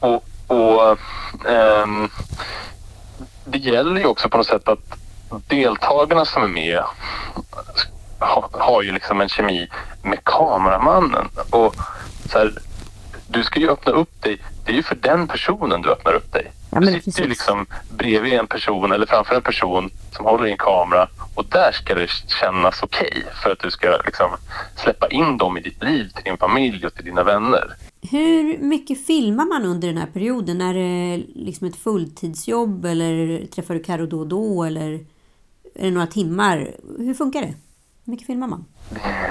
och, 0.00 0.24
och 0.46 0.98
ehm, 1.48 2.08
det 3.44 3.58
gäller 3.58 4.00
ju 4.00 4.06
också 4.06 4.28
på 4.28 4.36
något 4.36 4.46
sätt 4.46 4.68
att 4.68 4.98
deltagarna 5.48 6.24
som 6.24 6.42
är 6.42 6.48
med 6.48 6.82
har, 8.18 8.48
har 8.52 8.82
ju 8.82 8.92
liksom 8.92 9.20
en 9.20 9.28
kemi 9.28 9.68
med 10.02 10.24
kameramannen. 10.24 11.28
Och 11.50 11.74
så 12.32 12.38
här, 12.38 12.52
du 13.28 13.44
ska 13.44 13.60
ju 13.60 13.70
öppna 13.70 13.92
upp 13.92 14.22
dig. 14.22 14.38
Det 14.64 14.72
är 14.72 14.76
ju 14.76 14.82
för 14.82 14.94
den 14.94 15.28
personen 15.28 15.82
du 15.82 15.90
öppnar 15.90 16.14
upp 16.14 16.32
dig. 16.32 16.52
Ja, 16.70 16.80
du 16.80 16.86
sitter 16.86 17.00
precis. 17.00 17.20
ju 17.20 17.28
liksom 17.28 17.66
bredvid 17.96 18.32
en 18.32 18.46
person 18.46 18.92
eller 18.92 19.06
framför 19.06 19.34
en 19.34 19.42
person 19.42 19.90
som 20.12 20.24
håller 20.24 20.46
i 20.46 20.50
en 20.50 20.58
kamera 20.58 21.08
och 21.34 21.44
där 21.44 21.72
ska 21.72 21.94
det 21.94 22.10
kännas 22.40 22.82
okej 22.82 23.24
för 23.42 23.50
att 23.50 23.58
du 23.58 23.70
ska 23.70 24.00
liksom 24.04 24.30
släppa 24.76 25.08
in 25.08 25.38
dem 25.38 25.58
i 25.58 25.60
ditt 25.60 25.82
liv, 25.82 26.08
till 26.14 26.24
din 26.24 26.36
familj 26.36 26.86
och 26.86 26.94
till 26.94 27.04
dina 27.04 27.24
vänner. 27.24 27.74
Hur 28.10 28.58
mycket 28.58 29.06
filmar 29.06 29.44
man 29.44 29.64
under 29.64 29.88
den 29.88 29.98
här 29.98 30.06
perioden? 30.06 30.60
Är 30.60 30.74
det 30.74 31.22
liksom 31.34 31.66
ett 31.66 31.76
fulltidsjobb 31.76 32.84
eller 32.84 33.46
träffar 33.46 33.74
du 33.74 33.82
Karo 33.82 34.06
då 34.06 34.18
och 34.18 34.26
då 34.26 34.64
eller 34.64 34.92
är 35.74 35.84
det 35.84 35.90
några 35.90 36.06
timmar? 36.06 36.70
Hur 36.98 37.14
funkar 37.14 37.40
det? 37.40 37.54
Hur 38.04 38.10
mycket 38.10 38.26
filmar 38.26 38.46
man? 38.48 38.64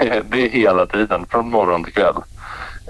Det 0.30 0.46
är 0.46 0.50
hela 0.50 0.86
tiden, 0.86 1.26
från 1.30 1.50
morgon 1.50 1.84
till 1.84 1.92
kväll. 1.92 2.14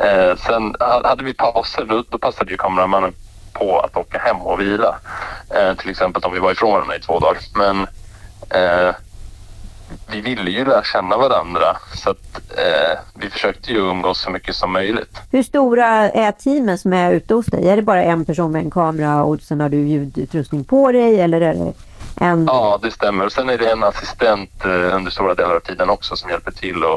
Eh, 0.00 0.36
sen 0.46 0.74
ha- 0.80 1.08
hade 1.08 1.24
vi 1.24 1.34
pauser, 1.34 1.84
då, 1.84 2.04
då 2.10 2.18
passade 2.18 2.50
ju 2.50 2.56
kameramannen 2.56 3.12
på 3.52 3.80
att 3.80 3.96
åka 3.96 4.18
hem 4.18 4.36
och 4.36 4.60
vila. 4.60 4.98
Eh, 5.50 5.74
till 5.74 5.90
exempel 5.90 6.22
om 6.24 6.32
vi 6.32 6.38
var 6.38 6.52
ifrån 6.52 6.72
varandra 6.72 6.96
i 6.96 7.00
två 7.00 7.18
dagar. 7.18 7.38
Men 7.54 7.86
eh, 8.50 8.94
vi 10.10 10.20
ville 10.20 10.50
ju 10.50 10.64
lära 10.64 10.82
känna 10.84 11.16
varandra 11.16 11.76
så 11.94 12.10
att 12.10 12.40
eh, 12.56 12.98
vi 13.14 13.30
försökte 13.30 13.72
ju 13.72 13.78
umgås 13.78 14.20
så 14.20 14.30
mycket 14.30 14.56
som 14.56 14.72
möjligt. 14.72 15.18
Hur 15.32 15.42
stora 15.42 15.86
är 16.10 16.32
teamen 16.32 16.78
som 16.78 16.92
är 16.92 17.12
ute 17.12 17.34
hos 17.34 17.46
dig? 17.46 17.68
Är 17.68 17.76
det 17.76 17.82
bara 17.82 18.02
en 18.02 18.24
person 18.24 18.52
med 18.52 18.62
en 18.62 18.70
kamera 18.70 19.22
och 19.24 19.40
sen 19.40 19.60
har 19.60 19.68
du 19.68 19.76
ljudutrustning 19.76 20.64
på 20.64 20.92
dig 20.92 21.20
eller 21.20 21.40
är 21.40 21.54
det 21.54 21.72
en? 22.24 22.44
Ja, 22.46 22.78
det 22.82 22.90
stämmer. 22.90 23.26
Och 23.26 23.32
sen 23.32 23.48
är 23.50 23.58
det 23.58 23.70
en 23.70 23.84
assistent 23.84 24.64
eh, 24.64 24.70
under 24.96 25.10
stora 25.10 25.34
delar 25.34 25.54
av 25.54 25.60
tiden 25.60 25.90
också 25.90 26.16
som 26.16 26.30
hjälper 26.30 26.50
till 26.50 26.82
eh, 26.82 26.96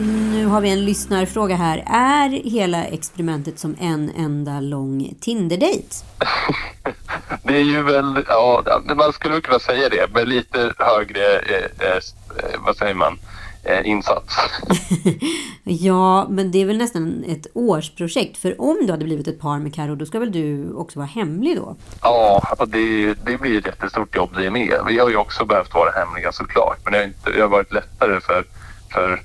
Nu 0.00 0.46
har 0.46 0.60
vi 0.60 0.70
en 0.70 0.84
lyssnarfråga 0.84 1.56
här. 1.56 1.84
Är 1.86 2.28
hela 2.28 2.84
experimentet 2.84 3.58
som 3.58 3.76
en 3.80 4.10
enda 4.16 4.60
lång 4.60 5.14
Tinder-dejt? 5.20 5.88
Det 7.42 7.56
är 7.56 7.64
ju 7.64 7.82
väl, 7.82 8.24
ja, 8.28 8.62
man 8.96 9.12
skulle 9.12 9.40
kunna 9.40 9.58
säga 9.58 9.88
det 9.88 10.14
med 10.14 10.28
lite 10.28 10.72
högre, 10.78 11.38
eh, 11.38 11.64
eh, 11.78 12.60
vad 12.66 12.76
säger 12.76 12.94
man, 12.94 13.18
eh, 13.64 13.88
insats. 13.88 14.34
Ja, 15.70 16.26
men 16.28 16.50
det 16.50 16.62
är 16.62 16.66
väl 16.66 16.78
nästan 16.78 17.24
ett 17.28 17.46
årsprojekt. 17.54 18.36
För 18.36 18.60
om 18.60 18.76
du 18.86 18.90
hade 18.92 19.04
blivit 19.04 19.28
ett 19.28 19.40
par 19.40 19.58
med 19.58 19.74
Karo, 19.74 19.94
då 19.94 20.06
ska 20.06 20.18
väl 20.18 20.32
du 20.32 20.72
också 20.72 20.98
vara 20.98 21.06
hemlig 21.06 21.56
då? 21.56 21.76
Ja, 22.02 22.54
och 22.58 22.68
det, 22.68 23.14
det 23.14 23.38
blir 23.38 23.58
ett 23.58 23.66
jättestort 23.66 24.16
jobb 24.16 24.30
det 24.36 24.50
med. 24.50 24.80
Vi 24.88 24.98
har 24.98 25.08
ju 25.08 25.16
också 25.16 25.44
behövt 25.44 25.74
vara 25.74 25.90
hemliga 25.90 26.32
såklart, 26.32 26.78
men 26.84 26.92
det 26.92 26.98
har, 26.98 27.04
inte, 27.04 27.30
det 27.30 27.40
har 27.40 27.48
varit 27.48 27.72
lättare 27.72 28.20
för, 28.20 28.44
för, 28.92 29.20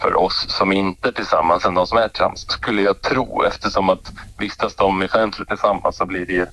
för 0.00 0.16
oss 0.16 0.46
som 0.48 0.72
inte 0.72 1.08
är 1.08 1.12
tillsammans 1.12 1.64
än 1.64 1.74
de 1.74 1.86
som 1.86 1.98
är 1.98 2.08
tillsammans, 2.08 2.46
skulle 2.50 2.82
jag 2.82 3.02
tro. 3.02 3.42
Eftersom 3.42 3.88
att 3.88 4.12
vistas 4.38 4.74
de 4.74 5.02
offentligt 5.02 5.48
tillsammans 5.48 5.96
så 5.96 6.06
blir 6.06 6.26
det 6.26 6.32
ju 6.32 6.46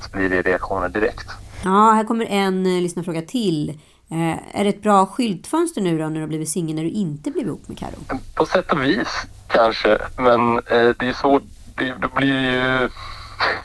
så 0.00 0.10
blir 0.16 0.30
det 0.30 0.42
reaktioner 0.42 0.88
direkt. 0.88 1.30
Ja, 1.64 1.90
här 1.90 2.04
kommer 2.04 2.24
en 2.24 2.66
eh, 2.66 2.82
lyssnarfråga 2.82 3.22
till. 3.22 3.68
Eh, 4.10 4.60
är 4.60 4.64
det 4.64 4.68
ett 4.68 4.82
bra 4.82 5.06
skyltfönster 5.06 5.80
nu 5.80 5.98
då 5.98 6.04
när 6.04 6.14
du 6.14 6.20
har 6.20 6.28
blivit 6.28 6.48
singel 6.48 6.76
när 6.76 6.82
du 6.82 6.90
inte 6.90 7.30
blev 7.30 7.46
ihop 7.46 7.68
med 7.68 7.78
Karo? 7.78 8.18
På 8.34 8.46
sätt 8.46 8.72
och 8.72 8.82
vis 8.82 9.26
kanske, 9.48 9.98
men 10.16 10.58
eh, 10.58 10.88
det 10.98 11.08
är 11.08 11.12
svårt. 11.12 11.42
Det, 11.74 11.84
det 11.84 12.08
blir 12.16 12.52
ju 12.52 12.88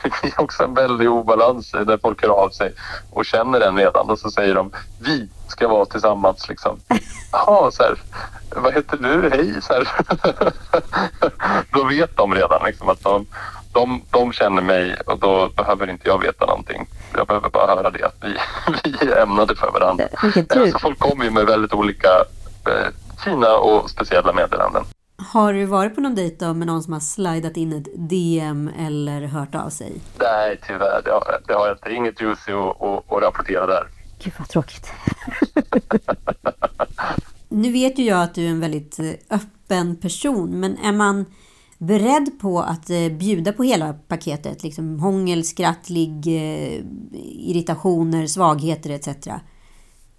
det 0.03 0.11
blir 0.21 0.41
också 0.41 0.63
en 0.63 0.73
väldig 0.73 1.09
obalans 1.09 1.71
där 1.71 1.97
folk 2.01 2.21
hör 2.21 2.29
av 2.29 2.49
sig 2.49 2.73
och 3.11 3.25
känner 3.25 3.59
den 3.59 3.77
redan 3.77 4.09
och 4.09 4.19
så 4.19 4.31
säger 4.31 4.55
de 4.55 4.71
vi 4.99 5.29
ska 5.47 5.67
vara 5.67 5.85
tillsammans 5.85 6.49
liksom. 6.49 6.79
Jaha, 7.31 7.71
så 7.71 7.83
här, 7.83 7.97
vad 8.55 8.73
heter 8.73 8.97
du? 8.97 9.29
Hej, 9.29 9.61
så 9.61 9.73
här. 9.73 9.87
Då 11.71 11.83
vet 11.83 12.17
de 12.17 12.33
redan 12.33 12.61
liksom 12.65 12.89
att 12.89 13.03
de, 13.03 13.25
de, 13.71 14.01
de 14.11 14.33
känner 14.33 14.61
mig 14.61 14.95
och 15.05 15.19
då 15.19 15.49
behöver 15.55 15.89
inte 15.89 16.07
jag 16.09 16.21
veta 16.21 16.45
någonting. 16.45 16.87
Jag 17.15 17.27
behöver 17.27 17.49
bara 17.49 17.75
höra 17.75 17.89
det 17.89 18.03
att 18.03 18.17
vi, 18.21 18.37
vi 18.83 19.07
är 19.11 19.21
ämnade 19.21 19.55
för 19.55 19.71
varandra. 19.71 20.05
Tur. 20.33 20.71
Så 20.71 20.79
folk 20.79 20.99
kommer 20.99 21.25
ju 21.25 21.31
med 21.31 21.45
väldigt 21.45 21.73
olika 21.73 22.09
eh, 22.67 22.87
fina 23.23 23.55
och 23.55 23.89
speciella 23.89 24.33
meddelanden. 24.33 24.83
Har 25.31 25.53
du 25.53 25.65
varit 25.65 25.95
på 25.95 26.01
någon 26.01 26.15
dejt 26.15 26.45
då 26.45 26.53
med 26.53 26.67
någon 26.67 26.83
som 26.83 26.93
har 26.93 26.99
slidat 26.99 27.57
in 27.57 27.73
ett 27.73 28.09
DM 28.09 28.69
eller 28.79 29.21
hört 29.21 29.55
av 29.55 29.69
sig? 29.69 29.93
Nej, 30.19 30.59
tyvärr. 30.67 31.01
Det 31.05 31.11
har, 31.11 31.41
det 31.47 31.53
har 31.53 31.67
jag 31.67 31.77
inte. 31.77 31.91
Inget 31.93 32.21
juicy 32.21 32.51
att, 32.51 32.81
att, 32.81 33.11
att 33.11 33.23
rapportera 33.23 33.67
där. 33.67 33.87
Gud 34.23 34.33
vad 34.37 34.49
tråkigt. 34.49 34.91
nu 37.49 37.71
vet 37.71 37.99
ju 37.99 38.03
jag 38.03 38.21
att 38.23 38.35
du 38.35 38.45
är 38.45 38.49
en 38.49 38.59
väldigt 38.59 38.99
eh, 38.99 39.05
öppen 39.29 39.95
person, 39.95 40.59
men 40.59 40.77
är 40.77 40.91
man 40.91 41.25
beredd 41.77 42.39
på 42.41 42.61
att 42.61 42.89
eh, 42.89 43.09
bjuda 43.09 43.53
på 43.53 43.63
hela 43.63 43.93
paketet? 43.93 44.63
Liksom 44.63 44.99
hångel, 44.99 45.43
skratt, 45.43 45.89
ligg, 45.89 46.27
eh, 46.27 46.79
irritationer, 47.23 48.27
svagheter 48.27 48.89
etc. 48.89 49.27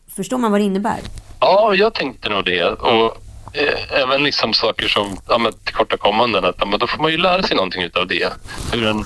Förstår 0.09 0.39
man 0.39 0.53
vad 0.53 0.61
det 0.61 0.65
innebär? 0.65 1.01
Ja, 1.41 1.75
jag 1.75 1.95
tänkte 1.95 2.29
nog 2.29 2.45
det. 2.45 2.65
Och 2.65 3.24
Eh, 3.57 4.01
även 4.03 4.23
liksom 4.23 4.55
saker 4.55 4.89
som 4.89 5.17
ja, 5.29 5.39
men 5.39 5.53
tillkortakommanden. 5.53 6.45
Att, 6.45 6.57
ja, 6.59 6.67
men 6.67 6.79
då 6.79 6.87
får 6.87 7.03
man 7.03 7.11
ju 7.11 7.17
lära 7.17 7.43
sig 7.43 7.57
någonting 7.57 7.91
av 7.95 8.07
det. 8.07 8.33
Hur 8.73 8.87
en, 8.87 9.05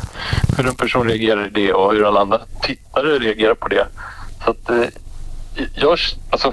hur 0.56 0.66
en 0.66 0.74
person 0.74 1.08
reagerar 1.08 1.46
i 1.46 1.50
det 1.50 1.72
och 1.72 1.92
hur 1.92 2.06
alla 2.06 2.20
andra 2.20 2.40
tittare 2.62 3.18
reagerar 3.18 3.54
på 3.54 3.68
det. 3.68 3.86
Så 4.44 4.50
att 4.50 4.70
eh, 4.70 4.84
jag, 5.74 5.98
alltså, 6.30 6.52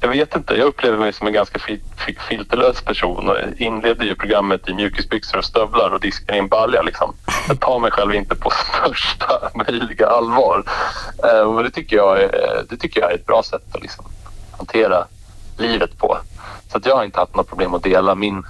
jag 0.00 0.08
vet 0.08 0.36
inte, 0.36 0.54
jag 0.54 0.66
upplever 0.66 0.98
mig 0.98 1.12
som 1.12 1.26
en 1.26 1.32
ganska 1.32 1.58
fil, 1.58 1.80
filterlös 2.28 2.82
person 2.82 3.28
och 3.28 3.36
inleder 3.56 4.04
ju 4.04 4.14
programmet 4.14 4.68
i 4.68 4.74
mjukisbyxor 4.74 5.38
och 5.38 5.44
stövlar 5.44 5.90
och 5.90 6.00
diskar 6.00 6.34
i 6.34 6.38
en 6.38 6.48
balja 6.48 6.82
liksom. 6.82 7.14
Jag 7.48 7.60
tar 7.60 7.78
mig 7.78 7.90
själv 7.90 8.14
inte 8.14 8.34
på 8.34 8.50
största 8.72 9.50
möjliga 9.54 10.06
allvar. 10.06 10.64
Eh, 11.24 11.40
och 11.40 11.64
det 11.64 11.70
tycker, 11.70 11.96
jag 11.96 12.22
är, 12.22 12.64
det 12.70 12.76
tycker 12.76 13.00
jag 13.00 13.10
är 13.10 13.14
ett 13.14 13.26
bra 13.26 13.42
sätt 13.42 13.62
att 13.74 13.82
liksom 13.82 14.04
hantera 14.58 15.06
livet 15.60 15.98
på. 15.98 16.18
Så 16.72 16.78
att 16.78 16.86
jag 16.86 16.96
har 16.96 17.04
inte 17.04 17.20
haft 17.20 17.36
något 17.36 17.48
problem 17.48 17.74
att 17.74 17.82
dela 17.82 18.14
min 18.14 18.42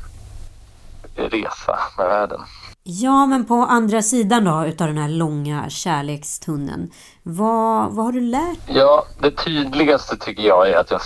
resa 1.16 1.78
med 1.98 2.06
världen. 2.06 2.40
Ja, 2.82 3.26
men 3.26 3.44
på 3.44 3.54
andra 3.54 4.02
sidan 4.02 4.44
då 4.44 4.66
utav 4.66 4.86
den 4.86 4.98
här 4.98 5.08
långa 5.08 5.70
kärlekstunneln. 5.70 6.90
Vad, 7.22 7.92
vad 7.92 8.04
har 8.04 8.12
du 8.12 8.20
lärt 8.20 8.58
Ja, 8.66 9.04
det 9.20 9.30
tydligaste 9.30 10.16
tycker 10.16 10.42
jag 10.42 10.70
är 10.70 10.76
att 10.76 10.90
jag, 10.90 11.00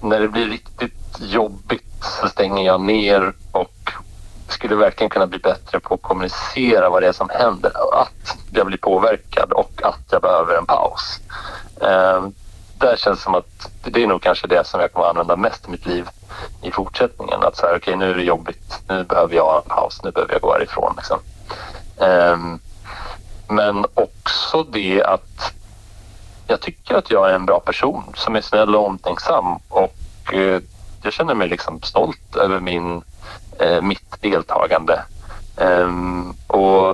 när 0.00 0.20
det 0.20 0.28
blir 0.28 0.46
riktigt 0.46 1.20
jobbigt 1.20 2.04
så 2.20 2.28
stänger 2.28 2.66
jag 2.66 2.80
ner 2.80 3.32
och 3.52 3.92
skulle 4.48 4.74
verkligen 4.74 5.10
kunna 5.10 5.26
bli 5.26 5.38
bättre 5.38 5.80
på 5.80 5.94
att 5.94 6.02
kommunicera 6.02 6.90
vad 6.90 7.02
det 7.02 7.08
är 7.08 7.12
som 7.12 7.28
händer. 7.30 7.72
Att 8.02 8.36
jag 8.50 8.66
blir 8.66 8.78
påverkad 8.78 9.52
och 9.52 9.80
att 9.82 10.04
jag 10.10 10.22
behöver 10.22 10.58
en 10.58 10.66
paus. 10.66 11.20
Där 12.78 12.96
känns 12.96 13.18
det 13.18 13.22
som 13.22 13.34
att 13.34 13.70
det 13.84 14.02
är 14.02 14.06
nog 14.06 14.22
kanske 14.22 14.46
det 14.46 14.66
som 14.66 14.80
jag 14.80 14.92
kommer 14.92 15.06
att 15.06 15.10
använda 15.10 15.36
mest 15.36 15.68
i 15.68 15.70
mitt 15.70 15.86
liv 15.86 16.08
i 16.62 16.70
fortsättningen. 16.70 17.42
Att 17.42 17.56
säga, 17.56 17.76
okej 17.76 17.94
okay, 17.94 17.96
nu 17.96 18.10
är 18.10 18.14
det 18.14 18.22
jobbigt, 18.22 18.80
nu 18.88 19.04
behöver 19.04 19.34
jag 19.34 19.62
en 19.64 19.68
paus, 19.68 20.00
nu 20.04 20.10
behöver 20.10 20.32
jag 20.32 20.42
gå 20.42 20.52
härifrån. 20.52 20.94
Liksom. 20.96 21.18
Um, 21.96 22.60
men 23.48 23.86
också 23.94 24.62
det 24.62 25.02
att 25.02 25.52
jag 26.46 26.60
tycker 26.60 26.94
att 26.94 27.10
jag 27.10 27.30
är 27.30 27.34
en 27.34 27.46
bra 27.46 27.60
person 27.60 28.02
som 28.14 28.36
är 28.36 28.40
snäll 28.40 28.76
och 28.76 28.86
omtänksam 28.86 29.58
och 29.68 29.94
uh, 30.34 30.60
jag 31.02 31.12
känner 31.12 31.34
mig 31.34 31.48
liksom 31.48 31.82
stolt 31.82 32.36
över 32.36 32.60
min, 32.60 33.02
uh, 33.62 33.80
mitt 33.80 34.22
deltagande. 34.22 35.02
Um, 35.56 36.34
och, 36.46 36.88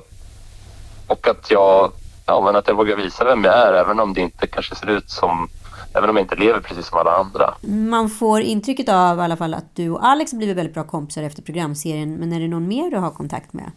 och 1.07 1.27
att 1.27 1.51
jag, 1.51 1.91
ja, 2.25 2.41
men 2.41 2.55
att 2.55 2.67
jag 2.67 2.75
vågar 2.75 2.95
visa 2.95 3.23
vem 3.23 3.43
jag 3.43 3.53
är 3.53 3.73
även 3.73 3.99
om 3.99 4.13
det 4.13 4.21
inte 4.21 4.47
kanske 4.47 4.75
ser 4.75 4.89
ut 4.89 5.09
som 5.09 5.49
Även 5.97 6.09
om 6.09 6.15
jag 6.15 6.23
inte 6.23 6.35
lever 6.35 6.59
precis 6.59 6.87
som 6.87 6.97
alla 6.97 7.11
andra. 7.11 7.53
Man 7.61 8.09
får 8.09 8.41
intrycket 8.41 8.89
av 8.89 9.17
i 9.17 9.21
alla 9.21 9.37
fall 9.37 9.53
att 9.53 9.75
du 9.75 9.89
och 9.89 10.05
Alex 10.05 10.33
blivit 10.33 10.57
väldigt 10.57 10.73
bra 10.73 10.83
kompisar 10.83 11.23
efter 11.23 11.41
programserien. 11.41 12.15
Men 12.15 12.33
är 12.33 12.39
det 12.39 12.47
någon 12.47 12.67
mer 12.67 12.91
du 12.91 12.97
har 12.97 13.11
kontakt 13.11 13.53
med? 13.53 13.71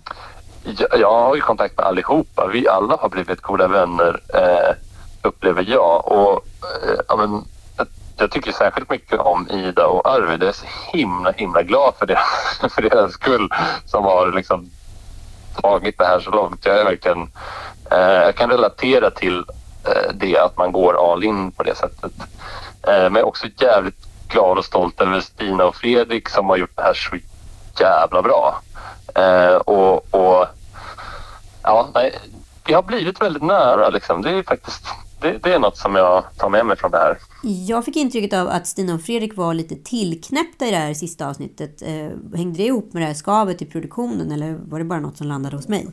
Jag, 0.62 1.00
jag 1.00 1.12
har 1.12 1.34
ju 1.34 1.40
kontakt 1.40 1.76
med 1.76 1.86
allihopa. 1.86 2.46
Vi 2.46 2.68
alla 2.68 2.96
har 2.96 3.08
blivit 3.08 3.40
goda 3.40 3.68
vänner, 3.68 4.20
eh, 4.34 4.74
upplever 5.22 5.64
jag. 5.68 6.12
Och, 6.12 6.46
eh, 6.86 7.00
ja, 7.08 7.16
men, 7.16 7.44
jag, 8.16 8.30
tycker 8.30 8.52
särskilt 8.52 8.90
mycket 8.90 9.20
om 9.20 9.48
Ida 9.50 9.86
och 9.86 10.08
Arvid. 10.08 10.42
Jag 10.42 10.48
är 10.48 10.52
så 10.52 10.66
himla, 10.92 11.32
himla 11.32 11.62
glad 11.62 11.94
för, 11.98 12.06
det, 12.06 12.18
för 12.70 12.82
deras 12.82 13.12
skull 13.12 13.48
som 13.86 14.04
har 14.04 14.32
liksom 14.32 14.70
tagit 15.60 15.98
det 15.98 16.06
här 16.06 16.20
så 16.20 16.30
långt. 16.30 16.66
Jag 16.66 16.78
är 16.78 16.84
verkligen... 16.84 17.22
Eh, 17.90 17.98
jag 17.98 18.34
kan 18.34 18.50
relatera 18.50 19.10
till 19.10 19.44
det 20.14 20.38
att 20.38 20.56
man 20.56 20.72
går 20.72 21.12
all 21.12 21.24
in 21.24 21.50
på 21.52 21.62
det 21.62 21.74
sättet. 21.74 22.12
Eh, 22.82 23.02
men 23.02 23.14
jag 23.14 23.18
är 23.18 23.26
också 23.26 23.46
jävligt 23.56 24.08
glad 24.28 24.58
och 24.58 24.64
stolt 24.64 25.00
över 25.00 25.20
Stina 25.20 25.64
och 25.64 25.76
Fredrik 25.76 26.28
som 26.28 26.48
har 26.48 26.56
gjort 26.56 26.76
det 26.76 26.82
här 26.82 26.94
så 26.94 27.16
jävla 27.80 28.22
bra. 28.22 28.60
Eh, 29.14 29.56
och, 29.56 30.14
och 30.14 30.46
ja, 31.62 31.88
nej, 31.94 32.18
vi 32.66 32.74
har 32.74 32.82
blivit 32.82 33.20
väldigt 33.20 33.42
nära 33.42 33.88
liksom. 33.88 34.22
Det 34.22 34.30
är 34.30 34.42
faktiskt 34.42 34.86
det, 35.20 35.38
det, 35.42 35.52
är 35.52 35.58
något 35.58 35.76
som 35.76 35.94
jag 35.94 36.24
tar 36.36 36.48
med 36.48 36.66
mig 36.66 36.76
från 36.76 36.90
det 36.90 36.96
här. 36.96 37.18
Jag 37.42 37.84
fick 37.84 37.96
intrycket 37.96 38.32
av 38.32 38.48
att 38.48 38.66
Stina 38.66 38.94
och 38.94 39.02
Fredrik 39.02 39.36
var 39.36 39.54
lite 39.54 39.74
tillknäppta 39.74 40.66
i 40.66 40.70
det 40.70 40.76
här 40.76 40.94
sista 40.94 41.28
avsnittet. 41.28 41.82
hängde 42.36 42.56
det 42.56 42.66
ihop 42.66 42.92
med 42.92 43.02
det 43.02 43.06
här 43.06 43.14
skavet 43.14 43.62
i 43.62 43.66
produktionen 43.66 44.32
eller 44.32 44.58
var 44.68 44.78
det 44.78 44.84
bara 44.84 45.00
något 45.00 45.16
som 45.16 45.26
landade 45.26 45.56
hos 45.56 45.68
mig? 45.68 45.88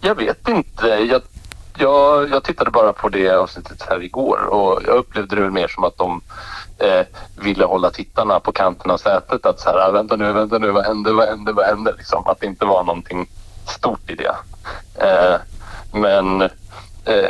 jag 0.00 0.14
vet 0.14 0.48
inte. 0.48 0.86
Jag 0.86 1.22
jag, 1.78 2.30
jag 2.30 2.44
tittade 2.44 2.70
bara 2.70 2.92
på 2.92 3.08
det 3.08 3.30
avsnittet 3.30 3.82
här 3.88 4.02
igår 4.02 4.46
och 4.46 4.82
jag 4.86 4.96
upplevde 4.96 5.36
det 5.36 5.50
mer 5.50 5.68
som 5.68 5.84
att 5.84 5.96
de 5.96 6.20
eh, 6.78 7.06
ville 7.36 7.64
hålla 7.64 7.90
tittarna 7.90 8.40
på 8.40 8.52
kanten 8.52 8.90
av 8.90 8.96
sätet. 8.96 9.46
Att 9.46 9.60
så 9.60 9.70
här, 9.70 9.88
ah, 9.88 9.90
vänta 9.90 10.16
nu, 10.16 10.32
vänta 10.32 10.58
nu, 10.58 10.70
vad 10.70 10.84
händer, 10.84 11.12
vad 11.12 11.28
händer, 11.28 11.52
vad 11.52 11.66
händer? 11.66 11.94
Liksom, 11.98 12.26
att 12.26 12.40
det 12.40 12.46
inte 12.46 12.64
var 12.64 12.84
någonting 12.84 13.28
stort 13.66 14.10
i 14.10 14.14
det. 14.14 14.36
Eh, 14.94 15.40
men 15.92 16.42
eh, 17.04 17.20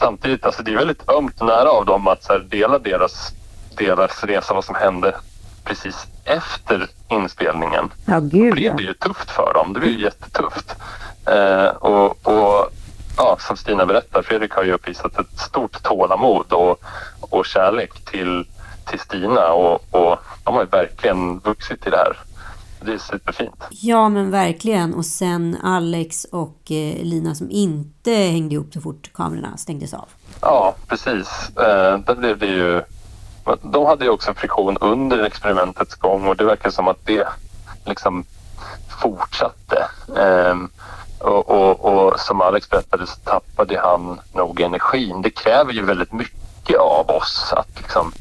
samtidigt, 0.00 0.44
alltså 0.44 0.62
det 0.62 0.72
är 0.72 0.76
väldigt 0.76 1.10
ömt 1.10 1.40
nära 1.40 1.70
av 1.70 1.86
dem 1.86 2.08
att 2.08 2.24
så 2.24 2.32
här, 2.32 2.40
dela 2.40 2.78
deras, 2.78 3.32
deras 3.76 4.24
resa, 4.24 4.54
vad 4.54 4.64
som 4.64 4.74
hände 4.74 5.14
precis 5.64 6.06
efter 6.24 6.88
inspelningen. 7.08 7.90
Ja, 8.06 8.20
gud, 8.20 8.56
det 8.56 8.76
blir 8.76 8.86
ju 8.86 8.94
tufft 8.94 9.30
för 9.30 9.54
dem. 9.54 9.72
Det 9.72 9.80
blir 9.80 9.90
ju 9.90 10.04
jättetufft. 10.04 10.76
Eh, 11.26 11.66
och, 11.66 12.26
och 12.26 12.72
ja, 13.20 13.36
som 13.40 13.56
Stina 13.56 13.86
berättar, 13.86 14.22
Fredrik 14.22 14.52
har 14.52 14.62
ju 14.62 14.72
uppvisat 14.72 15.18
ett 15.18 15.38
stort 15.38 15.82
tålamod 15.82 16.52
och, 16.52 16.82
och 17.20 17.46
kärlek 17.46 18.04
till, 18.04 18.46
till 18.90 19.00
Stina 19.00 19.52
och, 19.52 19.84
och 19.90 20.18
de 20.44 20.54
har 20.54 20.62
ju 20.62 20.68
verkligen 20.68 21.38
vuxit 21.38 21.86
i 21.86 21.90
det 21.90 21.96
här. 21.96 22.16
Det 22.80 22.92
är 22.92 22.98
superfint. 22.98 23.64
Ja, 23.70 24.08
men 24.08 24.30
verkligen. 24.30 24.94
Och 24.94 25.06
sen 25.06 25.56
Alex 25.62 26.24
och 26.24 26.70
eh, 26.70 27.04
Lina 27.04 27.34
som 27.34 27.50
inte 27.50 28.10
hängde 28.10 28.54
ihop 28.54 28.72
så 28.72 28.80
fort 28.80 29.10
kamerorna 29.14 29.56
stängdes 29.56 29.94
av. 29.94 30.08
Ja, 30.40 30.74
precis. 30.88 31.50
Eh, 31.56 31.98
där 31.98 32.14
blev 32.14 32.38
det 32.38 32.46
ju 32.46 32.82
de 33.62 33.86
hade 33.86 34.04
ju 34.04 34.10
också 34.10 34.34
friktion 34.34 34.76
under 34.80 35.24
experimentets 35.24 35.94
gång 35.94 36.26
och 36.26 36.36
det 36.36 36.44
verkar 36.44 36.70
som 36.70 36.88
att 36.88 37.06
det 37.06 37.28
liksom 37.84 38.24
fortsatte. 39.02 39.88
Um, 40.06 40.70
och, 41.20 41.50
och, 41.50 41.84
och, 41.84 42.20
som 42.20 42.40
Alex 42.40 42.70
berättade 42.70 43.06
så 43.06 43.16
tappade 43.16 43.80
han 43.80 44.20
nog 44.32 44.60
energin. 44.60 45.22
Det 45.22 45.30
kräver 45.30 45.72
ju 45.72 45.84
väldigt 45.84 46.12
mycket 46.12 46.78
av 46.78 47.10
oss 47.10 47.52
att, 47.56 47.68
liksom, 47.76 48.12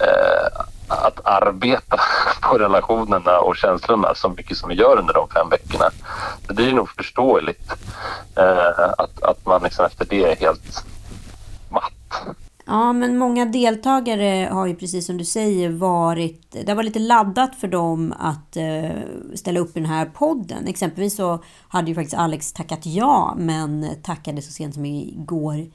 eh, 0.00 0.60
att 0.88 1.20
arbeta 1.24 1.96
på 2.42 2.58
relationerna 2.58 3.38
och 3.38 3.56
känslorna 3.56 4.14
så 4.14 4.28
mycket 4.28 4.56
som 4.56 4.68
vi 4.68 4.74
gör 4.74 4.98
under 4.98 5.14
de 5.14 5.28
fem 5.28 5.48
veckorna. 5.48 5.90
Så 6.46 6.52
det 6.52 6.68
är 6.68 6.72
nog 6.72 6.90
förståeligt 6.90 7.72
eh, 8.36 8.88
att, 8.98 9.22
att 9.22 9.46
man 9.46 9.62
liksom 9.62 9.86
efter 9.86 10.04
det 10.04 10.32
är 10.32 10.36
helt 10.36 10.84
matt. 11.68 12.36
Ja, 12.72 12.92
men 12.92 13.18
många 13.18 13.44
deltagare 13.44 14.48
har 14.52 14.66
ju 14.66 14.74
precis 14.74 15.06
som 15.06 15.18
du 15.18 15.24
säger 15.24 15.70
varit... 15.70 16.56
Det 16.66 16.74
var 16.74 16.82
lite 16.82 16.98
laddat 16.98 17.56
för 17.56 17.68
dem 17.68 18.14
att 18.18 18.56
eh, 18.56 18.90
ställa 19.34 19.60
upp 19.60 19.76
i 19.76 19.80
den 19.80 19.88
här 19.88 20.06
podden. 20.06 20.66
Exempelvis 20.66 21.16
så 21.16 21.42
hade 21.68 21.88
ju 21.88 21.94
faktiskt 21.94 22.16
Alex 22.16 22.52
tackat 22.52 22.86
ja, 22.86 23.34
men 23.38 23.86
tackade 24.02 24.42
så 24.42 24.52
sent 24.52 24.74
som 24.74 24.84
igår 24.84 25.66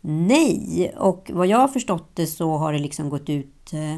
nej. 0.00 0.94
Och 0.96 1.30
vad 1.34 1.46
jag 1.46 1.58
har 1.58 1.68
förstått 1.68 2.10
det 2.14 2.26
så 2.26 2.56
har 2.56 2.72
det 2.72 2.78
liksom 2.78 3.08
gått 3.08 3.28
ut... 3.28 3.72
Eh, 3.72 3.96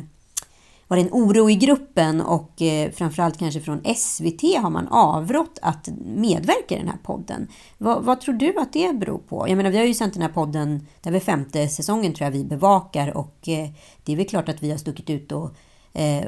var 0.89 0.97
det 0.97 1.03
en 1.03 1.13
oro 1.13 1.51
i 1.51 1.55
gruppen 1.55 2.21
och 2.21 2.63
eh, 2.63 2.91
framförallt 2.91 3.39
kanske 3.39 3.61
från 3.61 3.83
SVT 3.97 4.43
har 4.63 4.71
man 4.71 4.89
avrått 4.89 5.59
att 5.63 5.89
medverka 6.05 6.75
i 6.75 6.79
den 6.79 6.89
här 6.89 6.99
podden. 7.03 7.49
Vad, 7.79 8.05
vad, 8.05 8.21
tror 8.21 8.35
du 8.35 8.59
att 8.59 8.73
det 8.73 8.93
beror 8.93 9.19
på? 9.19 9.49
Jag 9.49 9.57
menar, 9.57 9.71
vi 9.71 9.79
har 9.79 9.85
ju 9.85 9.95
sänt 9.95 10.15
den 10.15 10.23
här 10.23 10.29
podden, 10.29 10.87
det 11.01 11.09
är 11.09 11.13
väl 11.13 11.21
femte 11.21 11.69
säsongen 11.69 12.15
tror 12.15 12.25
jag 12.25 12.33
vi 12.33 12.45
bevakar 12.45 13.17
och 13.17 13.49
eh, 13.49 13.69
det 14.05 14.13
är 14.13 14.17
väl 14.17 14.29
klart 14.29 14.49
att 14.49 14.63
vi 14.63 14.71
har 14.71 14.79
stuckit 14.79 15.11
ut 15.11 15.33
och 15.33 15.51
eh, 15.93 16.25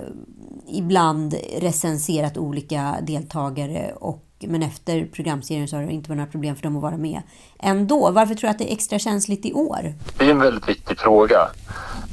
ibland 0.68 1.34
recenserat 1.58 2.38
olika 2.38 2.96
deltagare 3.02 3.92
och 4.00 4.26
men 4.42 4.62
efter 4.62 5.04
programserien 5.12 5.68
så 5.68 5.76
har 5.76 5.82
det 5.82 5.92
inte 5.92 6.10
varit 6.10 6.18
några 6.18 6.30
problem 6.30 6.56
för 6.56 6.62
dem 6.62 6.76
att 6.76 6.82
vara 6.82 6.96
med 6.96 7.22
ändå. 7.58 8.10
Varför 8.10 8.34
tror 8.34 8.48
du 8.48 8.50
att 8.50 8.58
det 8.58 8.70
är 8.70 8.74
extra 8.74 8.98
känsligt 8.98 9.46
i 9.46 9.52
år? 9.52 9.94
Det 10.18 10.24
är 10.24 10.30
en 10.30 10.38
väldigt 10.38 10.68
viktig 10.68 10.98
fråga. 10.98 11.48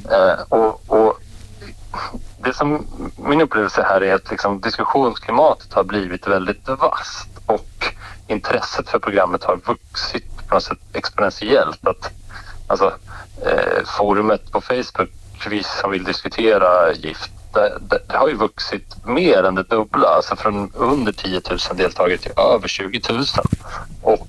Eh, 0.04 0.58
och, 0.58 0.82
och 0.86 1.20
det 2.44 2.54
som 2.54 2.86
min 3.16 3.40
upplevelse 3.40 3.82
här 3.82 4.02
är 4.02 4.14
att 4.14 4.30
liksom 4.30 4.60
diskussionsklimatet 4.60 5.72
har 5.72 5.84
blivit 5.84 6.26
väldigt 6.26 6.68
vasst 6.68 7.28
och 7.46 7.94
intresset 8.26 8.88
för 8.88 8.98
programmet 8.98 9.44
har 9.44 9.56
vuxit 9.56 10.48
på 10.48 10.54
något 10.54 10.64
sätt 10.64 10.78
exponentiellt. 10.92 11.86
Att, 11.86 12.10
alltså, 12.66 12.92
eh, 13.46 13.84
forumet 13.98 14.52
på 14.52 14.60
Facebook, 14.60 15.10
vi 15.50 15.62
som 15.62 15.90
vill 15.90 16.04
diskutera 16.04 16.92
gift, 16.92 17.30
det, 17.54 17.78
det, 17.80 17.98
det, 18.08 18.16
har 18.16 18.28
ju 18.28 18.34
vuxit 18.34 19.06
mer 19.06 19.42
än 19.42 19.54
det 19.54 19.62
dubbla, 19.62 20.08
alltså 20.08 20.36
från 20.36 20.72
under 20.74 21.12
10 21.12 21.40
000 21.50 21.58
deltagare 21.74 22.18
till 22.18 22.32
över 22.36 22.68
20 22.68 23.00
000. 23.10 23.24
Och 24.02 24.28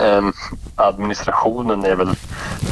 Ehm, 0.00 0.32
administrationen 0.76 1.84
är 1.84 1.94
väl... 1.94 2.08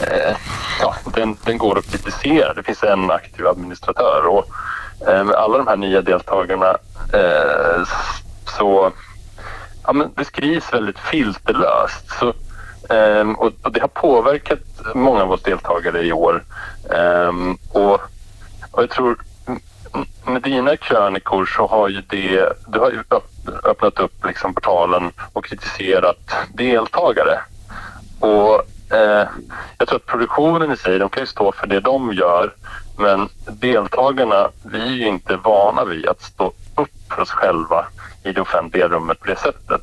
Eh, 0.03 0.37
ja, 0.81 0.95
den, 1.15 1.37
den 1.45 1.59
går 1.59 1.79
att 1.79 1.91
kritisera. 1.91 2.55
Det 2.55 2.63
finns 2.63 2.83
en 2.83 3.11
aktiv 3.11 3.47
administratör 3.47 4.27
och 4.27 4.47
eh, 5.09 5.25
med 5.25 5.35
alla 5.35 5.59
de 5.59 5.67
här 5.67 5.77
nya 5.77 6.03
deltagarna 6.03 6.77
eh, 7.13 7.83
så... 8.59 8.93
Ja, 9.87 9.93
men 9.93 10.11
det 10.17 10.25
skrivs 10.25 10.73
väldigt 10.73 10.99
filterlöst. 10.99 12.11
Så, 12.21 12.33
ehm, 12.95 13.35
och, 13.35 13.53
och, 13.63 13.73
det 13.73 13.81
har 13.81 13.89
påverkat 13.89 14.61
många 14.95 15.23
av 15.23 15.33
oss 15.33 15.43
deltagare 15.43 16.03
i 16.03 16.13
år. 16.13 16.45
Ehm, 16.91 17.59
och, 17.73 18.01
och 18.71 18.83
jag 18.83 18.91
tror 18.91 19.17
med 20.27 20.43
dina 20.43 20.77
krönikor 20.77 21.47
så 21.47 21.67
har 21.67 21.89
ju 21.89 22.03
det, 22.09 22.53
du 22.67 22.79
har 22.79 22.91
ju 22.91 23.03
öppnat 23.65 23.99
upp 23.99 24.25
liksom 24.27 24.55
portalen 24.55 25.13
och 25.33 25.45
kritiserat 25.45 26.35
deltagare. 26.55 27.41
Och 28.21 28.55
eh, 28.97 29.29
jag 29.79 29.89
tror 29.89 29.97
att 29.97 30.07
produktionen 30.07 30.73
i 30.73 30.77
sig, 30.77 30.99
de 30.99 31.09
kan 31.09 31.23
ju 31.23 31.27
stå 31.27 31.53
för 31.53 31.67
det 31.67 31.81
de 31.81 32.13
gör 32.13 32.55
men 32.99 33.29
deltagarna, 33.47 34.49
vi 34.63 34.81
är 34.81 34.93
ju 34.93 35.07
inte 35.07 35.37
vana 35.37 35.85
vid 35.85 36.07
att 36.07 36.23
stå 36.23 36.47
upp 36.77 37.13
för 37.15 37.23
oss 37.23 37.31
själva 37.31 37.87
i 38.25 38.33
det 38.33 38.41
offentliga 38.41 38.89
rummet 38.89 39.21
på 39.21 39.27
det 39.27 39.39
sättet. 39.39 39.83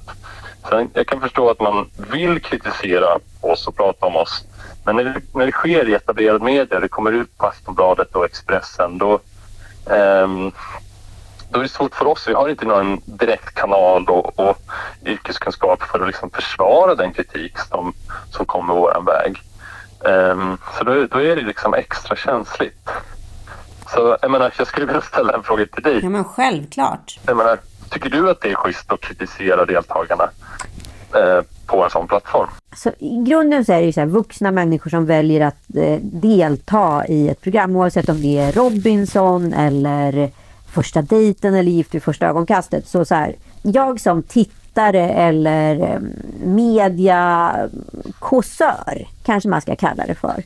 Sen, 0.69 0.89
jag 0.93 1.07
kan 1.07 1.21
förstå 1.21 1.49
att 1.49 1.59
man 1.59 1.89
vill 2.11 2.41
kritisera 2.41 3.19
oss 3.41 3.67
och 3.67 3.75
prata 3.75 4.05
om 4.05 4.15
oss 4.15 4.43
men 4.83 4.95
när 4.95 5.03
det, 5.03 5.21
när 5.33 5.45
det 5.45 5.51
sker 5.51 5.89
i 5.89 5.93
etablerad 5.93 6.41
media, 6.41 6.79
det 6.79 6.87
kommer 6.87 7.11
ut 7.11 7.37
på 7.37 7.45
Aftonbladet 7.45 8.15
och 8.15 8.25
Expressen, 8.25 8.97
då, 8.97 9.19
um, 9.85 10.51
då 11.49 11.59
är 11.59 11.63
det 11.63 11.69
svårt 11.69 11.95
för 11.95 12.05
oss. 12.05 12.27
Vi 12.27 12.33
har 12.33 12.49
inte 12.49 12.65
någon 12.65 13.01
direktkanal 13.05 14.05
och, 14.09 14.39
och 14.39 14.57
yrkeskunskap 15.05 15.83
för 15.83 15.99
att 15.99 16.07
liksom 16.07 16.29
försvara 16.29 16.95
den 16.95 17.13
kritik 17.13 17.59
som, 17.59 17.93
som 18.31 18.45
kommer 18.45 18.73
vår 18.73 19.03
väg. 19.05 19.41
Um, 19.99 20.57
så 20.77 20.83
då, 20.83 21.07
då, 21.07 21.21
är 21.21 21.35
det 21.35 21.41
liksom 21.41 21.73
extra 21.73 22.15
känsligt. 22.15 22.89
Så 23.87 24.17
jag 24.21 24.31
menar, 24.31 24.53
jag 24.57 24.67
skulle 24.67 24.85
vilja 24.85 25.01
ställa 25.01 25.33
en 25.33 25.43
fråga 25.43 25.65
till 25.65 25.83
dig. 25.83 25.99
Ja, 26.03 26.09
men 26.09 26.23
självklart. 26.23 27.19
Jag 27.25 27.37
menar, 27.37 27.57
tycker 27.89 28.09
du 28.09 28.29
att 28.29 28.41
det 28.41 28.51
är 28.51 28.55
schysst 28.55 28.91
att 28.91 29.01
kritisera 29.01 29.65
deltagarna 29.65 30.29
eh, 31.15 31.41
på 31.65 31.83
en 31.83 31.89
sån 31.89 32.07
plattform? 32.07 32.49
Så 32.75 32.91
I 32.99 33.23
grunden 33.23 33.65
så 33.65 33.73
är 33.73 33.79
det 33.79 33.85
ju 33.85 33.93
så 33.93 33.99
här, 33.99 34.07
vuxna 34.07 34.51
människor 34.51 34.89
som 34.89 35.05
väljer 35.05 35.41
att 35.41 35.75
eh, 35.75 35.97
delta 36.01 37.07
i 37.07 37.29
ett 37.29 37.41
program 37.41 37.75
oavsett 37.75 38.09
om 38.09 38.21
det 38.21 38.37
är 38.37 38.51
Robinson 38.51 39.53
eller 39.53 40.31
första 40.73 41.01
dejten 41.01 41.53
eller 41.53 41.71
Gift 41.71 41.95
vid 41.95 42.03
första 42.03 42.27
ögonkastet. 42.27 42.87
Så, 42.87 43.05
så 43.05 43.15
här, 43.15 43.35
jag 43.61 43.99
som 43.99 44.23
tittare 44.23 45.09
eller 45.09 45.81
eh, 45.81 45.99
mediakåsör, 46.45 47.67
kanske 49.23 49.49
man 49.49 49.61
ska 49.61 49.75
kalla 49.75 50.05
det 50.05 50.15
för, 50.15 50.43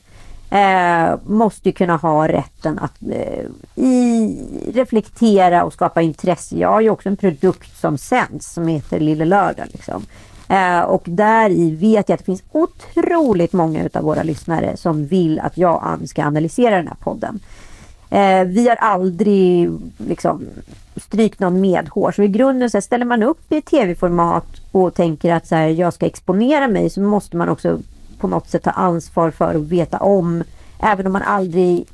eh, 0.49 1.15
måste 1.25 1.69
ju 1.69 1.73
kunna 1.73 1.95
ha 1.95 2.27
rätten 2.27 2.79
att 2.79 3.01
eh, 3.11 3.45
i, 3.75 4.37
reflektera 4.73 5.63
och 5.63 5.73
skapa 5.73 6.01
intresse. 6.01 6.57
Jag 6.57 6.69
har 6.69 6.81
ju 6.81 6.89
också 6.89 7.09
en 7.09 7.17
produkt 7.17 7.77
som 7.77 7.97
sänds 7.97 8.53
som 8.53 8.67
heter 8.67 8.99
Lille 8.99 9.25
Lördag. 9.25 9.65
Liksom. 9.71 10.05
Eh, 10.49 10.81
och 10.81 11.03
där 11.05 11.49
i 11.49 11.71
vet 11.71 12.09
jag 12.09 12.13
att 12.13 12.19
det 12.19 12.25
finns 12.25 12.43
otroligt 12.51 13.53
många 13.53 13.83
utav 13.83 14.03
våra 14.03 14.23
lyssnare 14.23 14.77
som 14.77 15.05
vill 15.05 15.39
att 15.39 15.57
jag 15.57 15.75
och 15.75 15.87
Ann 15.87 16.07
ska 16.07 16.23
analysera 16.23 16.75
den 16.75 16.87
här 16.87 16.97
podden. 16.99 17.39
Eh, 18.09 18.43
vi 18.43 18.69
har 18.69 18.75
aldrig 18.75 19.71
liksom 19.97 20.45
strykt 20.95 21.39
någon 21.39 21.61
medhår. 21.61 22.11
Så 22.11 22.23
i 22.23 22.27
grunden 22.27 22.69
så 22.69 22.77
här, 22.77 22.81
ställer 22.81 23.05
man 23.05 23.23
upp 23.23 23.51
i 23.51 23.61
tv-format 23.61 24.47
och 24.71 24.93
tänker 24.93 25.33
att 25.33 25.47
så 25.47 25.55
här, 25.55 25.67
jag 25.67 25.93
ska 25.93 26.05
exponera 26.05 26.67
mig 26.67 26.89
så 26.89 27.01
måste 27.01 27.37
man 27.37 27.49
också 27.49 27.79
på 28.19 28.27
något 28.27 28.49
sätt 28.49 28.63
ta 28.63 28.71
ansvar 28.71 29.31
för 29.31 29.55
att 29.55 29.61
veta 29.61 29.97
om, 29.97 30.43
även 30.79 31.07
om 31.07 31.13
man 31.13 31.21
aldrig 31.21 31.85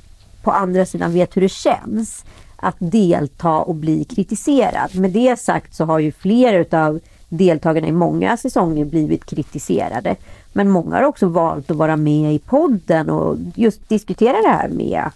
på 0.44 0.52
andra 0.52 0.86
sidan 0.86 1.14
vet 1.14 1.38
hur 1.38 1.42
det 1.42 1.50
känns, 1.50 2.26
att 2.56 2.76
delta 2.80 3.58
och 3.58 3.76
bli 3.76 4.04
kritiserad. 4.04 4.96
Med 4.96 5.12
det 5.12 5.40
sagt 5.40 5.76
så 5.76 5.86
har 5.86 6.00
ju 6.00 6.12
flera 6.12 6.58
utav 6.58 7.00
deltagarna 7.38 7.88
i 7.88 7.92
många 7.92 8.38
säsonger 8.38 8.86
blivit 8.86 9.26
kritiserade. 9.26 10.16
Men 10.54 10.70
många 10.70 10.96
har 10.96 11.04
också 11.04 11.28
valt 11.28 11.72
att 11.72 11.78
vara 11.78 11.96
med 11.96 12.34
i 12.34 12.40
podden 12.40 13.10
och 13.10 13.38
just 13.56 13.90
diskutera 13.90 14.42
det 14.42 14.50
här 14.50 14.70
med 14.70 15.10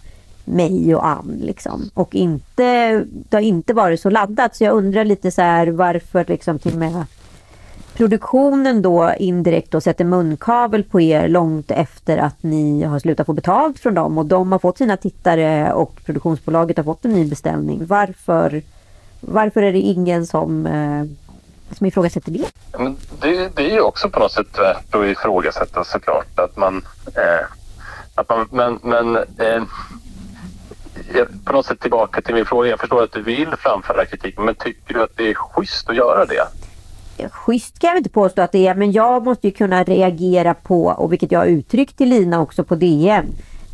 mig 0.44 0.94
och 0.94 1.06
Ann. 1.06 1.40
Liksom. 1.42 1.90
Och 1.94 2.14
inte, 2.14 3.04
det 3.28 3.36
har 3.36 3.40
inte 3.40 3.74
varit 3.74 4.00
så 4.00 4.10
laddat. 4.10 4.56
Så 4.56 4.64
jag 4.64 4.74
undrar 4.74 5.04
lite 5.04 5.30
så 5.30 5.42
här 5.42 5.66
varför 5.66 6.24
liksom 6.28 6.58
till 6.58 6.72
och 6.72 6.78
med 6.78 7.04
produktionen 7.98 8.82
då 8.82 9.12
indirekt 9.18 9.70
då 9.70 9.80
sätter 9.80 10.04
munkavel 10.04 10.84
på 10.84 11.00
er 11.00 11.28
långt 11.28 11.70
efter 11.70 12.18
att 12.18 12.42
ni 12.42 12.82
har 12.82 12.98
slutat 12.98 13.26
få 13.26 13.32
betalt 13.32 13.78
från 13.78 13.94
dem 13.94 14.18
och 14.18 14.26
de 14.26 14.52
har 14.52 14.58
fått 14.58 14.78
sina 14.78 14.96
tittare 14.96 15.72
och 15.72 16.00
produktionsbolaget 16.04 16.76
har 16.76 16.84
fått 16.84 17.04
en 17.04 17.12
ny 17.12 17.28
beställning. 17.28 17.86
Varför, 17.86 18.62
varför 19.20 19.62
är 19.62 19.72
det 19.72 19.78
ingen 19.78 20.26
som, 20.26 20.66
eh, 20.66 21.04
som 21.76 21.86
ifrågasätter 21.86 22.32
det? 22.32 22.50
Det? 23.20 23.56
Det 23.56 23.70
är 23.70 23.74
ju 23.74 23.80
också 23.80 24.10
på 24.10 24.20
något 24.20 24.32
sätt 24.32 24.58
värt 24.58 24.94
att 24.94 25.06
ifrågasätta 25.06 25.84
såklart 25.84 26.38
att 26.38 26.56
man, 26.56 26.84
eh, 27.06 27.46
att 28.14 28.28
man 28.28 28.48
men, 28.52 28.78
men 28.82 29.16
eh, 29.16 29.62
på 31.44 31.52
något 31.52 31.66
sätt 31.66 31.80
tillbaka 31.80 32.20
till 32.20 32.34
min 32.34 32.46
fråga. 32.46 32.70
Jag 32.70 32.80
förstår 32.80 33.02
att 33.02 33.12
du 33.12 33.22
vill 33.22 33.54
framföra 33.58 34.04
kritik, 34.04 34.38
men 34.38 34.54
tycker 34.54 34.94
du 34.94 35.02
att 35.02 35.16
det 35.16 35.30
är 35.30 35.34
schysst 35.34 35.90
att 35.90 35.96
göra 35.96 36.24
det? 36.24 36.48
Schysst 37.30 37.78
kan 37.78 37.88
jag 37.88 37.96
inte 37.96 38.10
påstå 38.10 38.42
att 38.42 38.52
det 38.52 38.66
är, 38.66 38.74
men 38.74 38.92
jag 38.92 39.24
måste 39.24 39.46
ju 39.46 39.52
kunna 39.52 39.84
reagera 39.84 40.54
på, 40.54 40.86
och 40.86 41.12
vilket 41.12 41.32
jag 41.32 41.38
har 41.38 41.46
uttryckt 41.46 41.96
till 41.96 42.08
Lina 42.08 42.40
också 42.40 42.64
på 42.64 42.74
DN, 42.74 43.26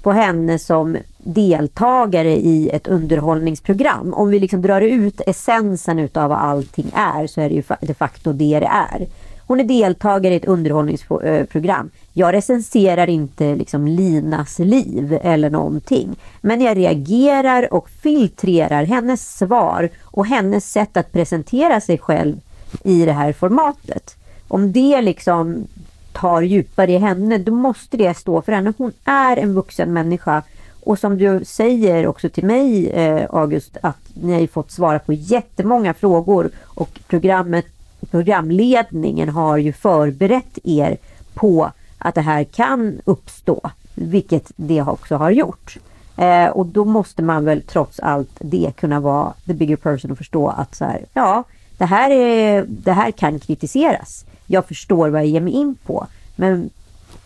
på 0.02 0.12
henne 0.12 0.58
som 0.58 0.96
deltagare 1.24 2.32
i 2.32 2.70
ett 2.72 2.86
underhållningsprogram. 2.86 4.14
Om 4.14 4.28
vi 4.28 4.40
liksom 4.40 4.62
drar 4.62 4.80
ut 4.80 5.20
essensen 5.26 5.98
utav 5.98 6.28
vad 6.28 6.38
allting 6.38 6.90
är 6.94 7.26
så 7.26 7.40
är 7.40 7.48
det 7.48 7.54
ju 7.54 7.62
de 7.80 7.94
facto 7.94 8.32
det 8.32 8.60
det 8.60 8.66
är. 8.66 9.06
hon 9.46 9.60
är 9.60 9.64
deltagare 9.64 10.34
i 10.34 10.36
ett 10.36 10.44
underhållningsprogram. 10.44 11.90
Jag 12.12 12.34
recenserar 12.34 13.08
inte 13.08 13.54
liksom 13.54 13.86
Linas 13.86 14.58
liv 14.58 15.18
eller 15.22 15.50
någonting. 15.50 16.16
Men 16.40 16.60
jag 16.60 16.76
reagerar 16.76 17.74
och 17.74 17.90
filtrerar 17.90 18.84
hennes 18.84 19.36
svar 19.36 19.88
och 20.04 20.26
hennes 20.26 20.72
sätt 20.72 20.96
att 20.96 21.12
presentera 21.12 21.80
sig 21.80 21.98
själv 21.98 22.36
i 22.84 23.04
det 23.04 23.12
här 23.12 23.32
formatet. 23.32 24.16
Om 24.48 24.72
det 24.72 25.00
liksom 25.00 25.66
tar 26.12 26.42
djupare 26.42 26.92
i 26.92 26.98
henne, 26.98 27.38
då 27.38 27.52
måste 27.52 27.96
det 27.96 28.16
stå 28.16 28.42
för 28.42 28.52
henne. 28.52 28.72
Hon 28.78 28.92
är 29.04 29.36
en 29.36 29.54
vuxen 29.54 29.92
människa. 29.92 30.42
Och 30.84 30.98
som 30.98 31.18
du 31.18 31.44
säger 31.44 32.06
också 32.06 32.28
till 32.28 32.44
mig, 32.44 32.90
eh, 32.90 33.26
August, 33.30 33.76
att 33.80 33.98
ni 34.14 34.32
har 34.32 34.40
ju 34.40 34.46
fått 34.46 34.70
svara 34.70 34.98
på 34.98 35.12
jättemånga 35.12 35.94
frågor 35.94 36.50
och 36.64 37.00
programmet, 37.08 37.66
programledningen 38.10 39.28
har 39.28 39.56
ju 39.56 39.72
förberett 39.72 40.58
er 40.64 40.96
på 41.34 41.70
att 41.98 42.14
det 42.14 42.20
här 42.20 42.44
kan 42.44 43.00
uppstå, 43.04 43.60
vilket 43.94 44.52
det 44.56 44.82
också 44.82 45.16
har 45.16 45.30
gjort. 45.30 45.78
Eh, 46.16 46.46
och 46.46 46.66
då 46.66 46.84
måste 46.84 47.22
man 47.22 47.44
väl 47.44 47.62
trots 47.62 48.00
allt 48.00 48.30
det 48.38 48.72
kunna 48.76 49.00
vara 49.00 49.32
the 49.46 49.54
bigger 49.54 49.76
person 49.76 50.10
och 50.10 50.18
förstå 50.18 50.48
att 50.48 50.74
så 50.74 50.84
här, 50.84 51.04
ja, 51.14 51.44
det 51.78 51.84
här, 51.84 52.10
är, 52.10 52.64
det 52.68 52.92
här 52.92 53.10
kan 53.10 53.38
kritiseras. 53.38 54.24
Jag 54.46 54.66
förstår 54.66 55.08
vad 55.08 55.20
jag 55.20 55.28
ger 55.28 55.40
mig 55.40 55.52
in 55.52 55.74
på. 55.86 56.06
Men 56.36 56.70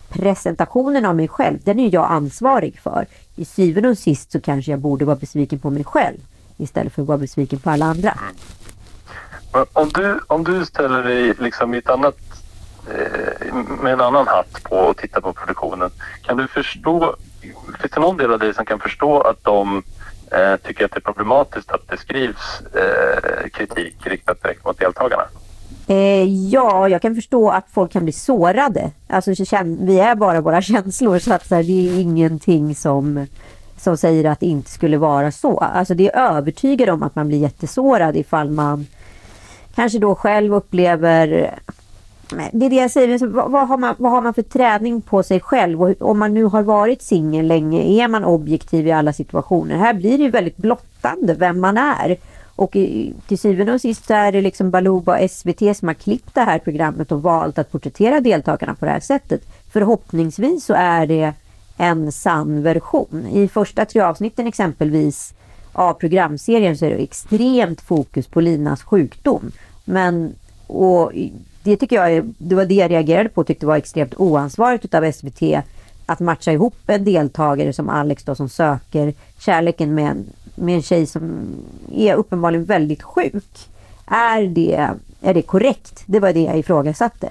presentationen 0.08 1.04
av 1.04 1.16
mig 1.16 1.28
själv, 1.28 1.58
den 1.64 1.78
är 1.78 1.94
jag 1.94 2.10
ansvarig 2.10 2.80
för. 2.80 3.06
I 3.38 3.44
syvende 3.44 3.88
och 3.88 3.98
sist 3.98 4.32
så 4.32 4.40
kanske 4.40 4.70
jag 4.70 4.80
borde 4.80 5.04
vara 5.04 5.16
besviken 5.16 5.58
på 5.58 5.70
mig 5.70 5.84
själv 5.84 6.18
istället 6.56 6.92
för 6.92 7.02
att 7.02 7.08
vara 7.08 7.18
besviken 7.18 7.58
på 7.58 7.70
alla 7.70 7.84
andra. 7.84 8.14
Om 9.72 9.88
du, 9.88 10.20
om 10.26 10.44
du 10.44 10.66
ställer 10.66 11.02
dig 11.02 11.34
liksom 11.38 11.74
i 11.74 11.78
ett 11.78 11.90
annat, 11.90 12.16
eh, 12.90 13.54
med 13.82 13.92
en 13.92 14.00
annan 14.00 14.26
hatt 14.26 14.62
på 14.62 14.76
och 14.76 14.96
tittar 14.96 15.20
på 15.20 15.32
produktionen. 15.32 15.90
Kan 16.22 16.36
du 16.36 16.48
förstå, 16.48 17.16
finns 17.80 17.92
det 17.94 18.00
någon 18.00 18.16
del 18.16 18.32
av 18.32 18.38
dig 18.38 18.54
som 18.54 18.64
kan 18.64 18.80
förstå 18.80 19.20
att 19.20 19.44
de 19.44 19.82
eh, 20.30 20.56
tycker 20.56 20.84
att 20.84 20.90
det 20.90 20.98
är 20.98 21.12
problematiskt 21.12 21.70
att 21.70 21.88
det 21.88 21.96
skrivs 21.96 22.60
eh, 22.74 23.48
kritik 23.48 24.06
riktat 24.06 24.42
direkt 24.42 24.64
mot 24.64 24.78
deltagarna? 24.78 25.24
Eh, 25.88 26.24
ja, 26.24 26.88
jag 26.88 27.02
kan 27.02 27.14
förstå 27.14 27.50
att 27.50 27.66
folk 27.70 27.92
kan 27.92 28.02
bli 28.04 28.12
sårade. 28.12 28.90
Alltså, 29.06 29.30
vi 29.62 30.00
är 30.00 30.14
bara 30.14 30.40
våra 30.40 30.62
känslor 30.62 31.18
så 31.18 31.34
att 31.34 31.46
så 31.46 31.54
här, 31.54 31.62
det 31.62 31.88
är 31.88 32.00
ingenting 32.00 32.74
som, 32.74 33.26
som 33.76 33.96
säger 33.96 34.24
att 34.24 34.40
det 34.40 34.46
inte 34.46 34.70
skulle 34.70 34.96
vara 34.96 35.32
så. 35.32 35.58
Alltså 35.58 35.94
det 35.94 36.10
är 36.10 36.36
övertygad 36.36 36.88
om 36.88 37.02
att 37.02 37.14
man 37.14 37.28
blir 37.28 37.38
jättesårad 37.38 38.16
ifall 38.16 38.50
man 38.50 38.86
kanske 39.74 39.98
då 39.98 40.14
själv 40.14 40.54
upplever 40.54 41.54
det 42.52 42.66
är 42.66 42.70
det 42.70 42.76
jag 42.76 42.90
säger, 42.90 43.26
vad, 43.26 43.50
vad, 43.50 43.68
har 43.68 43.78
man, 43.78 43.94
vad 43.98 44.12
har 44.12 44.20
man 44.20 44.34
för 44.34 44.42
träning 44.42 45.00
på 45.00 45.22
sig 45.22 45.40
själv? 45.40 45.82
Och 45.82 46.02
om 46.02 46.18
man 46.18 46.34
nu 46.34 46.44
har 46.44 46.62
varit 46.62 47.02
singel 47.02 47.46
länge, 47.46 47.82
är 47.82 48.08
man 48.08 48.24
objektiv 48.24 48.86
i 48.86 48.92
alla 48.92 49.12
situationer? 49.12 49.76
Här 49.76 49.94
blir 49.94 50.18
det 50.18 50.24
ju 50.24 50.30
väldigt 50.30 50.56
blottande 50.56 51.34
vem 51.34 51.60
man 51.60 51.78
är. 51.78 52.16
Och 52.58 52.76
i, 52.76 53.14
till 53.26 53.38
syvende 53.38 53.72
och 53.72 53.80
sist 53.80 54.06
så 54.06 54.14
är 54.14 54.32
det 54.32 54.40
liksom 54.40 54.70
Baluba 54.70 55.18
och 55.18 55.30
SVT 55.30 55.76
som 55.76 55.88
har 55.88 55.94
klippt 55.94 56.34
det 56.34 56.40
här 56.40 56.58
programmet 56.58 57.12
och 57.12 57.22
valt 57.22 57.58
att 57.58 57.72
porträttera 57.72 58.20
deltagarna 58.20 58.74
på 58.74 58.84
det 58.84 58.90
här 58.90 59.00
sättet. 59.00 59.40
Förhoppningsvis 59.72 60.64
så 60.64 60.74
är 60.74 61.06
det 61.06 61.32
en 61.76 62.12
sann 62.12 62.62
version. 62.62 63.26
I 63.32 63.48
första 63.48 63.84
tre 63.84 64.00
avsnitten 64.00 64.46
exempelvis 64.46 65.34
av 65.72 65.94
programserien 65.94 66.78
så 66.78 66.84
är 66.84 66.90
det 66.90 67.02
extremt 67.02 67.80
fokus 67.80 68.26
på 68.26 68.40
Linas 68.40 68.82
sjukdom. 68.82 69.52
Men 69.84 70.34
och 70.66 71.12
det 71.62 71.76
tycker 71.76 71.96
jag 71.96 72.34
det 72.38 72.54
var 72.54 72.64
det 72.64 72.74
jag 72.74 72.90
reagerade 72.90 73.28
på 73.28 73.40
och 73.40 73.46
tyckte 73.46 73.66
var 73.66 73.76
extremt 73.76 74.14
oansvarigt 74.16 74.84
utav 74.84 75.12
SVT 75.12 75.42
att 76.06 76.20
matcha 76.20 76.52
ihop 76.52 76.76
en 76.86 77.04
deltagare 77.04 77.72
som 77.72 77.88
Alex 77.88 78.24
då 78.24 78.34
som 78.34 78.48
söker 78.48 79.14
kärleken 79.38 79.94
med 79.94 80.10
en, 80.10 80.26
med 80.60 80.74
en 80.74 80.82
tjej 80.82 81.06
som 81.06 81.46
är 81.92 82.14
uppenbarligen 82.14 82.64
väldigt 82.64 83.02
sjuk. 83.02 83.68
Är 84.06 84.42
det, 84.42 84.90
är 85.20 85.34
det 85.34 85.42
korrekt? 85.42 86.02
Det 86.06 86.20
var 86.20 86.32
det 86.32 86.42
jag 86.42 86.58
ifrågasatte. 86.58 87.28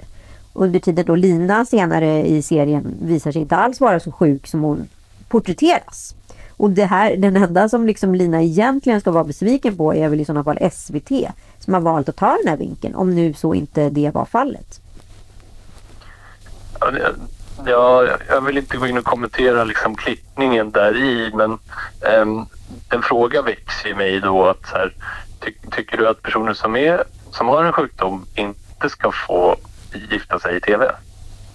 Under 0.52 0.80
tiden 0.80 1.06
då 1.06 1.14
Lina 1.14 1.64
senare 1.64 2.26
i 2.26 2.42
serien 2.42 2.94
visar 3.02 3.32
sig 3.32 3.42
inte 3.42 3.56
alls 3.56 3.80
vara 3.80 4.00
så 4.00 4.12
sjuk 4.12 4.46
som 4.46 4.62
hon 4.62 4.88
porträtteras. 5.28 6.14
Och 6.50 6.70
det 6.70 6.84
här, 6.84 7.16
den 7.16 7.36
enda 7.36 7.68
som 7.68 7.86
liksom 7.86 8.14
Lina 8.14 8.42
egentligen 8.42 9.00
ska 9.00 9.10
vara 9.10 9.24
besviken 9.24 9.76
på 9.76 9.94
är 9.94 10.08
väl 10.08 10.20
i 10.20 10.24
sådana 10.24 10.44
fall 10.44 10.70
SVT 10.72 11.10
som 11.58 11.74
har 11.74 11.80
valt 11.80 12.08
att 12.08 12.16
ta 12.16 12.36
den 12.42 12.48
här 12.48 12.56
vinkeln, 12.56 12.94
om 12.94 13.14
nu 13.14 13.34
så 13.34 13.54
inte 13.54 13.90
det 13.90 14.10
var 14.14 14.24
fallet. 14.24 14.80
Ja, 16.80 16.90
Ja, 17.66 18.08
jag 18.28 18.40
vill 18.40 18.58
inte 18.58 18.76
gå 18.76 18.86
in 18.86 18.98
och 18.98 19.04
kommentera 19.04 19.64
liksom 19.64 19.96
klippningen 19.96 20.70
där 20.70 20.96
i 20.96 21.30
men 21.34 21.58
um, 22.20 22.46
en 22.90 23.02
fråga 23.02 23.42
väcks 23.42 23.86
i 23.86 23.94
mig 23.94 24.20
då 24.20 24.46
att 24.46 24.66
så 24.66 24.76
här, 24.76 24.94
ty 25.40 25.52
tycker 25.70 25.96
du 25.96 26.08
att 26.08 26.22
personer 26.22 26.54
som, 26.54 26.76
är, 26.76 27.04
som 27.30 27.48
har 27.48 27.64
en 27.64 27.72
sjukdom 27.72 28.26
inte 28.34 28.88
ska 28.90 29.12
få 29.26 29.56
gifta 30.10 30.38
sig 30.38 30.56
i 30.56 30.60
TV? 30.60 30.90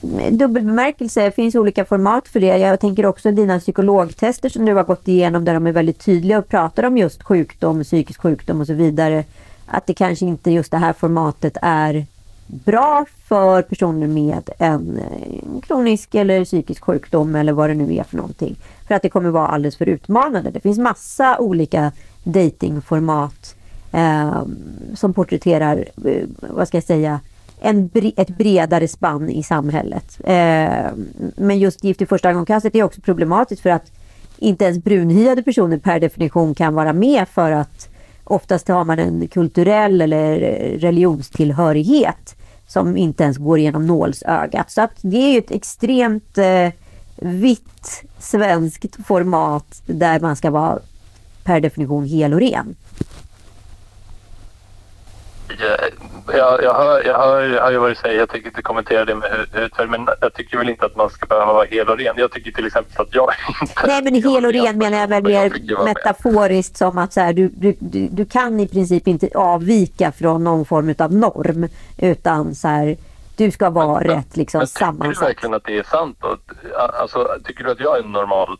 Mm, 0.04 0.38
dubbelbemärkelse. 0.38 1.24
Det 1.24 1.32
finns 1.32 1.56
olika 1.56 1.86
format 1.86 2.28
för 2.28 2.39
det. 2.39 2.58
Jag 2.58 2.80
tänker 2.80 3.06
också 3.06 3.32
dina 3.32 3.60
psykologtester 3.60 4.49
som 4.49 4.66
du 4.66 4.74
har 4.74 4.84
gått 4.84 5.08
igenom 5.08 5.45
där 5.45 5.54
de 5.54 5.68
är 5.68 5.72
väldigt 5.72 6.06
tydliga 6.06 6.38
och 6.38 6.47
pratar 6.47 6.84
om 6.84 6.97
just 6.97 7.24
sjukdom, 7.24 7.84
psykisk 7.84 8.22
sjukdom 8.22 8.62
och 8.62 8.68
så 8.68 8.74
vidare. 8.74 9.24
Att 9.66 9.88
det 9.88 9.93
kanske 9.93 10.26
inte 10.26 10.51
just 10.51 10.72
det 10.72 10.78
här 10.78 10.93
formatet 10.93 11.58
är 11.62 12.06
bra 12.48 13.06
för 13.28 13.62
personer 13.62 14.08
med 14.08 14.50
en 14.60 14.98
eh, 14.98 15.62
kronisk 15.62 16.16
eller 16.16 16.46
psykisk 16.46 16.84
sjukdom 16.84 17.36
eller 17.36 17.54
vad 17.54 17.70
det 17.70 17.74
nu 17.74 17.96
är 17.96 18.04
för 18.04 18.18
någonting. 18.18 18.56
För 18.88 18.96
att 18.96 19.02
det 19.02 19.10
kommer 19.10 19.30
vara 19.30 19.48
alldeles 19.48 19.78
för 19.78 19.89
utmanande. 19.89 20.52
Det 20.52 20.60
finns 20.60 20.78
massa 20.78 21.39
olika 21.39 21.91
datingformat 22.24 23.56
eh, 23.91 24.41
som 24.96 25.14
porträtterar, 25.14 25.86
eh, 26.06 26.28
vad 26.39 26.68
ska 26.68 26.78
jag 26.78 26.84
säga, 26.84 27.20
en, 27.62 27.89
ett 28.16 28.38
bredare 28.38 28.88
spann 28.88 29.30
i 29.30 29.44
samhället. 29.44 30.20
Eh, 30.24 30.91
men 31.36 31.60
just 31.60 31.84
gift 31.84 32.02
i 32.02 32.06
första 32.06 32.30
ögonkastet 32.30 32.76
är 32.76 32.84
också 32.84 33.02
problematiskt 33.02 33.62
för 33.62 33.70
att 33.70 33.91
inte 34.38 34.66
ens 34.66 34.84
brunhyade 34.84 35.44
personer 35.44 35.78
per 35.78 36.00
definition 36.00 36.56
kan 36.56 36.74
vara 36.74 36.94
med 36.94 37.28
för 37.28 37.52
att 37.52 37.89
oftast 38.24 38.67
har 38.67 38.86
man 38.86 38.99
en 38.99 39.28
kulturell 39.28 40.01
eller 40.01 40.41
eh, 40.41 40.80
religionstillhörighet 40.80 42.36
som 42.67 42.97
inte 42.97 43.24
ens 43.24 43.38
går 43.38 43.59
igenom 43.59 43.88
nålsögat. 43.88 44.71
Så 44.71 44.82
att 44.82 44.91
det 45.01 45.17
är 45.17 45.32
ju 45.32 45.38
ett 45.38 45.51
extremt 45.51 46.38
eh, 46.38 46.69
vitt 47.15 48.03
svenskt 48.19 49.05
format 49.05 49.82
där 49.86 50.19
man 50.19 50.36
ska 50.36 50.51
vara 50.51 50.80
per 51.43 51.59
definition 51.59 52.05
hel 52.05 52.34
och 52.34 52.39
ren. 52.39 52.76
Jag, 55.60 56.64
jag, 56.64 56.74
hör, 56.74 57.04
jag, 57.06 57.18
hör, 57.18 57.41
jag 57.41 57.64
hör 57.64 57.72
ju 57.72 57.78
vad 57.78 57.91
du 57.91 57.95
säger. 57.95 58.20
Jag 58.20 58.30
tycker 58.30 58.47
inte 58.47 58.62
kommentera 58.62 59.06
det 59.06 59.16
med 59.16 59.47
hudfärg. 59.51 59.88
Men 59.88 60.08
jag 60.22 60.34
tycker 60.34 60.58
väl 60.58 60.70
inte 60.70 60.86
att 60.86 60.95
man 60.95 61.10
ska 61.10 61.26
behöva 61.26 61.54
vara 61.54 61.66
hel 61.66 61.89
och 61.89 61.97
ren. 61.97 62.14
Jag 62.18 62.32
tycker 62.32 62.51
till 62.51 62.66
exempel 62.66 63.01
att 63.01 63.16
jag 63.16 63.34
inte... 63.62 63.88
Nej, 63.88 64.04
men 64.04 64.16
hel 64.16 64.45
och 64.45 64.54
ren 64.54 64.78
menar 64.78 64.97
jag 64.97 65.08
väl 65.08 65.24
mer 65.24 65.84
metaforiskt 65.86 66.78
som 66.78 66.97
att 66.97 67.14
så 67.14 67.20
här, 67.20 67.34
du, 67.34 67.47
du, 67.47 67.76
du, 67.80 68.08
du, 68.08 68.26
kan 68.26 68.60
i 68.60 68.68
princip 68.68 69.08
inte 69.08 69.30
avvika 69.36 70.12
från 70.12 70.43
någon 70.43 70.66
form 70.66 70.95
av 70.97 71.14
norm. 71.14 71.68
Utan 71.97 72.56
så 72.56 72.68
här, 72.68 72.97
du 73.38 73.51
ska 73.51 73.70
vara 73.70 73.99
men, 73.99 74.16
rätt 74.16 74.38
liksom, 74.38 74.60
men, 74.60 74.68
sammansatt. 74.68 75.08
Tycker 75.08 75.20
du 75.20 75.26
verkligen 75.26 75.54
att 75.54 75.64
det 75.64 75.78
är 75.78 75.84
sant? 75.84 76.18
Då? 76.22 76.38
Alltså, 76.78 77.28
tycker 77.43 77.64
du 77.64 77.72
att 77.72 77.80
jag 77.80 77.97
är 77.97 78.04
en 78.04 78.12
normal 78.12 78.58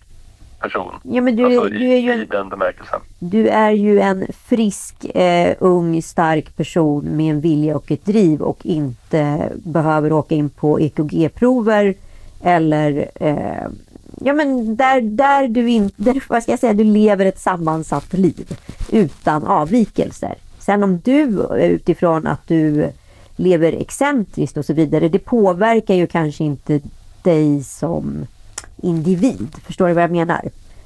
person. 0.64 0.94
Ja, 1.04 1.22
men 1.22 1.36
du, 1.36 1.46
alltså, 1.46 1.70
du 1.70 1.94
är 1.94 1.98
ju 1.98 2.12
en, 2.12 2.28
den 2.30 2.50
bemärkelsen. 2.50 3.00
Du 3.20 3.48
är 3.48 3.72
ju 3.72 4.00
en 4.00 4.28
frisk, 4.46 5.06
eh, 5.16 5.56
ung, 5.60 6.02
stark 6.02 6.58
person 6.58 7.18
med 7.18 7.32
en 7.32 7.42
vilja 7.42 7.76
och 7.76 7.92
ett 7.92 8.06
driv 8.06 8.42
och 8.42 8.66
inte 8.66 9.50
behöver 9.56 10.12
åka 10.12 10.36
in 10.36 10.50
på 10.50 10.80
EKG-prover 10.80 11.94
eller 12.42 13.10
eh, 13.16 13.68
Ja 14.26 14.34
men 14.34 14.76
där, 14.76 15.02
där 15.02 15.48
du 15.48 15.70
inte, 15.70 16.14
vad 16.28 16.44
ska 16.44 16.52
jag 16.52 16.60
säga, 16.60 16.74
du 16.74 16.84
lever 16.84 17.26
ett 17.26 17.40
sammansatt 17.40 18.14
liv 18.14 18.58
utan 18.92 19.48
avvikelser. 19.48 20.36
Sen 20.60 20.84
om 20.84 21.00
du 21.04 21.48
utifrån 21.58 22.28
att 22.28 22.48
du 22.48 22.90
lever 23.36 23.74
excentriskt 23.74 24.58
och 24.58 24.66
så 24.66 24.74
vidare, 24.74 25.10
det 25.10 25.20
påverkar 25.20 25.94
ju 25.94 26.08
kanske 26.08 26.44
inte 26.44 26.80
dig 27.24 27.64
som 27.64 28.26
individ. 28.84 29.56
Förstår 29.66 29.88
du 29.88 29.94
vad 29.94 30.04
jag 30.04 30.12
menar? 30.12 30.42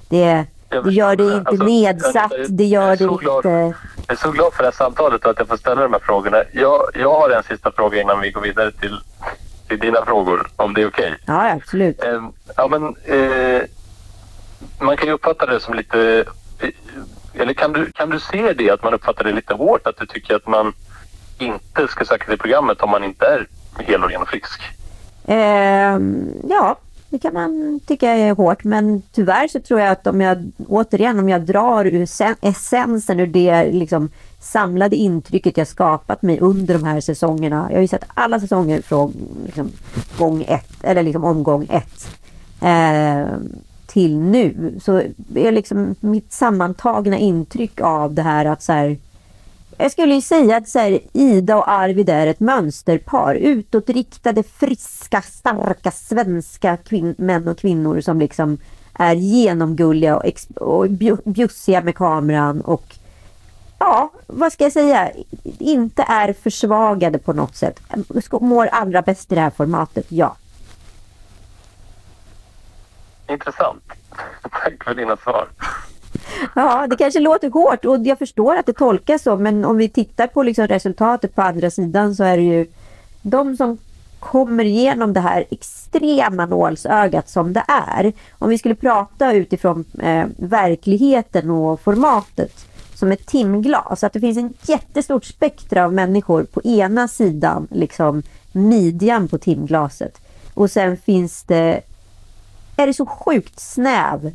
Det, 0.09 0.45
det 0.69 0.91
gör 0.91 1.15
det 1.15 1.23
inte 1.23 1.49
alltså, 1.49 1.63
nedsatt, 1.63 2.31
det 2.49 2.65
gör 2.65 2.95
det 2.95 3.03
inte... 3.03 3.49
Jag 3.49 3.73
är 4.07 4.15
så 4.15 4.31
glad 4.31 4.53
för 4.53 4.63
det 4.63 4.67
här 4.67 4.71
samtalet 4.71 5.25
och 5.25 5.31
att 5.31 5.39
jag 5.39 5.47
får 5.47 5.57
ställa 5.57 5.81
de 5.81 5.93
här 5.93 5.99
frågorna. 5.99 6.43
Jag, 6.51 6.81
jag 6.93 7.13
har 7.13 7.29
en 7.29 7.43
sista 7.43 7.71
fråga 7.71 8.01
innan 8.01 8.21
vi 8.21 8.31
går 8.31 8.41
vidare 8.41 8.71
till, 8.71 8.99
till 9.67 9.79
dina 9.79 10.05
frågor, 10.05 10.47
om 10.55 10.73
det 10.73 10.81
är 10.81 10.87
okej? 10.87 11.05
Okay. 11.05 11.17
Ja, 11.25 11.51
absolut. 11.51 12.03
Eh, 12.03 12.29
ja, 12.55 12.67
men, 12.67 12.83
eh, 13.03 13.61
man 14.79 14.97
kan 14.97 15.07
ju 15.07 15.13
uppfatta 15.13 15.45
det 15.45 15.59
som 15.59 15.73
lite... 15.73 16.25
Eh, 16.59 16.69
eller 17.41 17.53
kan 17.53 17.73
du, 17.73 17.91
kan 17.91 18.09
du 18.09 18.19
se 18.19 18.53
det, 18.53 18.69
att 18.69 18.83
man 18.83 18.93
uppfattar 18.93 19.23
det 19.23 19.31
lite 19.31 19.53
hårt? 19.53 19.87
Att 19.87 19.97
du 19.97 20.05
tycker 20.05 20.35
att 20.35 20.47
man 20.47 20.73
inte 21.37 21.87
ska 21.87 22.05
söka 22.05 22.25
till 22.25 22.37
programmet 22.37 22.81
om 22.81 22.89
man 22.89 23.03
inte 23.03 23.25
är 23.25 23.47
hel 23.79 24.03
och 24.03 24.09
ren 24.09 24.21
och 24.21 24.27
frisk. 24.27 24.61
Eh, 25.27 25.97
ja, 26.49 26.77
det 27.09 27.19
kan 27.19 27.33
man 27.33 27.79
tycka 27.85 28.09
är 28.09 28.35
hårt, 28.35 28.63
men 28.63 29.01
tyvärr 29.11 29.47
så 29.47 29.59
tror 29.59 29.79
jag 29.79 29.89
att 29.89 30.07
om 30.07 30.21
jag 30.21 30.51
återigen 30.67 31.19
om 31.19 31.29
jag 31.29 31.41
drar 31.41 31.85
ur 31.85 32.07
essensen 32.41 33.19
ur 33.19 33.27
det 33.27 33.71
liksom 33.71 34.09
samlade 34.39 34.95
intrycket 34.95 35.57
jag 35.57 35.67
skapat 35.67 36.21
mig 36.21 36.39
under 36.39 36.73
de 36.73 36.83
här 36.83 37.01
säsongerna. 37.01 37.67
Jag 37.69 37.77
har 37.77 37.81
ju 37.81 37.87
sett 37.87 38.05
alla 38.13 38.39
säsonger 38.39 38.81
från 38.81 39.13
liksom, 39.45 39.71
gång 40.17 40.45
ett, 40.47 40.83
eller 40.83 41.03
liksom 41.03 41.23
omgång 41.23 41.67
ett 41.69 42.07
eh, 42.61 43.37
till 43.87 44.17
nu. 44.17 44.73
Så 44.81 45.01
är 45.35 45.51
liksom 45.51 45.95
mitt 45.99 46.33
sammantagna 46.33 47.17
intryck 47.17 47.81
av 47.81 48.13
det 48.13 48.21
här 48.21 48.45
att 48.45 48.63
så 48.63 48.73
här, 48.73 48.97
jag 49.77 49.91
skulle 49.91 50.15
ju 50.15 50.21
säga 50.21 50.57
att 50.57 50.69
så 50.69 50.79
här, 50.79 50.99
Ida 51.13 51.57
och 51.57 51.69
Arvid 51.69 52.09
är 52.09 52.27
ett 52.27 52.39
mönsterpar. 52.39 53.35
Utåtriktade, 53.35 54.43
friska, 54.43 55.21
starka 55.21 55.91
svenska 55.91 56.77
män 57.17 57.47
och 57.47 57.57
kvinnor 57.57 58.01
som 58.01 58.19
liksom 58.19 58.57
är 58.93 59.15
genomgulliga 59.15 60.17
och, 60.17 60.25
och 60.55 60.89
bjussiga 61.25 61.81
med 61.81 61.95
kameran 61.95 62.61
och 62.61 62.95
ja, 63.79 64.11
vad 64.27 64.53
ska 64.53 64.63
jag 64.63 64.73
säga, 64.73 65.11
inte 65.59 66.05
är 66.07 66.33
försvagade 66.33 67.19
på 67.19 67.33
något 67.33 67.55
sätt. 67.55 67.81
Mår 68.31 68.67
allra 68.67 69.01
bäst 69.01 69.31
i 69.31 69.35
det 69.35 69.41
här 69.41 69.49
formatet, 69.49 70.05
ja. 70.09 70.35
Intressant. 73.27 73.83
Tack 74.41 74.83
för 74.83 74.95
dina 74.95 75.17
svar. 75.17 75.47
Ja, 76.55 76.87
det 76.87 76.95
kanske 76.95 77.19
låter 77.19 77.49
hårt 77.49 77.85
och 77.85 78.05
jag 78.05 78.19
förstår 78.19 78.55
att 78.55 78.65
det 78.65 78.73
tolkas 78.73 79.23
så 79.23 79.37
men 79.37 79.65
om 79.65 79.77
vi 79.77 79.89
tittar 79.89 80.27
på 80.27 80.43
liksom 80.43 80.67
resultatet 80.67 81.35
på 81.35 81.41
andra 81.41 81.69
sidan 81.69 82.15
så 82.15 82.23
är 82.23 82.37
det 82.37 82.43
ju 82.43 82.65
de 83.21 83.57
som 83.57 83.77
kommer 84.19 84.65
igenom 84.65 85.13
det 85.13 85.19
här 85.19 85.45
extrema 85.49 86.45
nålsögat 86.45 87.29
som 87.29 87.53
det 87.53 87.63
är. 87.67 88.13
Om 88.31 88.49
vi 88.49 88.57
skulle 88.57 88.75
prata 88.75 89.33
utifrån 89.33 89.85
eh, 89.99 90.25
verkligheten 90.37 91.49
och 91.49 91.81
formatet 91.81 92.65
som 92.93 93.11
ett 93.11 93.25
timglas. 93.25 94.03
Att 94.03 94.13
det 94.13 94.19
finns 94.19 94.37
en 94.37 94.53
jättestort 94.61 95.25
spektra 95.25 95.85
av 95.85 95.93
människor 95.93 96.43
på 96.43 96.61
ena 96.63 97.07
sidan, 97.07 97.67
liksom 97.71 98.23
midjan 98.51 99.27
på 99.27 99.37
timglaset. 99.37 100.21
Och 100.53 100.71
sen 100.71 100.97
finns 100.97 101.43
det, 101.43 101.81
är 102.75 102.87
det 102.87 102.93
så 102.93 103.05
sjukt 103.05 103.59
snävt 103.59 104.33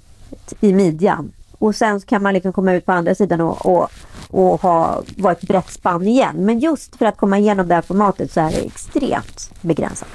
i 0.61 0.73
midjan. 0.73 1.33
Och 1.63 1.75
sen 1.75 2.01
kan 2.01 2.23
man 2.23 2.35
liksom 2.35 2.53
komma 2.53 2.73
ut 2.73 2.87
på 2.87 2.93
andra 2.93 3.15
sidan 3.15 3.41
och, 3.41 3.67
och, 3.67 3.91
och 4.31 4.61
ha, 4.61 5.03
vara 5.17 5.33
ett 5.33 5.43
brett 5.43 5.71
spann 5.71 6.07
igen. 6.07 6.37
Men 6.37 6.59
just 6.59 6.97
för 6.97 7.07
att 7.07 7.17
komma 7.17 7.39
igenom 7.39 7.69
det 7.69 7.75
här 7.75 7.83
formatet 7.83 8.33
så 8.33 8.41
är 8.41 8.51
det 8.51 8.67
extremt 8.67 9.51
begränsat. 9.61 10.09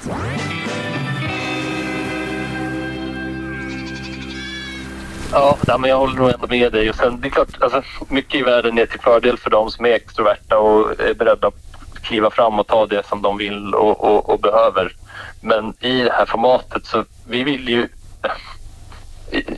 Ja, 5.32 5.58
men 5.80 5.90
jag 5.90 5.98
håller 5.98 6.16
nog 6.16 6.30
ändå 6.30 6.48
med 6.48 6.72
dig. 6.72 6.90
Och 6.90 6.96
sen, 6.96 7.22
det 7.22 7.28
är 7.28 7.30
klart, 7.30 7.62
alltså, 7.62 7.82
mycket 8.10 8.36
i 8.36 8.44
världen 8.44 8.78
är 8.78 8.86
till 8.86 9.00
fördel 9.00 9.38
för 9.38 9.50
de 9.50 9.72
som 9.72 9.86
är 9.86 9.90
extroverta 9.90 10.58
och 10.58 11.00
är 11.00 11.14
beredda 11.14 11.48
att 11.48 11.56
kliva 12.02 12.30
fram 12.30 12.60
och 12.60 12.68
ta 12.68 12.86
det 12.86 13.06
som 13.06 13.22
de 13.22 13.38
vill 13.38 13.76
och, 13.76 14.04
och, 14.04 14.30
och 14.30 14.40
behöver. 14.40 14.96
Men 15.42 15.74
i 15.80 16.02
det 16.04 16.14
här 16.14 16.26
formatet 16.26 16.86
så 16.86 17.06
vi 17.28 17.44
vill 17.44 17.70
ju... 17.70 17.88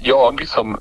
Jag 0.02 0.48
som 0.48 0.78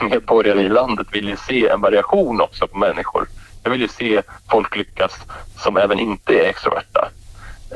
medborgare 0.10 0.60
i 0.60 0.68
landet 0.68 1.06
vill 1.12 1.28
ju 1.28 1.36
se 1.36 1.68
en 1.68 1.80
variation 1.80 2.40
också 2.40 2.66
på 2.66 2.78
människor. 2.78 3.28
Jag 3.62 3.70
vill 3.70 3.80
ju 3.80 3.88
se 3.88 4.22
folk 4.50 4.76
lyckas 4.76 5.12
som 5.58 5.76
även 5.76 5.98
inte 5.98 6.34
är 6.34 6.48
extroverta. 6.48 7.08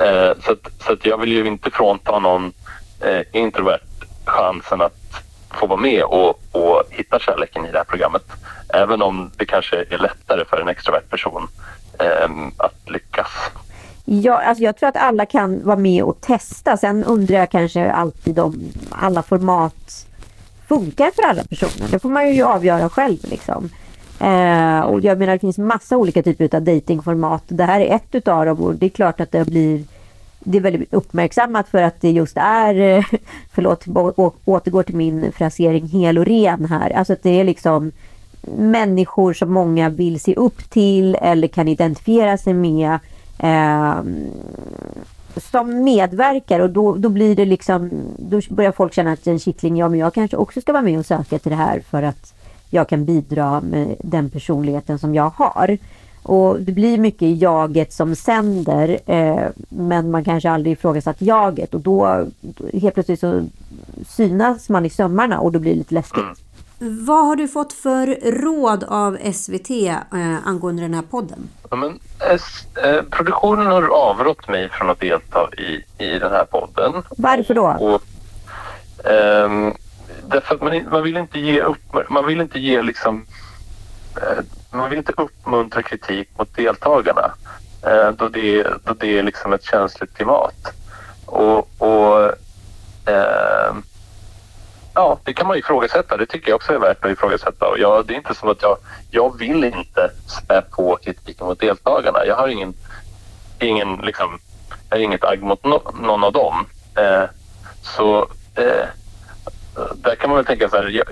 Eh, 0.00 0.32
så 0.44 0.52
att, 0.52 0.82
så 0.86 0.92
att 0.92 1.06
jag 1.06 1.18
vill 1.18 1.32
ju 1.32 1.46
inte 1.46 1.70
frånta 1.70 2.18
någon 2.18 2.52
eh, 3.00 3.40
introvert 3.40 3.80
chansen 4.24 4.80
att 4.80 5.22
få 5.50 5.66
vara 5.66 5.80
med 5.80 6.02
och, 6.02 6.40
och 6.52 6.82
hitta 6.90 7.18
kärleken 7.18 7.66
i 7.66 7.72
det 7.72 7.78
här 7.78 7.84
programmet. 7.84 8.24
Även 8.68 9.02
om 9.02 9.30
det 9.36 9.44
kanske 9.44 9.76
är 9.76 9.98
lättare 9.98 10.44
för 10.44 10.60
en 10.60 10.68
extrovert 10.68 11.10
person 11.10 11.48
eh, 11.98 12.30
att 12.56 12.90
lyckas. 12.90 13.28
Ja, 14.04 14.42
alltså 14.42 14.64
jag 14.64 14.76
tror 14.76 14.88
att 14.88 14.96
alla 14.96 15.26
kan 15.26 15.64
vara 15.64 15.76
med 15.76 16.02
och 16.02 16.20
testa. 16.20 16.76
Sen 16.76 17.04
undrar 17.04 17.38
jag 17.38 17.50
kanske 17.50 17.90
alltid 17.92 18.38
om 18.38 18.72
alla 18.90 19.22
format 19.22 20.06
funkar 20.68 21.10
för 21.10 21.22
alla 21.22 21.44
personer. 21.44 21.88
Det 21.90 21.98
får 21.98 22.08
man 22.08 22.34
ju 22.34 22.42
avgöra 22.42 22.88
själv. 22.88 23.18
Liksom. 23.22 23.70
Eh, 24.20 24.80
och 24.80 25.00
jag 25.00 25.18
menar 25.18 25.32
det 25.32 25.38
finns 25.38 25.58
massa 25.58 25.96
olika 25.96 26.22
typer 26.22 26.56
av 26.56 26.62
datingformat. 26.62 27.42
Det 27.48 27.64
här 27.64 27.80
är 27.80 27.94
ett 27.94 28.14
utav 28.14 28.46
dem 28.46 28.60
och 28.60 28.74
det 28.74 28.86
är 28.86 28.90
klart 28.90 29.20
att 29.20 29.32
det 29.32 29.44
blir 29.44 29.84
det 30.38 30.58
är 30.58 30.62
väldigt 30.62 30.94
uppmärksammat 30.94 31.68
för 31.68 31.82
att 31.82 32.00
det 32.00 32.10
just 32.10 32.36
är, 32.36 33.06
förlåt, 33.52 33.84
återgår 34.44 34.82
till 34.82 34.96
min 34.96 35.32
frasering, 35.32 35.86
hel 35.86 36.18
och 36.18 36.26
ren 36.26 36.64
här. 36.64 36.90
Alltså 36.90 37.12
att 37.12 37.22
det 37.22 37.40
är 37.40 37.44
liksom 37.44 37.92
människor 38.56 39.32
som 39.32 39.52
många 39.52 39.88
vill 39.88 40.20
se 40.20 40.34
upp 40.34 40.70
till 40.70 41.14
eller 41.14 41.48
kan 41.48 41.68
identifiera 41.68 42.38
sig 42.38 42.54
med. 42.54 42.98
Eh, 43.38 43.94
som 45.40 45.84
medverkar 45.84 46.60
och 46.60 46.70
då, 46.70 46.94
då 46.94 47.08
blir 47.08 47.36
det 47.36 47.44
liksom, 47.44 47.90
då 48.18 48.40
börjar 48.50 48.72
folk 48.72 48.94
känna 48.94 49.12
att 49.12 49.26
en 49.26 49.38
kittling, 49.38 49.76
ja 49.76 49.88
men 49.88 49.98
jag 49.98 50.14
kanske 50.14 50.36
också 50.36 50.60
ska 50.60 50.72
vara 50.72 50.82
med 50.82 50.98
och 50.98 51.06
söka 51.06 51.38
till 51.38 51.50
det 51.50 51.56
här 51.56 51.80
för 51.80 52.02
att 52.02 52.34
jag 52.70 52.88
kan 52.88 53.04
bidra 53.04 53.60
med 53.60 53.96
den 53.98 54.30
personligheten 54.30 54.98
som 54.98 55.14
jag 55.14 55.30
har. 55.30 55.78
Och 56.22 56.60
det 56.60 56.72
blir 56.72 56.98
mycket 56.98 57.40
jaget 57.40 57.92
som 57.92 58.14
sänder 58.14 58.98
eh, 59.06 59.48
men 59.68 60.10
man 60.10 60.24
kanske 60.24 60.50
aldrig 60.50 60.72
ifrågasatt 60.72 61.22
jaget 61.22 61.74
och 61.74 61.80
då 61.80 62.26
helt 62.72 62.94
plötsligt 62.94 63.20
så 63.20 63.44
synas 64.06 64.68
man 64.68 64.86
i 64.86 64.90
sömmarna 64.90 65.40
och 65.40 65.52
då 65.52 65.58
blir 65.58 65.72
det 65.72 65.78
lite 65.78 65.94
läskigt. 65.94 66.45
Vad 66.78 67.26
har 67.26 67.36
du 67.36 67.48
fått 67.48 67.72
för 67.72 68.06
råd 68.30 68.84
av 68.84 69.18
SVT 69.32 69.70
eh, 69.70 70.46
angående 70.46 70.82
den 70.82 70.94
här 70.94 71.02
podden? 71.02 71.48
Ja, 71.70 71.76
men, 71.76 72.00
eh, 72.82 73.02
produktionen 73.10 73.66
har 73.66 73.88
avrått 73.88 74.48
mig 74.48 74.68
från 74.68 74.90
att 74.90 75.00
delta 75.00 75.48
i, 75.58 75.84
i 76.04 76.18
den 76.18 76.32
här 76.32 76.44
podden. 76.44 77.02
Varför 77.10 77.54
då? 77.54 77.66
Och, 77.66 78.02
eh, 79.10 79.72
därför 80.26 80.54
att 80.54 80.62
man, 80.62 80.88
man, 80.90 81.02
vill 81.02 81.16
inte 81.16 81.38
ge 81.38 81.60
upp, 81.60 82.10
man 82.10 82.26
vill 82.26 82.40
inte 82.40 82.58
ge 82.58 82.82
liksom 82.82 83.26
eh, 84.16 84.44
man 84.70 84.90
vill 84.90 84.98
inte 84.98 85.12
uppmuntra 85.16 85.82
kritik 85.82 86.28
mot 86.38 86.56
deltagarna 86.56 87.34
eh, 87.82 88.10
då, 88.10 88.28
det, 88.28 88.66
då 88.84 88.94
det 88.94 89.18
är 89.18 89.22
liksom 89.22 89.52
ett 89.52 89.64
känsligt 89.64 90.14
klimat. 90.14 90.72
Och, 91.26 91.68
och 91.78 92.24
eh, 93.10 93.74
ja, 94.96 95.18
det 95.24 95.34
kan 95.34 95.46
man 95.46 95.58
ifrågasätta. 95.58 96.16
Det 96.16 96.26
tycker 96.26 96.48
jag 96.48 96.56
också 96.56 96.72
är 96.72 96.78
värt 96.78 97.04
att 97.04 97.10
ifrågasätta. 97.10 97.68
Och 97.68 97.78
jag, 97.78 98.06
det 98.06 98.14
är 98.14 98.16
inte 98.16 98.34
som 98.34 98.48
att 98.48 98.62
jag, 98.62 98.78
jag 99.10 99.38
vill 99.38 99.64
inte 99.64 100.10
spä 100.26 100.62
på 100.62 100.98
kritiken 101.02 101.46
mot 101.46 101.60
deltagarna. 101.60 102.26
Jag 102.26 102.36
har 102.36 102.48
ingen, 102.48 102.74
ingen 103.58 103.96
liksom, 103.96 104.38
jag 104.88 104.96
har 104.96 105.02
inget 105.02 105.24
agg 105.24 105.42
mot 105.42 105.64
no, 105.64 105.82
någon 106.00 106.24
av 106.24 106.32
dem. 106.32 106.66
Eh, 106.96 107.24
så 107.82 108.28
eh, 108.54 108.86
där 109.94 110.14
kan 110.14 110.30
man 110.30 110.36
väl 110.36 110.46
tänka 110.46 110.68
så 110.68 110.76
här. 110.76 110.88
Jag, 110.88 111.06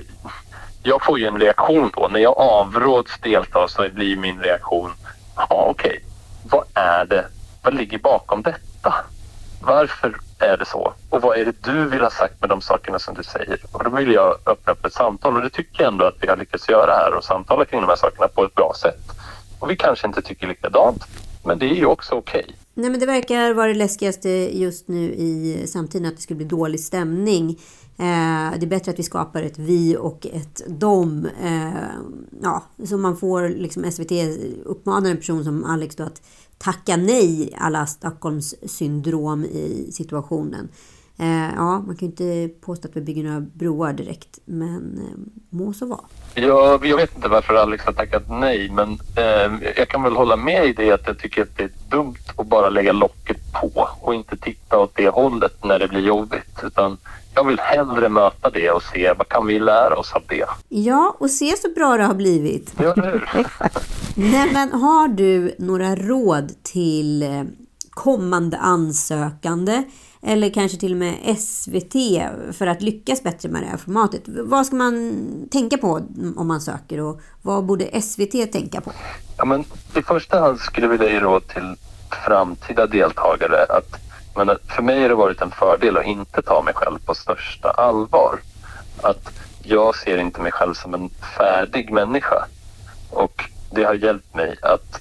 jag 0.82 1.05
får 1.05 1.18
ju 1.18 1.26
en 1.26 1.41
reaktion 1.41 1.91
då. 1.97 2.09
När 2.09 2.20
jag 2.20 2.39
avråds 2.39 3.18
delta 3.20 3.68
så 3.68 3.89
blir 3.89 4.16
min 4.16 4.41
reaktion, 4.41 4.91
ja 5.37 5.66
okej, 5.70 5.91
okay. 5.91 6.01
vad 6.43 6.64
är 6.74 7.05
det, 7.05 7.24
vad 7.62 7.74
ligger 7.74 7.99
bakom 7.99 8.43
detta? 8.43 8.95
Varför 9.61 10.14
är 10.45 10.57
det 10.57 10.64
så? 10.64 10.92
Och 11.11 11.22
vad 11.22 11.38
är 11.38 11.45
det 11.45 11.62
du 11.62 11.88
vill 11.88 12.01
ha 12.01 12.11
sagt 12.11 12.40
med 12.40 12.51
de 12.51 12.61
sakerna 12.61 12.99
som 12.99 13.14
du 13.14 13.22
säger? 13.22 13.59
Och 13.72 13.84
då 13.84 13.90
vill 13.90 14.12
jag 14.12 14.36
öppna 14.47 14.72
upp 14.72 14.84
ett 14.86 14.92
samtal 14.92 15.36
och 15.36 15.42
det 15.42 15.51
tycker 15.51 15.82
jag 15.82 15.92
ändå 15.92 16.05
att 16.05 16.16
vi 16.20 16.28
har 16.28 16.36
lyckats 16.36 16.68
göra 16.68 16.92
här 16.92 17.14
och 17.14 17.24
samtala 17.24 17.64
kring 17.64 17.80
de 17.80 17.86
här 17.86 17.97
sakerna 17.97 18.28
på 18.28 18.45
ett 18.45 18.55
bra 18.55 18.72
sätt. 18.76 19.03
Och 19.59 19.70
vi 19.70 19.76
kanske 19.76 20.07
inte 20.07 20.22
tycker 20.22 20.47
likadant, 20.47 21.05
men 21.45 21.59
det 21.59 21.66
är 21.66 21.74
ju 21.74 21.86
också 21.86 22.14
okej. 22.14 22.40
Okay. 22.40 22.55
Nej, 22.74 22.90
men 22.90 23.01
det 23.01 23.07
verkar 23.07 23.55
vara 23.55 23.66
det 23.66 23.74
läskigaste 23.74 24.28
just 24.59 24.88
nu 24.88 25.12
i 25.12 25.64
samtiden 25.66 26.07
att 26.07 26.16
det 26.16 26.22
skulle 26.22 26.36
bli 26.36 26.47
dålig 26.47 26.80
stämning 26.80 27.59
Eh, 27.97 28.59
det 28.59 28.66
är 28.66 28.66
bättre 28.66 28.90
att 28.90 28.99
vi 28.99 29.03
skapar 29.03 29.42
ett 29.42 29.59
vi 29.59 29.97
och 29.97 30.26
ett 30.26 30.62
dom. 30.66 31.28
Eh, 31.42 31.68
ja, 32.42 32.62
så 32.84 32.97
man 32.97 33.16
får 33.16 33.49
liksom 33.49 33.90
SVT 33.92 34.12
uppmanar 34.64 35.11
en 35.11 35.16
person 35.16 35.45
som 35.45 35.64
Alex 35.64 35.97
då 35.97 36.05
att 36.05 36.22
tacka 36.65 36.97
nej 36.97 37.55
alla 37.59 37.87
Stockholms 37.87 38.55
syndrom 38.67 39.45
i 39.45 39.89
situationen. 39.93 40.69
Eh, 41.19 41.55
ja, 41.57 41.81
man 41.87 41.97
kan 41.97 42.09
ju 42.09 42.27
inte 42.47 42.55
påstå 42.61 42.89
att 42.89 42.97
vi 42.97 43.01
bygger 43.01 43.25
några 43.25 43.41
broar 43.41 43.93
direkt, 43.93 44.39
men 44.45 44.99
eh, 44.99 45.19
må 45.51 45.73
så 45.73 45.87
vara. 45.87 46.01
Ja, 46.35 46.81
jag 46.83 46.97
vet 46.97 47.17
inte 47.17 47.29
varför 47.29 47.55
Alex 47.55 47.85
har 47.85 47.93
tackat 47.93 48.23
nej, 48.29 48.71
men 48.71 48.99
eh, 49.17 49.71
jag 49.77 49.89
kan 49.89 50.03
väl 50.03 50.17
hålla 50.17 50.37
med 50.37 50.67
i 50.67 50.73
det 50.73 50.93
att 50.93 51.07
jag 51.07 51.19
tycker 51.19 51.43
att 51.43 51.57
det 51.57 51.65
är 51.65 51.71
dumt 51.89 52.15
att 52.37 52.47
bara 52.47 52.69
lägga 52.69 52.93
locket 52.93 53.53
på 53.53 53.89
och 54.01 54.15
inte 54.15 54.37
titta 54.37 54.79
åt 54.79 54.97
det 54.97 55.09
hållet 55.09 55.65
när 55.65 55.79
det 55.79 55.89
blir 55.89 56.01
jobbigt, 56.01 56.61
utan 56.62 56.97
jag 57.35 57.47
vill 57.47 57.61
hellre 57.61 58.09
möta 58.09 58.51
det 58.51 58.71
och 58.71 58.83
se 58.83 59.12
vad 59.19 59.29
kan 59.29 59.47
vi 59.47 59.59
lära 59.59 59.97
oss 59.97 60.12
av 60.12 60.23
det. 60.29 60.47
Ja, 60.69 61.17
och 61.19 61.31
se 61.31 61.57
så 61.57 61.69
bra 61.69 61.97
det 61.97 62.05
har 62.05 62.15
blivit. 62.15 62.75
Ja, 62.79 62.93
hur? 62.97 63.29
Nej, 64.15 64.51
men 64.53 64.73
har 64.73 65.09
du 65.09 65.55
några 65.59 65.97
råd 65.97 66.53
till 66.62 67.23
eh, 67.23 67.43
kommande 67.91 68.57
ansökande 68.57 69.85
eller 70.25 70.51
kanske 70.51 70.79
till 70.79 70.93
och 70.93 70.99
med 70.99 71.39
SVT 71.39 71.93
för 72.53 72.66
att 72.66 72.83
lyckas 72.83 73.22
bättre 73.22 73.49
med 73.49 73.62
det 73.62 73.66
här 73.66 73.77
formatet. 73.77 74.22
Vad 74.27 74.66
ska 74.66 74.77
man 74.77 75.25
tänka 75.51 75.79
på 75.79 76.01
om 76.37 76.49
man 76.49 76.61
söker 76.61 77.01
och 77.01 77.20
vad 77.43 77.64
borde 77.64 78.03
SVT 78.03 78.53
tänka 78.53 78.81
på? 78.81 78.93
Ja, 79.37 79.45
men 79.45 79.64
I 79.97 80.03
första 80.03 80.41
hand 80.41 80.61
skulle 80.61 80.87
jag 80.87 80.91
vilja 80.91 81.12
ge 81.12 81.20
råd 81.20 81.49
till 81.49 81.77
framtida 82.27 82.87
deltagare 82.87 83.64
att 83.68 84.01
men 84.37 84.59
för 84.68 84.83
mig 84.83 85.03
har 85.03 85.09
det 85.09 85.14
varit 85.14 85.41
en 85.41 85.51
fördel 85.51 85.97
att 85.97 86.07
inte 86.07 86.43
ta 86.43 86.62
mig 86.62 86.75
själv 86.75 86.99
på 87.05 87.14
största 87.14 87.70
allvar. 87.70 88.39
Att 89.03 89.31
jag 89.62 89.97
ser 89.97 90.18
inte 90.18 90.41
mig 90.41 90.53
själv 90.53 90.75
som 90.75 90.95
en 90.95 91.11
färdig 91.37 91.93
människa. 91.93 92.47
Och 93.11 93.51
det 93.70 93.85
har 93.85 93.95
hjälpt 93.95 94.35
mig 94.35 94.57
att 94.62 95.01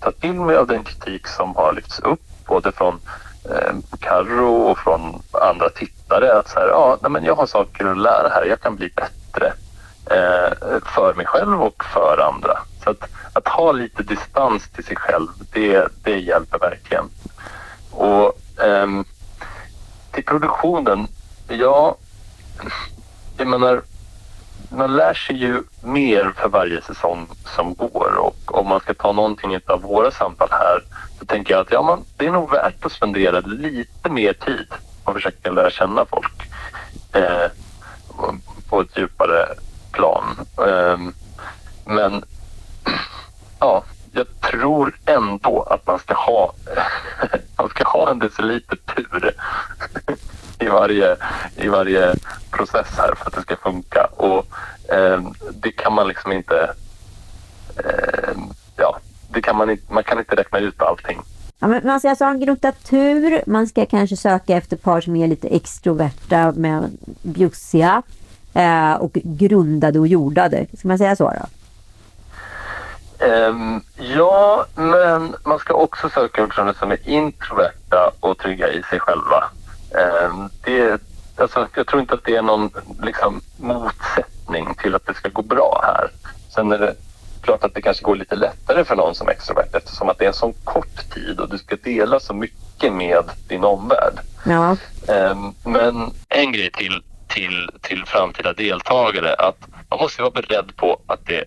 ta 0.00 0.12
till 0.12 0.34
mig 0.34 0.56
av 0.56 0.66
den 0.66 0.84
kritik 0.84 1.26
som 1.26 1.56
har 1.56 1.72
lyfts 1.72 1.98
upp 1.98 2.20
både 2.46 2.72
från 2.72 3.00
eh, 3.50 3.74
Carro 4.00 4.54
och 4.54 4.78
från 4.78 5.22
andra 5.32 5.70
tittare. 5.70 6.38
Att 6.38 6.48
så 6.48 6.58
här, 6.58 6.68
ja, 6.68 6.98
nej, 7.02 7.10
men 7.10 7.24
jag 7.24 7.34
har 7.34 7.46
saker 7.46 7.86
att 7.86 7.98
lära 7.98 8.28
här, 8.28 8.44
jag 8.44 8.60
kan 8.60 8.76
bli 8.76 8.88
bättre 8.88 9.52
eh, 10.10 10.80
för 10.84 11.14
mig 11.14 11.26
själv 11.26 11.62
och 11.62 11.84
för 11.84 12.18
andra. 12.18 12.58
Så 12.84 12.90
att, 12.90 13.08
att 13.32 13.48
ha 13.48 13.72
lite 13.72 14.02
distans 14.02 14.68
till 14.68 14.84
sig 14.84 14.96
själv, 14.96 15.28
det, 15.52 15.88
det 16.02 16.18
hjälper 16.18 16.58
verkligen. 16.58 17.08
Och 17.90 18.38
eh, 18.64 18.86
till 20.12 20.24
produktionen, 20.24 21.06
ja, 21.48 21.96
jag 23.36 23.46
menar, 23.48 23.82
man 24.76 24.96
lär 24.96 25.14
sig 25.14 25.36
ju 25.36 25.62
mer 25.82 26.32
för 26.36 26.48
varje 26.48 26.82
säsong 26.82 27.28
som 27.56 27.74
går 27.74 28.14
och 28.18 28.58
om 28.58 28.68
man 28.68 28.80
ska 28.80 28.94
ta 28.94 29.12
någonting 29.12 29.58
av 29.66 29.82
våra 29.82 30.10
samtal 30.10 30.48
här 30.50 30.82
så 31.18 31.24
tänker 31.24 31.54
jag 31.54 31.60
att 31.60 31.72
ja, 31.72 31.82
man, 31.82 32.04
det 32.16 32.26
är 32.26 32.30
nog 32.30 32.50
värt 32.50 32.84
att 32.84 32.92
spendera 32.92 33.40
lite 33.40 34.10
mer 34.10 34.32
tid 34.32 34.66
och 35.04 35.14
försöka 35.14 35.50
lära 35.50 35.70
känna 35.70 36.04
folk 36.04 36.42
eh, 37.12 37.50
på 38.68 38.80
ett 38.80 38.98
djupare 38.98 39.46
plan. 39.92 40.24
Eh, 40.68 40.98
men 41.84 42.24
ja, 43.58 43.84
jag 44.14 44.26
tror 44.50 44.96
ändå 45.04 45.62
att 45.62 45.86
man 45.86 45.98
ska 45.98 46.14
ha, 46.14 46.52
man 47.58 47.68
ska 47.68 47.84
ha 47.84 48.10
en 48.10 48.18
deciliter 48.18 48.76
tur 48.76 49.34
i 50.58 50.68
varje, 50.68 51.16
i 51.56 51.68
varje 51.68 52.14
process 52.50 52.86
här 52.96 53.14
för 53.14 53.26
att 53.26 53.34
det 53.34 53.42
ska 53.42 53.56
funka. 53.56 54.08
Och 54.16 54.46
eh, 54.94 55.22
det 55.54 55.70
kan 55.70 55.92
man 55.92 56.08
liksom 56.08 56.32
inte... 56.32 56.74
Eh, 57.76 58.36
ja, 58.76 58.98
det 59.28 59.42
kan 59.42 59.56
man, 59.56 59.70
inte, 59.70 59.92
man 59.92 60.04
kan 60.04 60.18
inte 60.18 60.36
räkna 60.36 60.58
ut 60.58 60.82
allting. 60.82 61.20
Ja, 61.58 61.66
men 61.66 61.80
man 61.84 62.00
ska 62.00 62.08
alltså 62.08 62.24
ha 62.24 62.30
en 62.30 62.40
gnutta 62.40 62.72
tur. 62.72 63.42
Man 63.46 63.66
ska 63.66 63.86
kanske 63.86 64.16
söka 64.16 64.56
efter 64.56 64.76
par 64.76 65.00
som 65.00 65.16
är 65.16 65.26
lite 65.26 65.48
extroverta 65.48 66.52
med 66.52 66.90
bjussiga 67.22 68.02
eh, 68.54 68.94
och 68.94 69.12
grundade 69.12 69.98
och 69.98 70.06
jordade. 70.06 70.66
Ska 70.78 70.88
man 70.88 70.98
säga 70.98 71.16
så 71.16 71.30
då? 71.30 71.63
Um, 73.18 73.82
ja, 73.96 74.66
men 74.74 75.36
man 75.44 75.58
ska 75.58 75.74
också 75.74 76.08
söka 76.08 76.46
personer 76.46 76.72
som 76.72 76.90
är 76.90 77.08
introverta 77.08 78.12
och 78.20 78.38
trygga 78.38 78.68
i 78.68 78.82
sig 78.82 79.00
själva. 79.00 79.44
Um, 80.26 80.50
det, 80.64 81.00
alltså, 81.36 81.68
jag 81.74 81.86
tror 81.86 82.00
inte 82.02 82.14
att 82.14 82.24
det 82.24 82.36
är 82.36 82.42
någon 82.42 82.70
liksom, 83.02 83.40
motsättning 83.56 84.74
till 84.74 84.94
att 84.94 85.06
det 85.06 85.14
ska 85.14 85.28
gå 85.28 85.42
bra 85.42 85.80
här. 85.84 86.10
Sen 86.54 86.72
är 86.72 86.78
det 86.78 86.94
klart 87.42 87.64
att 87.64 87.74
det 87.74 87.82
kanske 87.82 88.04
går 88.04 88.16
lite 88.16 88.36
lättare 88.36 88.84
för 88.84 88.96
någon 88.96 89.14
som 89.14 89.28
är 89.28 89.32
extrovert 89.32 89.74
eftersom 89.74 90.08
att 90.08 90.18
det 90.18 90.24
är 90.24 90.28
en 90.28 90.34
sån 90.34 90.54
kort 90.64 91.10
tid 91.14 91.40
och 91.40 91.50
du 91.50 91.58
ska 91.58 91.76
dela 91.76 92.20
så 92.20 92.34
mycket 92.34 92.92
med 92.92 93.24
din 93.48 93.64
omvärld. 93.64 94.20
Ja. 94.44 94.76
Um, 95.08 95.54
men 95.64 96.12
en 96.28 96.52
grej 96.52 96.70
till, 96.70 97.02
till, 97.28 97.70
till 97.80 98.04
framtida 98.06 98.52
deltagare 98.52 99.34
att 99.34 99.58
man 99.90 99.98
måste 99.98 100.22
vara 100.22 100.30
beredd 100.30 100.76
på 100.76 101.00
att 101.06 101.26
det 101.26 101.44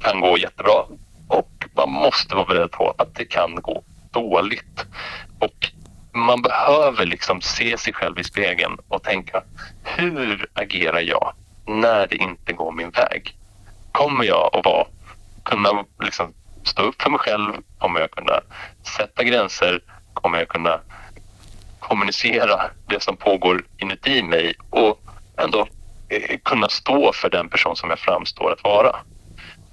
kan 0.00 0.20
gå 0.20 0.38
jättebra 0.38 0.84
och 1.28 1.50
man 1.76 1.90
måste 1.90 2.34
vara 2.34 2.44
beredd 2.44 2.70
på 2.70 2.94
att 2.98 3.14
det 3.14 3.24
kan 3.24 3.54
gå 3.54 3.84
dåligt. 4.10 4.86
Och 5.38 5.70
man 6.12 6.42
behöver 6.42 7.06
liksom 7.06 7.40
se 7.40 7.78
sig 7.78 7.92
själv 7.92 8.18
i 8.18 8.24
spegeln 8.24 8.78
och 8.88 9.02
tänka 9.02 9.42
hur 9.82 10.46
agerar 10.54 11.00
jag 11.00 11.32
när 11.66 12.06
det 12.06 12.16
inte 12.16 12.52
går 12.52 12.72
min 12.72 12.90
väg? 12.90 13.36
Kommer 13.92 14.24
jag 14.24 14.56
att 14.56 14.64
vara, 14.64 14.86
kunna 15.44 15.84
liksom 16.00 16.34
stå 16.64 16.82
upp 16.82 17.02
för 17.02 17.10
mig 17.10 17.18
själv? 17.18 17.52
Kommer 17.78 18.00
jag 18.00 18.10
kunna 18.10 18.40
sätta 18.96 19.24
gränser? 19.24 19.82
Kommer 20.14 20.38
jag 20.38 20.48
kunna 20.48 20.80
kommunicera 21.78 22.70
det 22.86 23.02
som 23.02 23.16
pågår 23.16 23.64
inuti 23.76 24.22
mig 24.22 24.54
och 24.70 25.00
ändå 25.36 25.66
eh, 26.08 26.38
kunna 26.44 26.68
stå 26.68 27.12
för 27.12 27.30
den 27.30 27.48
person 27.48 27.76
som 27.76 27.90
jag 27.90 27.98
framstår 27.98 28.52
att 28.52 28.64
vara? 28.64 28.96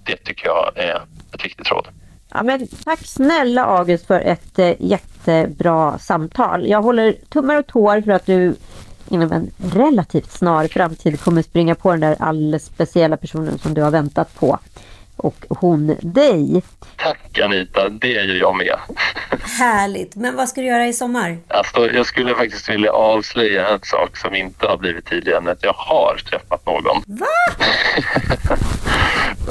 Det 0.03 0.15
tycker 0.15 0.47
jag 0.47 0.77
är 0.77 1.01
ett 1.33 1.45
viktigt 1.45 1.71
råd. 1.71 1.87
Ja, 2.33 2.43
men 2.43 2.67
tack 2.67 2.99
snälla 3.05 3.65
August 3.65 4.07
för 4.07 4.19
ett 4.19 4.59
eh, 4.59 4.73
jättebra 4.79 5.99
samtal. 5.99 6.67
Jag 6.67 6.81
håller 6.81 7.15
tummar 7.29 7.55
och 7.55 7.67
tår 7.67 8.01
för 8.01 8.11
att 8.11 8.25
du 8.25 8.55
inom 9.09 9.31
en 9.31 9.51
relativt 9.73 10.31
snar 10.31 10.67
framtid 10.67 11.19
kommer 11.19 11.41
springa 11.41 11.75
på 11.75 11.91
den 11.91 11.99
där 11.99 12.15
alldeles 12.19 12.65
speciella 12.65 13.17
personen 13.17 13.59
som 13.59 13.73
du 13.73 13.81
har 13.81 13.91
väntat 13.91 14.35
på. 14.39 14.59
Och 15.15 15.45
hon 15.49 15.95
dig. 16.01 16.63
Tack 16.95 17.39
Anita, 17.39 17.89
det 17.89 18.07
gör 18.07 18.35
jag 18.35 18.57
med. 18.57 18.75
Härligt. 19.59 20.15
Men 20.15 20.35
vad 20.35 20.49
ska 20.49 20.61
du 20.61 20.67
göra 20.67 20.87
i 20.87 20.93
sommar? 20.93 21.37
Alltså, 21.47 21.91
jag 21.91 22.05
skulle 22.05 22.35
faktiskt 22.35 22.69
vilja 22.69 22.91
avslöja 22.91 23.67
en 23.67 23.79
sak 23.83 24.17
som 24.17 24.35
inte 24.35 24.67
har 24.67 24.77
blivit 24.77 25.05
tydlig 25.05 25.33
än. 25.33 25.47
Att 25.47 25.63
jag 25.63 25.73
har 25.73 26.15
träffat 26.15 26.65
någon. 26.65 27.03
Va? 27.05 27.25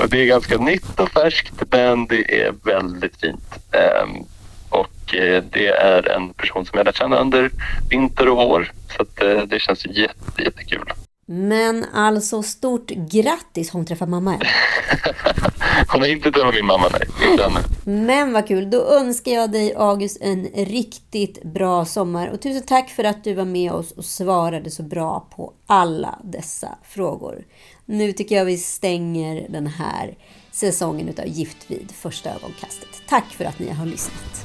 det 0.07 0.23
är 0.23 0.27
ganska 0.27 0.59
nytt 0.59 1.01
och 1.01 1.11
färskt 1.11 1.63
men 1.71 2.07
det 2.07 2.43
är 2.43 2.55
väldigt 2.65 3.21
fint. 3.21 3.59
Um, 4.05 4.27
och 4.69 5.15
uh, 5.15 5.43
det 5.51 5.67
är 5.67 6.09
en 6.09 6.35
person 6.35 6.67
som 6.67 6.79
jag 6.79 6.85
lärt 6.85 6.97
känna 6.97 7.17
under 7.17 7.51
vinter 7.91 8.29
och 8.29 8.37
vår. 8.37 8.73
Så 8.97 9.25
uh, 9.25 9.43
det 9.47 9.59
känns 9.59 9.87
jätte, 9.87 10.43
jättekul. 10.43 10.93
Men 11.27 11.87
alltså 11.95 12.43
stort 12.43 12.91
grattis, 12.91 13.71
hon 13.71 13.87
träffar 13.87 14.07
mamma 14.07 14.35
än. 14.35 14.41
hon 15.89 16.01
har 16.01 16.09
inte 16.09 16.33
träffat 16.33 16.55
min 16.55 16.67
mamma, 16.67 16.89
nej. 16.93 17.31
Inte 17.31 17.51
Men 17.85 18.33
vad 18.33 18.49
kul. 18.49 18.71
Då 18.71 18.85
önskar 18.85 19.33
jag 19.33 19.53
dig, 19.53 19.75
August, 19.75 20.19
en 20.21 20.49
riktigt 20.55 21.43
bra 21.43 21.85
sommar. 21.85 22.29
Och 22.29 22.41
tusen 22.41 22.63
tack 22.63 22.91
för 22.91 23.05
att 23.05 23.25
du 23.25 23.35
var 23.35 23.45
med 23.45 23.73
oss 23.73 23.93
och 23.93 24.05
svarade 24.05 24.71
så 24.71 24.83
bra 24.83 25.29
på 25.37 25.53
alla 25.67 26.19
dessa 26.25 26.79
frågor. 26.83 27.45
Nu 27.85 28.13
tycker 28.13 28.37
jag 28.37 28.45
vi 28.45 28.57
stänger 28.57 29.47
den 29.49 29.67
här 29.67 30.17
säsongen 30.51 31.09
av 31.19 31.27
Gift 31.27 31.71
vid 31.71 31.91
första 31.91 32.31
ögonkastet. 32.31 33.03
Tack 33.09 33.25
för 33.25 33.45
att 33.45 33.59
ni 33.59 33.71
har 33.71 33.87
lyssnat. 33.87 34.45